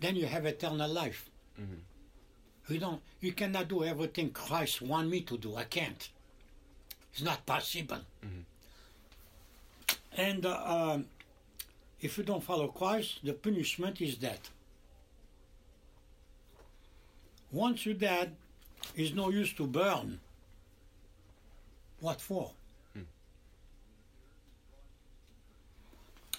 Then 0.00 0.16
you 0.16 0.26
have 0.26 0.46
eternal 0.46 0.90
life. 0.90 1.28
Mm-hmm. 1.60 2.72
You 2.72 2.80
don't. 2.80 3.02
You 3.20 3.32
cannot 3.32 3.68
do 3.68 3.84
everything 3.84 4.30
Christ 4.30 4.80
want 4.80 5.08
me 5.08 5.20
to 5.22 5.36
do. 5.36 5.56
I 5.56 5.64
can't. 5.64 6.08
It's 7.12 7.22
not 7.22 7.44
possible. 7.46 7.98
And 10.16 10.44
uh, 10.46 10.62
um, 10.64 11.06
if 12.00 12.18
you 12.18 12.24
don't 12.24 12.42
follow 12.42 12.68
Christ, 12.68 13.20
the 13.24 13.32
punishment 13.32 14.00
is 14.00 14.16
death. 14.16 14.50
Once 17.52 17.84
you're 17.84 17.94
dead, 17.94 18.36
it's 18.94 19.14
no 19.14 19.30
use 19.30 19.52
to 19.54 19.66
burn. 19.66 20.20
What 22.00 22.20
for? 22.20 22.52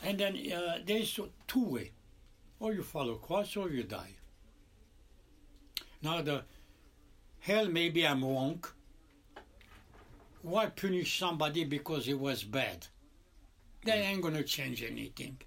And 0.04 0.20
then 0.20 0.36
uh, 0.52 0.80
there's 0.86 1.20
two 1.48 1.66
way. 1.66 1.92
Or 2.60 2.74
you 2.74 2.84
follow 2.84 3.16
Christ 3.16 3.58
or 3.58 3.70
you 3.70 3.84
die. 3.84 4.16
Now 6.02 6.22
the 6.22 6.44
hell 7.40 7.68
maybe 7.68 8.06
I'm 8.08 8.24
wrong. 8.24 8.64
Why 10.42 10.68
punish 10.68 11.20
somebody 11.20 11.66
because 11.66 12.06
he 12.06 12.14
was 12.14 12.44
bad? 12.44 12.88
That 13.86 13.98
ain't 13.98 14.22
gonna 14.22 14.44
change 14.44 14.84
anything. 14.84 15.38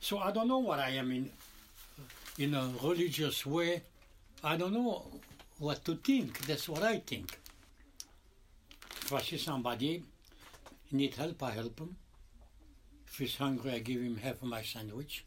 So 0.00 0.18
I 0.18 0.30
don't 0.32 0.48
know 0.48 0.58
what 0.58 0.78
I 0.78 0.90
am 0.90 1.10
in 1.12 1.30
in 2.38 2.54
a 2.54 2.70
religious 2.82 3.44
way. 3.44 3.82
I 4.42 4.56
don't 4.56 4.72
know 4.72 5.06
what 5.58 5.84
to 5.84 5.96
think. 5.96 6.46
That's 6.46 6.68
what 6.68 6.82
I 6.82 6.98
think. 6.98 7.38
If 9.02 9.12
I 9.12 9.20
see 9.20 9.36
somebody 9.36 10.02
need 10.90 11.14
help, 11.14 11.42
I 11.42 11.50
help 11.50 11.78
him. 11.80 11.96
If 13.06 13.18
he's 13.18 13.36
hungry, 13.36 13.72
I 13.72 13.78
give 13.80 14.00
him 14.00 14.16
half 14.16 14.40
of 14.42 14.48
my 14.48 14.62
sandwich. 14.62 15.24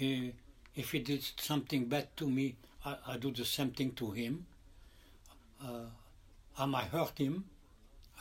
Uh, 0.00 0.30
if 0.76 0.92
he 0.92 1.00
did 1.00 1.24
something 1.40 1.86
bad 1.86 2.16
to 2.18 2.28
me, 2.28 2.54
I, 2.84 2.96
I 3.08 3.16
do 3.16 3.32
the 3.32 3.44
same 3.44 3.70
thing 3.70 3.90
to 3.92 4.12
him. 4.12 4.46
Uh, 5.60 5.86
I 6.58 6.66
might 6.66 6.86
hurt 6.88 7.16
him. 7.18 7.44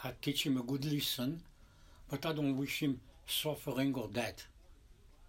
I 0.04 0.14
teach 0.22 0.46
him 0.46 0.58
a 0.58 0.64
good 0.64 0.86
lesson, 0.86 1.42
but 2.10 2.26
I 2.26 2.34
don't 2.34 2.56
wish 2.58 2.82
him 2.84 3.00
suffering 3.26 3.96
or 3.96 4.08
death, 4.08 4.46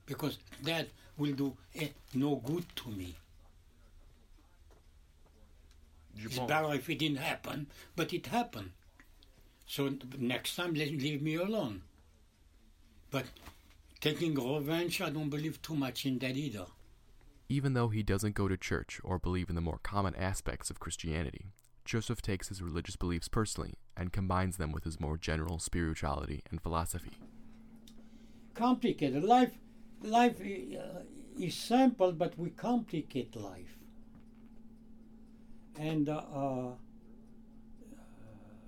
because 0.07 0.39
that 0.63 0.89
will 1.17 1.33
do 1.33 1.57
eh, 1.75 1.89
no 2.15 2.37
good 2.37 2.65
to 2.77 2.91
me. 2.91 3.17
Du 6.17 6.27
It's 6.27 6.37
bon. 6.37 6.47
better 6.47 6.75
if 6.75 6.89
it 6.91 6.99
didn't 6.99 7.19
happen, 7.19 7.67
but 7.97 8.13
it 8.13 8.27
happened. 8.27 8.73
So 9.67 9.95
next 10.19 10.57
time, 10.57 10.75
let 10.75 10.89
leave 10.91 11.23
me 11.23 11.37
alone. 11.37 11.83
But 13.11 13.27
taking 14.01 14.35
revenge, 14.35 15.01
I 15.01 15.11
don't 15.11 15.31
believe 15.31 15.63
too 15.63 15.75
much 15.75 16.05
in 16.07 16.19
that 16.19 16.37
either. 16.37 16.67
Even 17.49 17.73
though 17.73 17.89
he 17.89 18.03
doesn't 18.03 18.35
go 18.35 18.49
to 18.49 18.57
church 18.57 19.01
or 19.03 19.19
believe 19.19 19.49
in 19.49 19.55
the 19.55 19.63
more 19.63 19.81
common 19.83 20.15
aspects 20.15 20.69
of 20.71 20.81
Christianity, 20.81 21.53
Joseph 21.89 22.21
takes 22.21 22.49
his 22.49 22.61
religious 22.61 22.97
beliefs 22.97 23.29
personally 23.29 23.73
and 23.97 24.13
combines 24.13 24.59
them 24.59 24.73
with 24.73 24.85
his 24.85 25.01
more 25.01 25.17
general 25.17 25.59
spirituality 25.59 26.43
and 26.51 26.61
philosophy. 26.61 27.13
Complicated 28.53 29.25
life. 29.25 29.53
Life 30.03 30.39
uh, 30.39 31.01
is 31.41 31.55
simple, 31.55 32.13
but 32.13 32.39
we 32.39 32.51
complicate 32.51 33.35
life. 33.35 33.79
And 35.79 36.11
uh, 36.11 36.17
uh, 36.17 36.73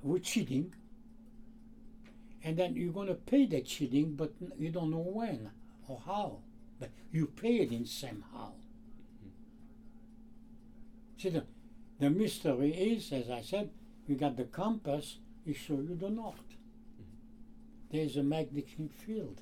we're 0.03 0.21
cheating. 0.21 0.75
And 2.43 2.57
then 2.57 2.75
you're 2.75 2.95
going 2.95 3.09
to 3.09 3.15
pay 3.15 3.45
that 3.45 3.67
cheating, 3.67 4.15
but 4.15 4.33
you 4.59 4.71
don't 4.71 4.91
know 4.91 4.97
when 4.97 5.51
or 5.87 6.01
how. 6.07 6.39
But 6.79 6.89
you 7.13 7.27
pay 7.27 7.57
it 7.57 7.71
in 7.71 7.85
somehow. 7.85 8.53
See, 11.19 11.29
the, 11.29 11.45
the 12.01 12.11
mystery 12.11 12.73
is, 12.73 13.13
as 13.13 13.31
I 13.31 13.43
said, 13.43 13.71
you 14.09 14.17
got 14.17 14.37
the 14.37 14.45
compass, 14.45 15.19
it 15.47 15.55
shows 15.55 15.87
you 15.89 15.95
the 15.95 16.11
north. 16.11 16.57
There's 17.93 18.17
a 18.17 18.23
magnetic 18.23 18.91
field. 19.07 19.41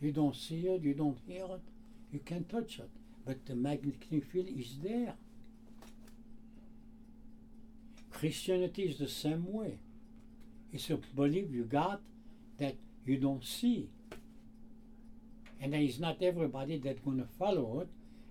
You 0.00 0.12
don't 0.12 0.34
see 0.34 0.66
it, 0.66 0.82
you 0.82 0.94
don't 0.94 1.18
hear 1.26 1.44
it, 1.44 1.60
you 2.12 2.20
can't 2.20 2.48
touch 2.48 2.78
it. 2.78 2.90
But 3.26 3.46
the 3.46 3.54
magnetic 3.54 4.24
field 4.24 4.48
is 4.48 4.78
there. 4.82 5.14
Christianity 8.10 8.84
is 8.84 8.98
the 8.98 9.08
same 9.08 9.52
way. 9.52 9.78
It's 10.72 10.90
a 10.90 10.96
belief 10.96 11.50
you 11.50 11.64
got 11.64 12.00
that 12.58 12.76
you 13.04 13.18
don't 13.18 13.44
see. 13.44 13.90
And 15.60 15.74
it's 15.74 15.98
not 15.98 16.22
everybody 16.22 16.78
that's 16.78 17.00
going 17.00 17.18
to 17.18 17.28
follow 17.38 17.80
it 17.80 17.88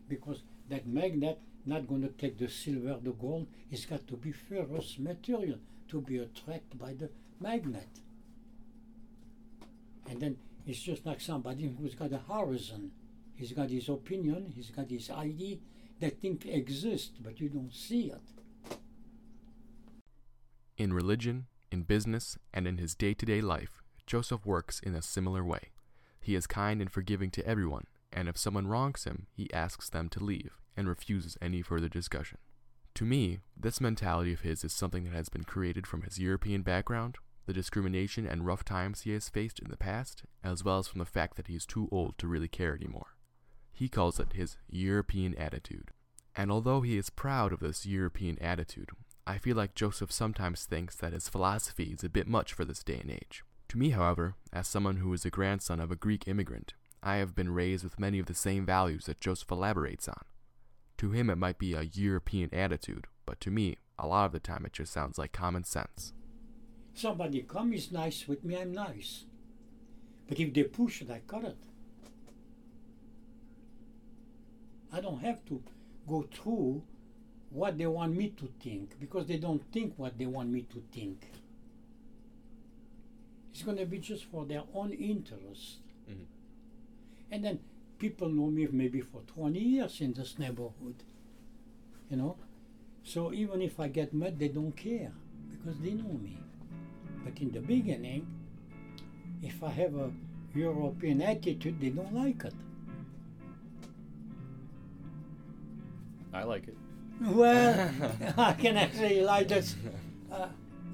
because 0.07 0.41
that 0.69 0.87
magnet 0.87 1.39
not 1.65 1.87
going 1.87 2.01
to 2.01 2.09
take 2.09 2.37
the 2.37 2.49
silver, 2.49 2.97
the 3.01 3.11
gold. 3.11 3.47
It's 3.71 3.85
got 3.85 4.07
to 4.07 4.17
be 4.17 4.31
ferrous 4.31 4.97
material 4.99 5.59
to 5.89 6.01
be 6.01 6.17
attracted 6.17 6.79
by 6.79 6.93
the 6.93 7.09
magnet. 7.39 7.99
And 10.09 10.19
then 10.19 10.37
it's 10.65 10.81
just 10.81 11.05
like 11.05 11.21
somebody 11.21 11.73
who's 11.77 11.95
got 11.95 12.11
a 12.11 12.19
horizon. 12.31 12.91
He's 13.35 13.51
got 13.51 13.69
his 13.69 13.89
opinion, 13.89 14.51
he's 14.55 14.69
got 14.69 14.89
his 14.89 15.09
idea. 15.09 15.57
That 15.99 16.21
thing 16.21 16.41
exists, 16.45 17.17
but 17.21 17.39
you 17.39 17.49
don't 17.49 17.73
see 17.73 18.11
it. 18.11 18.77
In 20.77 20.91
religion, 20.93 21.45
in 21.71 21.83
business, 21.83 22.37
and 22.53 22.67
in 22.67 22.77
his 22.77 22.95
day 22.95 23.13
to 23.13 23.25
day 23.25 23.41
life, 23.41 23.81
Joseph 24.05 24.45
works 24.45 24.79
in 24.81 24.95
a 24.95 25.01
similar 25.01 25.43
way. 25.43 25.71
He 26.19 26.35
is 26.35 26.47
kind 26.47 26.81
and 26.81 26.91
forgiving 26.91 27.31
to 27.31 27.45
everyone, 27.45 27.85
and 28.11 28.27
if 28.27 28.37
someone 28.37 28.67
wrongs 28.67 29.05
him, 29.05 29.27
he 29.31 29.53
asks 29.53 29.89
them 29.89 30.09
to 30.09 30.23
leave 30.23 30.62
and 30.75 30.87
refuses 30.87 31.37
any 31.41 31.61
further 31.61 31.89
discussion. 31.89 32.37
To 32.95 33.05
me, 33.05 33.39
this 33.57 33.81
mentality 33.81 34.33
of 34.33 34.41
his 34.41 34.63
is 34.63 34.73
something 34.73 35.05
that 35.05 35.13
has 35.13 35.29
been 35.29 35.43
created 35.43 35.87
from 35.87 36.03
his 36.03 36.19
European 36.19 36.61
background, 36.61 37.17
the 37.45 37.53
discrimination 37.53 38.25
and 38.25 38.45
rough 38.45 38.63
times 38.63 39.01
he 39.01 39.11
has 39.11 39.29
faced 39.29 39.59
in 39.59 39.69
the 39.69 39.77
past, 39.77 40.23
as 40.43 40.63
well 40.63 40.79
as 40.79 40.87
from 40.87 40.99
the 40.99 41.05
fact 41.05 41.35
that 41.35 41.47
he 41.47 41.55
is 41.55 41.65
too 41.65 41.89
old 41.91 42.17
to 42.17 42.27
really 42.27 42.47
care 42.47 42.75
anymore. 42.75 43.15
He 43.71 43.89
calls 43.89 44.19
it 44.19 44.33
his 44.33 44.57
European 44.69 45.35
attitude. 45.35 45.91
And 46.35 46.51
although 46.51 46.81
he 46.81 46.97
is 46.97 47.09
proud 47.09 47.51
of 47.51 47.59
this 47.59 47.85
European 47.85 48.39
attitude, 48.39 48.91
I 49.25 49.37
feel 49.37 49.55
like 49.55 49.75
Joseph 49.75 50.11
sometimes 50.11 50.65
thinks 50.65 50.95
that 50.97 51.13
his 51.13 51.29
philosophy 51.29 51.85
is 51.85 52.03
a 52.03 52.09
bit 52.09 52.27
much 52.27 52.53
for 52.53 52.65
this 52.65 52.83
day 52.83 52.99
and 52.99 53.11
age. 53.11 53.43
To 53.69 53.77
me, 53.77 53.89
however, 53.89 54.35
as 54.51 54.67
someone 54.67 54.97
who 54.97 55.11
is 55.13 55.25
a 55.25 55.29
grandson 55.29 55.79
of 55.79 55.91
a 55.91 55.95
Greek 55.95 56.27
immigrant, 56.27 56.73
I 57.01 57.15
have 57.15 57.35
been 57.35 57.53
raised 57.53 57.83
with 57.83 57.99
many 57.99 58.19
of 58.19 58.27
the 58.27 58.35
same 58.35 58.65
values 58.65 59.05
that 59.05 59.19
Joseph 59.19 59.51
elaborates 59.51 60.07
on. 60.07 60.21
To 61.03 61.11
him, 61.11 61.29
it 61.29 61.35
might 61.35 61.59
be 61.59 61.73
a 61.73 61.81
European 61.81 62.49
attitude, 62.53 63.07
but 63.25 63.41
to 63.41 63.51
me, 63.51 63.75
a 63.99 64.07
lot 64.07 64.27
of 64.27 64.31
the 64.31 64.39
time 64.39 64.65
it 64.65 64.71
just 64.71 64.93
sounds 64.93 65.17
like 65.17 65.33
common 65.33 65.65
sense. 65.65 66.13
Somebody 66.93 67.41
come 67.41 67.73
is 67.73 67.91
nice 67.91 68.25
with 68.25 68.45
me, 68.45 68.55
I'm 68.55 68.71
nice. 68.71 69.25
But 70.29 70.39
if 70.39 70.53
they 70.53 70.63
push 70.63 71.01
it, 71.01 71.11
I 71.11 71.19
cut 71.27 71.43
it. 71.43 71.57
I 74.93 75.01
don't 75.01 75.19
have 75.19 75.43
to 75.47 75.61
go 76.07 76.25
through 76.33 76.83
what 77.49 77.77
they 77.77 77.87
want 77.87 78.15
me 78.15 78.29
to 78.37 78.47
think 78.61 78.97
because 78.97 79.27
they 79.27 79.35
don't 79.35 79.69
think 79.73 79.95
what 79.97 80.17
they 80.17 80.25
want 80.25 80.51
me 80.51 80.61
to 80.71 80.81
think. 80.93 81.27
It's 83.51 83.63
going 83.63 83.75
to 83.75 83.85
be 83.85 83.97
just 83.97 84.23
for 84.23 84.45
their 84.45 84.63
own 84.73 84.93
interest. 84.93 85.79
Mhm. 86.09 86.27
And 87.29 87.43
then 87.43 87.59
people 88.03 88.27
know 88.27 88.47
me 88.47 88.67
maybe 88.69 88.99
for 88.99 89.21
20 89.27 89.57
years 89.57 90.01
in 90.01 90.11
this 90.11 90.37
neighborhood. 90.37 90.95
You 92.09 92.17
know? 92.17 92.35
So 93.01 93.31
even 93.31 93.61
if 93.61 93.79
I 93.79 93.87
get 93.87 94.13
mad, 94.13 94.37
they 94.37 94.49
don't 94.49 94.75
care 94.75 95.13
because 95.49 95.79
they 95.79 95.91
know 95.91 96.11
me. 96.21 96.37
But 97.23 97.39
in 97.39 97.51
the 97.51 97.61
beginning, 97.61 98.27
if 99.41 99.63
I 99.63 99.69
have 99.69 99.95
a 99.95 100.11
European 100.53 101.21
attitude, 101.21 101.79
they 101.79 101.91
don't 101.91 102.13
like 102.13 102.43
it. 102.43 102.53
I 106.33 106.43
like 106.43 106.67
it. 106.67 106.77
Well, 107.21 107.87
how 108.35 108.51
can 108.51 108.75
I 108.75 108.89
say 108.89 109.23
like 109.23 109.47
this? 109.47 109.77
Uh, 110.29 110.49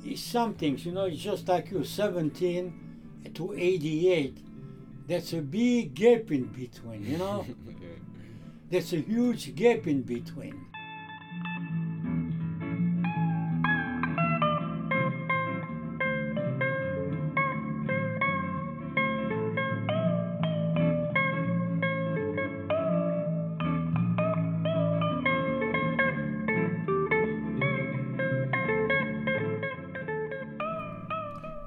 it's 0.05 0.21
some 0.21 0.53
things, 0.53 0.85
you 0.85 0.91
know, 0.91 1.05
it's 1.05 1.23
just 1.23 1.47
like 1.47 1.71
you, 1.71 1.83
17 1.83 3.31
to 3.33 3.53
88. 3.53 4.48
That's 5.09 5.33
a 5.33 5.41
big 5.41 5.95
gap 5.95 6.29
in 6.29 6.43
between, 6.45 7.03
you 7.03 7.17
know? 7.17 7.43
There's 8.69 8.93
a 8.93 8.97
huge 8.97 9.55
gap 9.55 9.87
in 9.87 10.03
between. 10.03 10.67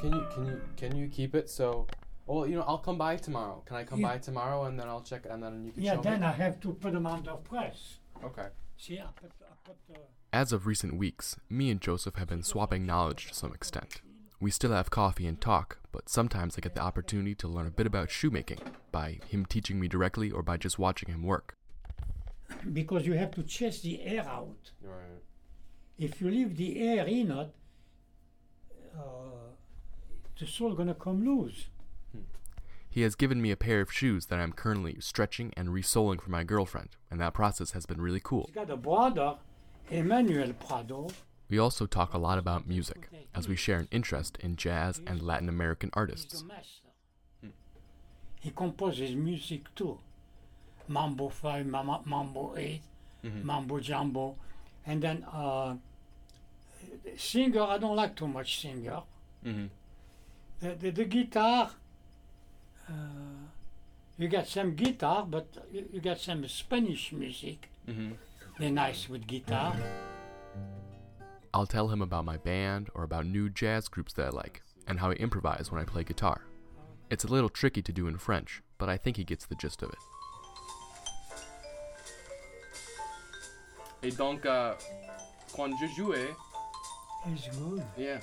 Can 0.00 0.12
you 0.12 0.26
can 0.32 0.46
you 0.46 0.60
can 0.76 0.96
you 0.96 1.08
keep 1.08 1.34
it 1.34 1.50
so? 1.50 1.88
Well, 2.32 2.46
you 2.46 2.54
know, 2.56 2.62
I'll 2.62 2.78
come 2.78 2.96
by 2.96 3.16
tomorrow. 3.16 3.62
Can 3.66 3.76
I 3.76 3.84
come 3.84 4.00
Yeah. 4.00 4.08
by 4.12 4.18
tomorrow 4.18 4.64
and 4.64 4.80
then 4.80 4.88
I'll 4.88 5.02
check 5.02 5.26
and 5.28 5.42
then 5.42 5.66
you 5.66 5.72
can 5.72 5.82
Yeah, 5.82 5.96
show 5.96 6.02
then 6.02 6.20
me? 6.20 6.26
I 6.28 6.32
have 6.32 6.60
to 6.60 6.72
put 6.72 6.94
them 6.94 7.06
under 7.06 7.34
press. 7.34 7.98
Okay. 8.24 8.48
See, 8.78 8.98
I 8.98 9.08
put, 9.20 9.32
I 9.42 9.52
put 9.64 9.76
uh, 9.94 9.98
As 10.32 10.50
of 10.50 10.66
recent 10.66 10.96
weeks, 10.96 11.36
me 11.50 11.70
and 11.70 11.78
Joseph 11.78 12.14
have 12.14 12.28
been 12.28 12.42
swapping 12.42 12.86
knowledge 12.86 13.26
to 13.28 13.34
some 13.34 13.52
extent. 13.52 14.00
We 14.40 14.50
still 14.50 14.72
have 14.72 14.88
coffee 14.88 15.26
and 15.26 15.38
talk, 15.38 15.78
but 15.92 16.08
sometimes 16.08 16.56
I 16.56 16.62
get 16.62 16.74
the 16.74 16.80
opportunity 16.80 17.34
to 17.34 17.46
learn 17.48 17.66
a 17.66 17.70
bit 17.70 17.86
about 17.86 18.10
shoemaking 18.10 18.60
by 18.90 19.18
him 19.28 19.44
teaching 19.44 19.78
me 19.78 19.86
directly 19.86 20.30
or 20.30 20.42
by 20.42 20.56
just 20.56 20.78
watching 20.78 21.10
him 21.10 21.22
work. 21.24 21.58
because 22.72 23.06
you 23.06 23.12
have 23.12 23.30
to 23.32 23.42
chase 23.42 23.82
the 23.82 24.00
air 24.02 24.26
out. 24.26 24.70
Right. 24.80 25.20
If 25.98 26.20
you 26.22 26.30
leave 26.30 26.56
the 26.56 26.80
air 26.80 27.06
in 27.06 27.30
it, 27.30 27.54
uh, 28.98 29.52
the 30.38 30.46
sole 30.46 30.74
gonna 30.74 30.94
come 30.94 31.24
loose. 31.24 31.68
He 32.92 33.00
has 33.00 33.14
given 33.14 33.40
me 33.40 33.50
a 33.50 33.56
pair 33.56 33.80
of 33.80 33.90
shoes 33.90 34.26
that 34.26 34.38
I'm 34.38 34.52
currently 34.52 34.98
stretching 35.00 35.54
and 35.56 35.72
resoling 35.72 36.18
for 36.18 36.30
my 36.30 36.44
girlfriend, 36.44 36.90
and 37.10 37.18
that 37.22 37.32
process 37.32 37.70
has 37.70 37.86
been 37.86 38.02
really 38.02 38.20
cool. 38.22 38.44
He's 38.48 38.54
got 38.54 38.68
a 38.68 38.76
brother, 38.76 39.36
Emmanuel 39.90 40.52
Prado. 40.52 41.08
We 41.48 41.58
also 41.58 41.86
talk 41.86 42.12
a 42.12 42.18
lot 42.18 42.36
about 42.36 42.68
music, 42.68 43.08
as 43.34 43.48
we 43.48 43.56
share 43.56 43.78
an 43.78 43.88
interest 43.90 44.36
in 44.40 44.56
jazz 44.56 45.00
and 45.06 45.22
Latin 45.22 45.48
American 45.48 45.88
artists. 45.94 46.44
He 48.40 48.50
composes 48.50 49.14
music 49.14 49.74
too. 49.74 49.98
Mambo 50.86 51.30
5, 51.30 51.64
Mama- 51.64 52.02
Mambo 52.04 52.54
8, 52.58 52.82
Mambo 53.42 53.80
Jumbo. 53.80 54.36
And 54.84 55.02
then 55.02 55.24
uh, 55.32 55.76
singer, 57.16 57.62
I 57.62 57.78
don't 57.78 57.96
like 57.96 58.16
too 58.16 58.28
much 58.28 58.60
singer. 58.60 59.00
Mm-hmm. 59.46 59.66
The, 60.60 60.74
the, 60.74 60.90
the 60.90 61.04
guitar, 61.06 61.70
uh, 62.92 63.48
you 64.18 64.28
got 64.28 64.46
some 64.46 64.74
guitar, 64.74 65.24
but 65.28 65.46
you, 65.72 65.86
you 65.92 66.00
got 66.00 66.18
some 66.20 66.46
Spanish 66.48 67.12
music. 67.12 67.68
Mm-hmm. 67.88 68.12
They're 68.58 68.70
nice 68.70 69.08
with 69.08 69.26
guitar. 69.26 69.74
I'll 71.54 71.66
tell 71.66 71.88
him 71.88 72.00
about 72.02 72.24
my 72.24 72.36
band 72.36 72.88
or 72.94 73.02
about 73.04 73.26
new 73.26 73.48
jazz 73.50 73.88
groups 73.88 74.12
that 74.14 74.26
I 74.26 74.30
like, 74.30 74.62
and 74.86 75.00
how 75.00 75.10
I 75.10 75.14
improvise 75.14 75.70
when 75.70 75.80
I 75.80 75.84
play 75.84 76.04
guitar. 76.04 76.42
It's 77.10 77.24
a 77.24 77.28
little 77.28 77.50
tricky 77.50 77.82
to 77.82 77.92
do 77.92 78.06
in 78.06 78.16
French, 78.18 78.62
but 78.78 78.88
I 78.88 78.96
think 78.96 79.16
he 79.16 79.24
gets 79.24 79.44
the 79.46 79.54
gist 79.54 79.82
of 79.82 79.90
it. 79.90 79.98
Et 84.02 84.10
donc, 84.16 84.44
euh, 84.46 84.74
quand 85.54 85.70
je 85.78 85.86
jouais, 85.94 86.34
It's 87.26 87.48
good. 87.56 87.82
yeah. 87.96 88.20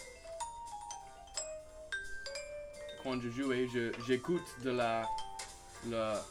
quand 3.04 3.20
je 3.22 3.30
jouais, 3.30 3.68
j'écoute 4.08 4.46
de 4.64 4.72
la, 4.72 5.08
la 5.90 6.22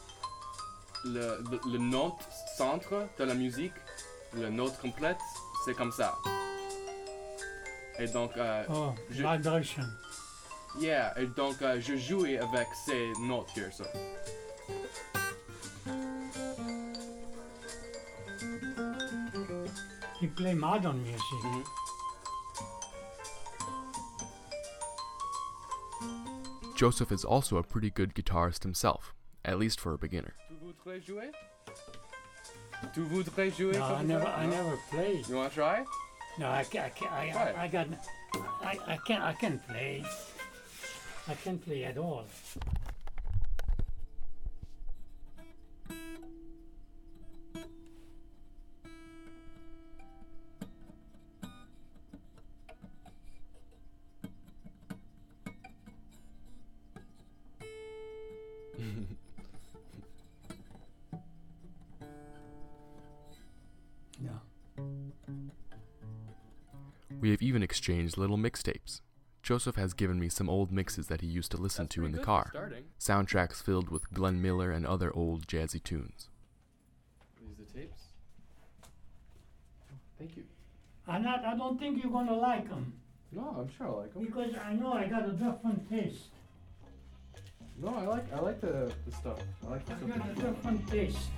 le, 1.05 1.43
le, 1.51 1.59
le, 1.71 1.77
note 1.77 2.27
centre 2.57 3.07
de 3.17 3.23
la 3.23 3.33
musique, 3.33 3.73
la 4.33 4.49
note 4.49 4.77
complète, 4.79 5.19
c'est 5.65 5.73
comme 5.73 5.91
ça. 5.91 6.17
Et 7.99 8.07
donc, 8.07 8.31
euh, 8.37 8.63
oh, 8.69 8.93
je, 9.09 9.23
vibration. 9.23 9.83
Yeah, 10.79 11.13
et 11.19 11.25
donc 11.25 11.61
euh, 11.61 11.81
je 11.81 11.95
jouais 11.95 12.37
avec 12.37 12.67
ces 12.85 13.11
notes 13.21 13.49
here, 13.55 13.71
ça. 13.71 13.85
You 20.21 20.29
play 20.35 20.53
modern 20.53 20.97
music. 20.97 21.19
Mm. 21.43 21.88
Joseph 26.79 27.11
is 27.11 27.25
also 27.25 27.57
a 27.57 27.61
pretty 27.61 27.89
good 27.89 28.15
guitarist 28.15 28.63
himself, 28.63 29.13
at 29.43 29.59
least 29.59 29.81
for 29.81 29.93
a 29.93 29.97
beginner. 29.97 30.35
Tu 30.47 30.55
voudrais 30.63 31.01
jouer? 31.05 31.29
Tu 32.93 33.03
voudrais 33.03 33.51
jouer 33.51 33.73
No, 33.73 33.83
I 33.83 34.01
never. 34.01 34.25
I 34.25 34.45
never 34.45 34.79
played. 34.89 35.27
You 35.27 35.35
wanna 35.35 35.49
try? 35.49 35.83
No, 36.37 36.49
I 36.49 36.63
can't. 36.63 36.85
I, 36.85 36.89
can't, 36.89 37.11
I, 37.11 37.29
Try. 37.31 37.51
I, 37.51 37.63
I 37.63 37.67
got. 37.67 37.87
I, 38.61 38.77
I 38.93 38.97
can't. 39.05 39.21
I 39.21 39.33
can't 39.33 39.67
play. 39.67 40.05
I 41.27 41.33
can't 41.33 41.61
play 41.61 41.83
at 41.83 41.97
all. 41.97 42.23
Exchanged 67.89 68.17
little 68.17 68.37
mixtapes. 68.37 69.01
Joseph 69.41 69.75
has 69.75 69.93
given 69.93 70.19
me 70.19 70.29
some 70.29 70.49
old 70.49 70.71
mixes 70.71 71.07
that 71.07 71.21
he 71.21 71.27
used 71.27 71.49
to 71.51 71.57
listen 71.57 71.85
That's 71.85 71.95
to 71.95 72.05
in 72.05 72.11
the 72.11 72.19
car, 72.19 72.51
soundtracks 72.99 73.63
filled 73.63 73.89
with 73.89 74.11
Glenn 74.13 74.41
Miller 74.41 74.71
and 74.71 74.85
other 74.85 75.11
old 75.15 75.47
jazzy 75.47 75.81
tunes. 75.83 76.29
These 77.39 77.55
the 77.57 77.79
tapes. 77.79 78.01
Thank 80.19 80.37
you. 80.37 80.43
I'm 81.07 81.23
not. 81.23 81.43
I 81.45 81.55
don't 81.57 81.79
think 81.79 82.03
you're 82.03 82.11
gonna 82.11 82.35
like 82.35 82.69
them 82.69 82.93
No, 83.31 83.55
I'm 83.57 83.69
sure 83.77 83.87
I 83.87 84.01
like 84.01 84.13
them. 84.13 84.25
because 84.25 84.53
I 84.63 84.73
know 84.73 84.93
I 84.93 85.07
got 85.07 85.27
a 85.27 85.31
different 85.31 85.89
taste. 85.89 86.25
No, 87.81 87.95
I 87.95 88.05
like 88.05 88.33
I 88.33 88.39
like 88.39 88.59
the, 88.61 88.91
the 89.07 89.15
stuff. 89.15 89.39
I 89.65 89.71
like 89.71 89.85
the 89.85 89.93
I 89.93 89.97
stuff. 89.97 90.17
got 90.17 90.29
a 90.29 90.33
different 90.51 90.87
taste. 90.89 91.29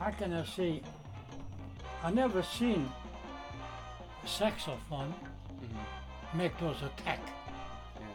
How 0.00 0.10
can 0.10 0.32
I 0.32 0.44
say? 0.44 0.80
I 2.02 2.10
never 2.10 2.42
seen 2.42 2.90
a 4.24 4.26
saxophone 4.26 5.12
Mhm. 5.60 6.36
make 6.38 6.56
those 6.58 6.82
attack. 6.82 7.20
Yeah. 7.98 8.06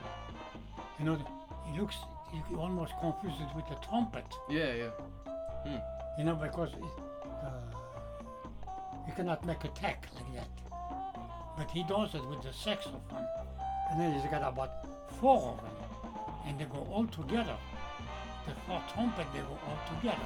You 0.99 1.05
know, 1.05 1.13
it 1.13 1.79
looks 1.79 1.95
you 2.33 2.59
almost 2.59 2.93
confuse 2.99 3.39
it 3.39 3.55
with 3.55 3.67
the 3.69 3.75
trumpet. 3.75 4.25
Yeah, 4.49 4.73
yeah. 4.73 5.79
You 6.17 6.23
know, 6.23 6.35
because 6.35 6.73
it, 6.73 6.83
uh, 7.43 7.77
you 9.07 9.13
cannot 9.13 9.45
make 9.45 9.63
attack 9.63 10.07
like 10.15 10.33
that. 10.33 10.47
But 11.57 11.71
he 11.71 11.83
does 11.83 12.15
it 12.15 12.25
with 12.27 12.41
the 12.41 12.51
saxophone. 12.51 13.27
And 13.89 13.99
then 13.99 14.13
he's 14.13 14.29
got 14.31 14.43
about 14.43 14.71
four 15.19 15.51
of 15.53 15.57
them. 15.61 15.75
And 16.45 16.59
they 16.59 16.65
go 16.65 16.87
all 16.91 17.07
together. 17.07 17.57
Four 18.67 18.81
trumpet, 18.91 19.27
they 19.31 19.39
go 19.39 19.59
all 19.67 19.79
together. 19.95 20.17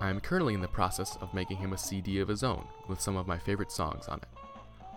I 0.00 0.10
am 0.10 0.20
currently 0.20 0.54
in 0.54 0.60
the 0.60 0.68
process 0.68 1.16
of 1.20 1.32
making 1.32 1.58
him 1.58 1.72
a 1.72 1.78
CD 1.78 2.18
of 2.18 2.28
his 2.28 2.42
own 2.42 2.66
with 2.88 3.00
some 3.00 3.16
of 3.16 3.28
my 3.28 3.38
favorite 3.38 3.70
songs 3.70 4.08
on 4.08 4.18
it. 4.18 4.28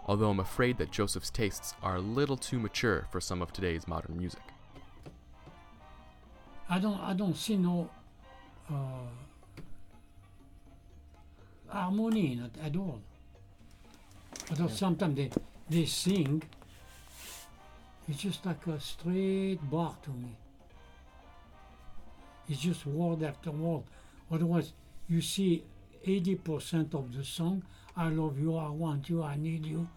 Although 0.07 0.31
I'm 0.31 0.39
afraid 0.39 0.77
that 0.79 0.91
Joseph's 0.91 1.29
tastes 1.29 1.75
are 1.83 1.97
a 1.97 2.01
little 2.01 2.35
too 2.35 2.59
mature 2.59 3.07
for 3.11 3.21
some 3.21 3.41
of 3.41 3.53
today's 3.53 3.87
modern 3.87 4.17
music. 4.17 4.41
I 6.69 6.79
don't, 6.79 6.99
I 6.99 7.13
don't 7.13 7.37
see 7.37 7.57
no 7.57 7.89
uh, 8.69 9.07
harmony 11.67 12.33
in 12.33 12.39
it 12.43 12.51
at 12.63 12.75
all. 12.75 13.01
Although 14.49 14.67
sometimes 14.67 15.15
they, 15.15 15.29
they 15.69 15.85
sing, 15.85 16.41
it's 18.07 18.19
just 18.19 18.45
like 18.45 18.65
a 18.67 18.79
straight 18.79 19.59
bar 19.69 19.95
to 20.03 20.09
me. 20.11 20.35
It's 22.49 22.61
just 22.61 22.85
word 22.85 23.23
after 23.23 23.51
word. 23.51 23.83
Otherwise, 24.31 24.73
you 25.09 25.21
see 25.21 25.63
80% 26.05 26.93
of 26.93 27.13
the 27.15 27.23
song, 27.23 27.63
I 27.95 28.09
love 28.09 28.39
you, 28.39 28.55
I 28.55 28.69
want 28.69 29.09
you, 29.09 29.23
I 29.23 29.35
need 29.35 29.65
you, 29.65 29.87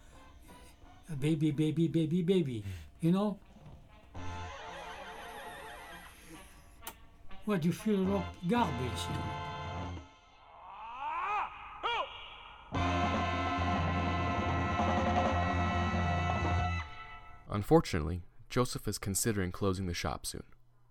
baby, 1.19 1.51
baby, 1.51 1.87
baby, 1.87 2.21
baby. 2.21 2.63
You 2.99 3.11
know? 3.11 3.37
What 7.51 7.65
you 7.65 7.73
feel 7.73 7.97
like 7.97 8.23
garbage. 8.47 8.71
Know? 9.11 9.19
Unfortunately, 17.49 18.21
Joseph 18.49 18.87
is 18.87 18.97
considering 18.97 19.51
closing 19.51 19.87
the 19.87 19.93
shop 19.93 20.25
soon. 20.25 20.43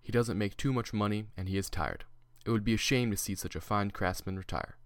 He 0.03 0.13
doesn't 0.13 0.37
make 0.37 0.59
too 0.59 0.75
much 0.75 0.93
money 0.93 1.29
and 1.35 1.49
he 1.49 1.57
is 1.57 1.71
tired. 1.71 2.05
It 2.45 2.51
would 2.51 2.63
be 2.63 2.75
a 2.75 2.77
shame 2.77 3.11
to 3.11 3.17
see 3.17 3.35
such 3.35 3.57
a 3.57 3.61
fine 3.63 3.91
craftsman 3.91 4.37
retire. 4.37 4.77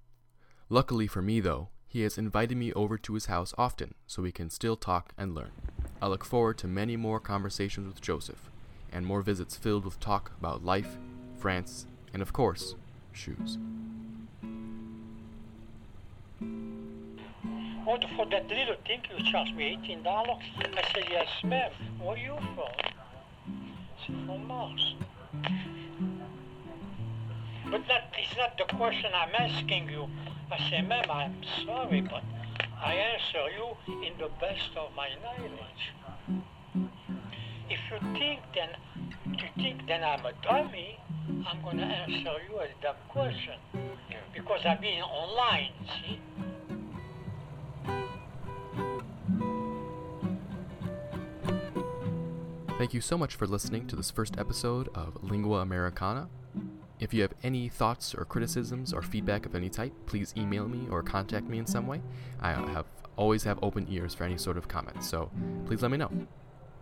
Luckily 0.69 1.09
for 1.09 1.23
me, 1.23 1.41
though, 1.41 1.71
he 1.89 2.03
has 2.03 2.17
invited 2.17 2.57
me 2.57 2.73
over 2.75 2.97
to 2.99 3.15
his 3.15 3.27
house 3.27 3.53
often 3.59 3.95
so 4.07 4.23
we 4.23 4.31
can 4.31 4.49
still 4.49 4.77
talk 4.77 5.13
and 5.19 5.35
learn. 5.35 5.51
I 6.01 6.07
look 6.07 6.25
forward 6.25 6.57
to 6.59 6.69
many 6.69 6.97
more 6.97 7.19
conversations 7.19 7.89
with 7.89 8.01
Joseph 8.01 8.49
and 8.93 9.05
more 9.05 9.23
visits 9.23 9.57
filled 9.57 9.85
with 9.85 9.99
talk 9.99 10.31
about 10.39 10.65
life, 10.65 10.97
France, 11.45 11.85
and 12.15 12.23
of 12.23 12.33
course, 12.33 12.75
shoes. 13.13 13.59
Oh, 17.87 17.99
for 18.17 18.25
that 18.31 18.49
little 18.49 18.77
thing 18.87 19.03
you 19.11 19.31
charged 19.31 19.55
me 19.55 19.77
eighteen 19.79 20.03
dollars. 20.03 20.43
I 20.57 20.83
said 20.95 21.05
yes, 21.11 21.29
ma'am. 21.45 21.71
Where 22.01 22.13
are 22.13 22.17
you 22.17 22.35
from? 22.55 22.73
She 24.01 24.13
said 24.15 24.25
from 24.25 24.47
Mars. 24.47 24.95
But 27.71 27.83
that 27.89 28.15
is 28.19 28.35
not 28.39 28.57
the 28.57 28.65
question 28.75 29.11
I'm 29.15 29.35
asking 29.39 29.91
you. 29.91 30.09
I 30.51 30.71
said, 30.71 30.89
ma'am, 30.89 31.11
I'm 31.11 31.37
sorry, 31.67 32.01
but 32.01 32.25
I 32.83 32.95
answer 32.95 33.51
you 33.59 33.77
in 34.03 34.17
the 34.17 34.31
best 34.41 34.71
of 34.79 34.97
my 34.97 35.11
knowledge. 35.23 35.93
If 37.69 37.81
you 37.91 37.99
think 38.19 38.41
then 38.55 38.71
you 39.27 39.49
think 39.63 39.87
then 39.87 40.03
I'm 40.03 40.25
a 40.25 40.33
dummy, 40.43 40.99
I'm 41.29 41.63
gonna 41.63 41.85
answer 41.85 42.37
you 42.49 42.59
a 42.59 42.69
dumb 42.83 42.97
question. 43.09 43.55
Because 44.35 44.61
I've 44.67 44.81
been 44.81 45.03
online, 45.03 45.71
see? 45.87 46.21
Thank 52.77 52.93
you 52.93 53.01
so 53.01 53.17
much 53.17 53.37
for 53.37 53.47
listening 53.47 53.87
to 53.87 53.97
this 53.97 54.11
first 54.11 54.37
episode 54.39 54.89
of 54.95 55.23
Lingua 55.23 55.61
Americana. 55.61 56.29
If 57.01 57.15
you 57.15 57.23
have 57.23 57.33
any 57.43 57.69
thoughts 57.69 58.15
or 58.15 58.25
criticisms 58.25 58.93
or 58.93 59.01
feedback 59.01 59.47
of 59.47 59.55
any 59.55 59.71
type, 59.71 59.93
please 60.07 60.35
email 60.37 60.69
me 60.69 60.87
or 60.91 61.03
contact 61.03 61.49
me 61.49 61.59
in 61.59 61.67
some 61.67 61.87
way. 61.87 62.03
I 62.41 62.53
have 62.53 62.87
always 63.17 63.45
have 63.45 63.59
open 63.63 63.87
ears 63.89 64.15
for 64.15 64.25
any 64.25 64.37
sort 64.37 64.59
of 64.59 64.69
comments, 64.69 65.09
so 65.09 65.31
please 65.67 65.81
let 65.83 65.91
me 65.91 65.97
know. 65.97 66.11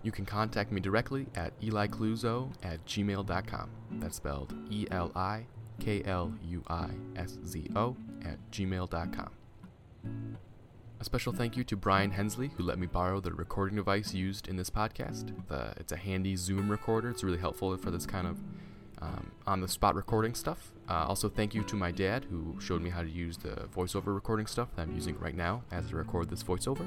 You 0.03 0.13
can 0.13 0.27
contact 0.27 0.73
me 0.73 0.81
directly 0.81 1.27
at 1.35 1.59
elikluzo 1.61 2.51
at 2.63 2.85
gmail.com. 2.87 3.71
That's 3.93 4.17
spelled 4.17 4.55
E 4.71 4.87
L 4.91 5.13
I 5.15 5.47
K 5.79 6.03
L 6.05 6.33
U 6.45 6.63
I 6.69 6.91
S 7.17 7.39
Z 7.47 7.69
O 7.77 7.97
at 8.25 8.39
gmail.com. 8.51 9.31
A 11.01 11.05
special 11.05 11.33
thank 11.33 11.57
you 11.57 11.65
to 11.65 11.77
Brian 11.77 12.13
Hensley, 12.13 12.53
who 12.57 12.63
let 12.63 12.79
me 12.79 12.87
borrow 12.87 13.21
the 13.21 13.33
recording 13.33 13.77
device 13.77 14.15
used 14.15 14.47
in 14.47 14.57
this 14.57 14.71
podcast. 14.71 15.33
The, 15.49 15.73
it's 15.77 15.91
a 15.91 15.97
handy 15.97 16.37
Zoom 16.37 16.71
recorder. 16.71 17.11
It's 17.11 17.25
really 17.25 17.39
helpful 17.39 17.77
for 17.77 17.91
this 17.91 18.07
kind 18.07 18.27
of 18.27 18.39
um, 19.01 19.33
on 19.47 19.61
the 19.61 19.67
spot 19.67 19.97
recording 19.97 20.35
stuff. 20.35 20.71
Uh, 20.89 21.05
also, 21.07 21.29
thank 21.29 21.55
you 21.55 21.65
to 21.65 21.75
my 21.75 21.91
dad, 21.91 22.25
who 22.31 22.57
showed 22.61 22.83
me 22.83 22.91
how 22.91 23.03
to 23.03 23.11
use 23.11 23.37
the 23.37 23.69
voiceover 23.75 24.15
recording 24.15 24.47
stuff 24.47 24.69
that 24.77 24.83
I'm 24.83 24.95
using 24.95 25.19
right 25.19 25.35
now 25.35 25.65
as 25.73 25.87
I 25.93 25.97
record 25.97 26.31
this 26.31 26.45
voiceover. 26.45 26.87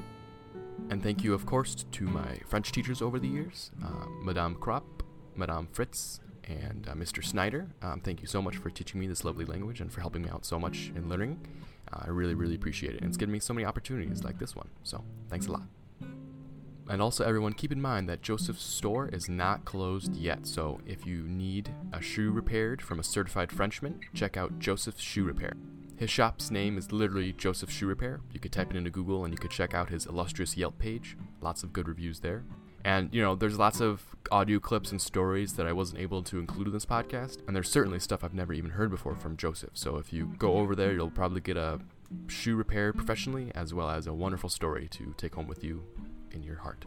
And 0.90 1.02
thank 1.02 1.24
you, 1.24 1.34
of 1.34 1.46
course, 1.46 1.74
to 1.92 2.04
my 2.04 2.38
French 2.46 2.72
teachers 2.72 3.02
over 3.02 3.18
the 3.18 3.28
years 3.28 3.70
uh, 3.84 4.06
Madame 4.22 4.54
Kropp, 4.56 5.02
Madame 5.34 5.68
Fritz, 5.72 6.20
And 6.44 6.86
uh, 6.88 6.94
Mr. 6.94 7.24
Snyder, 7.24 7.68
um, 7.82 8.00
thank 8.00 8.20
you 8.20 8.28
so 8.28 8.40
much 8.40 8.56
for 8.56 8.70
teaching 8.70 9.00
me 9.00 9.06
this 9.08 9.24
lovely 9.24 9.44
language 9.44 9.80
and 9.80 9.92
for 9.92 10.00
helping 10.00 10.22
me 10.22 10.30
out 10.30 10.44
so 10.44 10.58
much 10.60 10.92
in 10.94 11.08
learning. 11.08 11.44
Uh, 11.92 12.04
I 12.06 12.10
really, 12.10 12.34
really 12.34 12.54
appreciate 12.54 12.94
it. 12.94 13.00
And 13.00 13.08
it's 13.08 13.16
given 13.16 13.32
me 13.32 13.40
so 13.40 13.52
many 13.52 13.64
opportunities 13.64 14.22
like 14.22 14.38
this 14.38 14.54
one. 14.54 14.68
So 14.84 15.04
thanks 15.28 15.46
a 15.46 15.52
lot. 15.52 15.62
And 16.88 17.02
also, 17.02 17.24
everyone, 17.24 17.52
keep 17.52 17.72
in 17.72 17.82
mind 17.82 18.08
that 18.08 18.22
Joseph's 18.22 18.62
store 18.62 19.08
is 19.08 19.28
not 19.28 19.64
closed 19.64 20.14
yet. 20.14 20.46
So 20.46 20.80
if 20.86 21.04
you 21.04 21.24
need 21.24 21.74
a 21.92 22.00
shoe 22.00 22.30
repaired 22.30 22.80
from 22.80 23.00
a 23.00 23.04
certified 23.04 23.50
Frenchman, 23.50 23.98
check 24.14 24.36
out 24.36 24.60
Joseph's 24.60 25.02
Shoe 25.02 25.24
Repair. 25.24 25.54
His 25.96 26.10
shop's 26.10 26.50
name 26.50 26.76
is 26.76 26.92
literally 26.92 27.32
Joseph 27.32 27.70
Shoe 27.70 27.86
Repair. 27.86 28.20
You 28.30 28.38
could 28.38 28.52
type 28.52 28.70
it 28.70 28.76
into 28.76 28.90
Google 28.90 29.24
and 29.24 29.32
you 29.32 29.38
could 29.38 29.50
check 29.50 29.72
out 29.72 29.88
his 29.88 30.04
illustrious 30.04 30.56
Yelp 30.56 30.78
page. 30.78 31.16
Lots 31.40 31.62
of 31.62 31.72
good 31.72 31.88
reviews 31.88 32.20
there. 32.20 32.44
And, 32.84 33.12
you 33.12 33.22
know, 33.22 33.34
there's 33.34 33.58
lots 33.58 33.80
of 33.80 34.14
audio 34.30 34.60
clips 34.60 34.92
and 34.92 35.00
stories 35.00 35.54
that 35.54 35.66
I 35.66 35.72
wasn't 35.72 36.00
able 36.00 36.22
to 36.24 36.38
include 36.38 36.66
in 36.66 36.72
this 36.74 36.84
podcast. 36.84 37.38
And 37.46 37.56
there's 37.56 37.70
certainly 37.70 37.98
stuff 37.98 38.22
I've 38.22 38.34
never 38.34 38.52
even 38.52 38.72
heard 38.72 38.90
before 38.90 39.16
from 39.16 39.36
Joseph. 39.38 39.70
So 39.72 39.96
if 39.96 40.12
you 40.12 40.34
go 40.38 40.58
over 40.58 40.76
there, 40.76 40.92
you'll 40.92 41.10
probably 41.10 41.40
get 41.40 41.56
a 41.56 41.80
shoe 42.28 42.56
repair 42.56 42.92
professionally 42.92 43.50
as 43.54 43.72
well 43.72 43.90
as 43.90 44.06
a 44.06 44.12
wonderful 44.12 44.50
story 44.50 44.88
to 44.92 45.14
take 45.16 45.34
home 45.34 45.48
with 45.48 45.64
you 45.64 45.82
in 46.30 46.42
your 46.42 46.56
heart. 46.56 46.84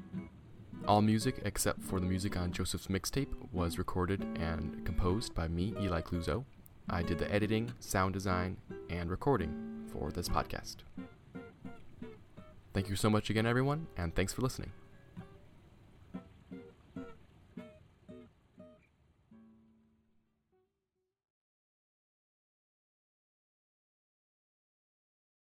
All 0.86 1.02
music 1.02 1.40
except 1.44 1.82
for 1.82 1.98
the 1.98 2.06
music 2.06 2.36
on 2.36 2.52
Joseph's 2.52 2.88
mixtape 2.88 3.32
was 3.52 3.78
recorded 3.78 4.20
and 4.38 4.84
composed 4.84 5.34
by 5.34 5.48
me, 5.48 5.74
Eli 5.80 6.02
Cluzo. 6.02 6.44
I 6.88 7.02
did 7.02 7.18
the 7.18 7.32
editing, 7.32 7.72
sound 7.80 8.14
design, 8.14 8.56
and 8.90 9.10
recording 9.10 9.88
for 9.92 10.10
this 10.12 10.28
podcast. 10.28 10.76
Thank 12.72 12.88
you 12.88 12.96
so 12.96 13.10
much 13.10 13.30
again, 13.30 13.46
everyone, 13.46 13.86
and 13.96 14.14
thanks 14.14 14.32
for 14.32 14.42
listening. 14.42 14.70